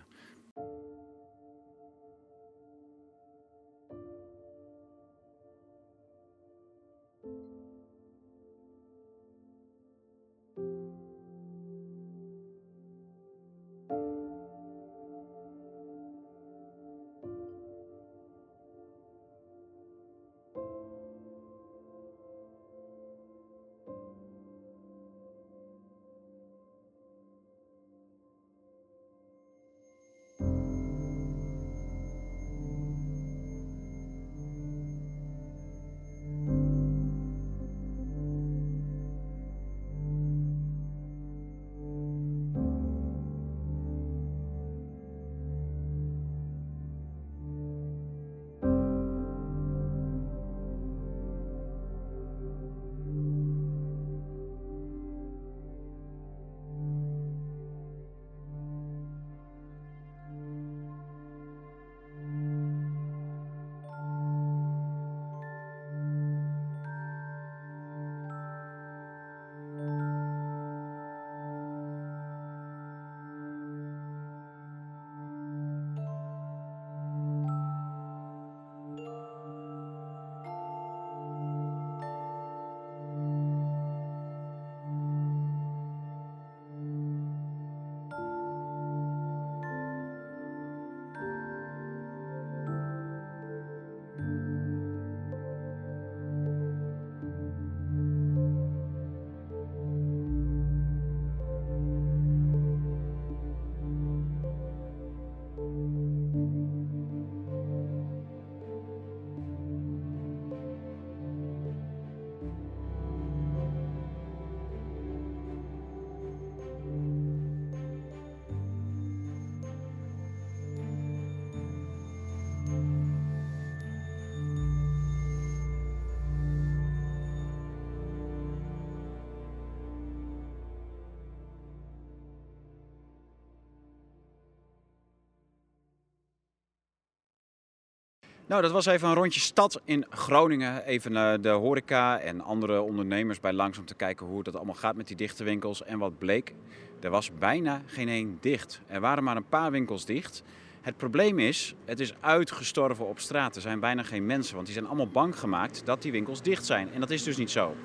Nou, 138.47 138.63
dat 138.63 138.71
was 138.71 138.87
even 138.87 139.09
een 139.09 139.15
rondje 139.15 139.41
stad 139.41 139.81
in 139.85 140.07
Groningen. 140.11 140.85
Even 140.85 141.13
uh, 141.13 141.33
de 141.41 141.49
horeca 141.49 142.19
en 142.19 142.41
andere 142.41 142.81
ondernemers 142.81 143.41
bij 143.41 143.53
langs 143.53 143.79
om 143.79 143.85
te 143.85 143.95
kijken 143.95 144.27
hoe 144.27 144.43
dat 144.43 144.57
allemaal 144.57 144.75
gaat 144.75 144.97
met 144.97 145.07
die 145.07 145.17
dichte 145.17 145.45
winkels. 145.45 145.85
En 145.85 145.99
wat 145.99 146.19
bleek, 146.19 146.55
er 147.01 147.11
was 147.11 147.31
bijna 147.39 147.83
geen 147.87 148.09
één 148.09 148.39
dicht. 148.41 148.81
Er 148.87 149.01
waren 149.01 149.25
maar 149.25 149.37
een 149.37 149.49
paar 149.49 149.71
winkels 149.71 150.05
dicht. 150.05 150.43
Het 150.81 150.97
probleem 150.97 151.39
is, 151.39 151.75
het 151.85 152.01
is 152.01 152.15
uitgestorven 152.21 153.07
op 153.07 153.19
straat. 153.19 153.57
Er 153.57 153.63
zijn 153.63 153.81
bijna 153.81 154.03
geen 154.03 154.27
mensen, 154.27 154.55
want 154.55 154.67
die 154.67 154.75
zijn 154.75 154.87
allemaal 154.87 155.09
bang 155.09 155.39
gemaakt 155.39 155.83
dat 155.85 156.03
die 156.03 156.13
winkels 156.13 156.43
dicht 156.43 156.67
zijn. 156.67 156.93
En 156.93 157.01
dat 157.01 157.11
is 157.11 157.23
dus 157.23 157.37
niet 157.37 157.51
zo. 157.51 157.77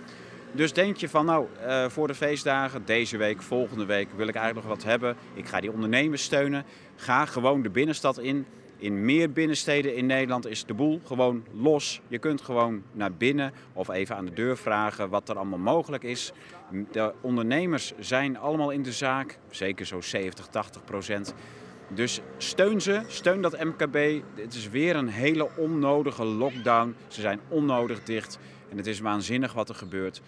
Dus 0.52 0.74
denk 0.74 0.98
je 0.98 1.10
van, 1.10 1.26
nou, 1.26 1.48
uh, 1.62 1.90
voor 1.90 2.08
de 2.08 2.16
feestdagen, 2.16 2.86
deze 2.86 3.18
week, 3.18 3.42
volgende 3.42 3.86
week 3.86 4.08
wil 4.16 4.28
ik 4.28 4.36
eigenlijk 4.36 4.68
nog 4.68 4.76
wat 4.76 4.86
hebben. 4.86 5.16
Ik 5.34 5.48
ga 5.48 5.60
die 5.60 5.72
ondernemers 5.72 6.24
steunen. 6.24 6.66
Ga 6.96 7.26
gewoon 7.26 7.62
de 7.62 7.70
binnenstad 7.70 8.20
in. 8.20 8.46
In 8.80 9.06
meer 9.06 9.32
binnensteden 9.32 9.96
in 9.96 10.06
Nederland 10.06 10.48
is 10.48 10.66
de 10.66 10.74
boel 10.74 11.02
gewoon 11.06 11.44
los. 11.52 12.02
Je 12.08 12.20
kunt 12.20 12.42
gewoon 12.42 12.84
naar 12.92 13.14
binnen 13.14 13.54
of 13.74 13.90
even 13.90 14.16
aan 14.16 14.26
de 14.26 14.34
deur 14.34 14.58
vragen 14.58 15.10
wat 15.10 15.30
er 15.30 15.36
allemaal 15.36 15.60
mogelijk 15.60 16.04
is. 16.04 16.32
De 16.92 17.14
ondernemers 17.22 17.94
zijn 18.00 18.38
allemaal 18.38 18.70
in 18.70 18.84
de 18.84 18.92
zaak, 18.92 19.40
zeker 19.50 19.86
zo 19.86 20.02
70, 20.02 20.48
80 20.48 20.84
procent. 20.84 21.34
Dus 21.88 22.22
steun 22.38 22.82
ze, 22.82 23.02
steun 23.08 23.42
dat 23.42 23.64
MKB. 23.64 24.22
Het 24.36 24.54
is 24.54 24.70
weer 24.70 24.96
een 24.96 25.08
hele 25.08 25.50
onnodige 25.58 26.26
lockdown. 26.26 26.96
Ze 27.08 27.22
zijn 27.22 27.40
onnodig 27.48 28.04
dicht 28.04 28.40
en 28.70 28.78
het 28.78 28.88
is 28.88 29.00
waanzinnig 29.00 29.54
wat 29.54 29.70
er 29.70 29.76
gebeurt. 29.76 30.22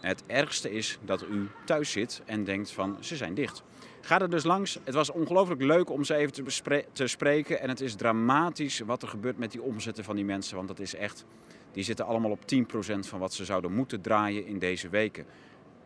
Het 0.00 0.22
ergste 0.26 0.70
is 0.72 0.98
dat 1.04 1.24
u 1.30 1.48
thuis 1.64 1.90
zit 1.90 2.22
en 2.24 2.44
denkt 2.44 2.70
van 2.70 2.96
ze 3.00 3.16
zijn 3.16 3.34
dicht. 3.34 3.62
Ga 4.00 4.20
er 4.20 4.30
dus 4.30 4.44
langs. 4.44 4.78
Het 4.84 4.94
was 4.94 5.10
ongelooflijk 5.10 5.62
leuk 5.62 5.90
om 5.90 6.04
ze 6.04 6.14
even 6.14 6.32
te, 6.32 6.84
te 6.92 7.06
spreken. 7.06 7.60
En 7.60 7.68
het 7.68 7.80
is 7.80 7.94
dramatisch 7.94 8.80
wat 8.80 9.02
er 9.02 9.08
gebeurt 9.08 9.38
met 9.38 9.52
die 9.52 9.62
omzetten 9.62 10.04
van 10.04 10.16
die 10.16 10.24
mensen. 10.24 10.56
Want 10.56 10.68
dat 10.68 10.78
is 10.78 10.94
echt, 10.94 11.24
die 11.72 11.84
zitten 11.84 12.06
allemaal 12.06 12.30
op 12.30 12.40
10% 12.40 12.98
van 12.98 13.18
wat 13.18 13.34
ze 13.34 13.44
zouden 13.44 13.72
moeten 13.72 14.00
draaien 14.00 14.46
in 14.46 14.58
deze 14.58 14.88
weken. 14.88 15.24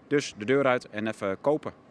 Dus 0.06 0.34
de 0.38 0.44
deur 0.44 0.66
uit 0.66 0.88
en 0.88 1.06
even 1.06 1.40
kopen. 1.40 1.83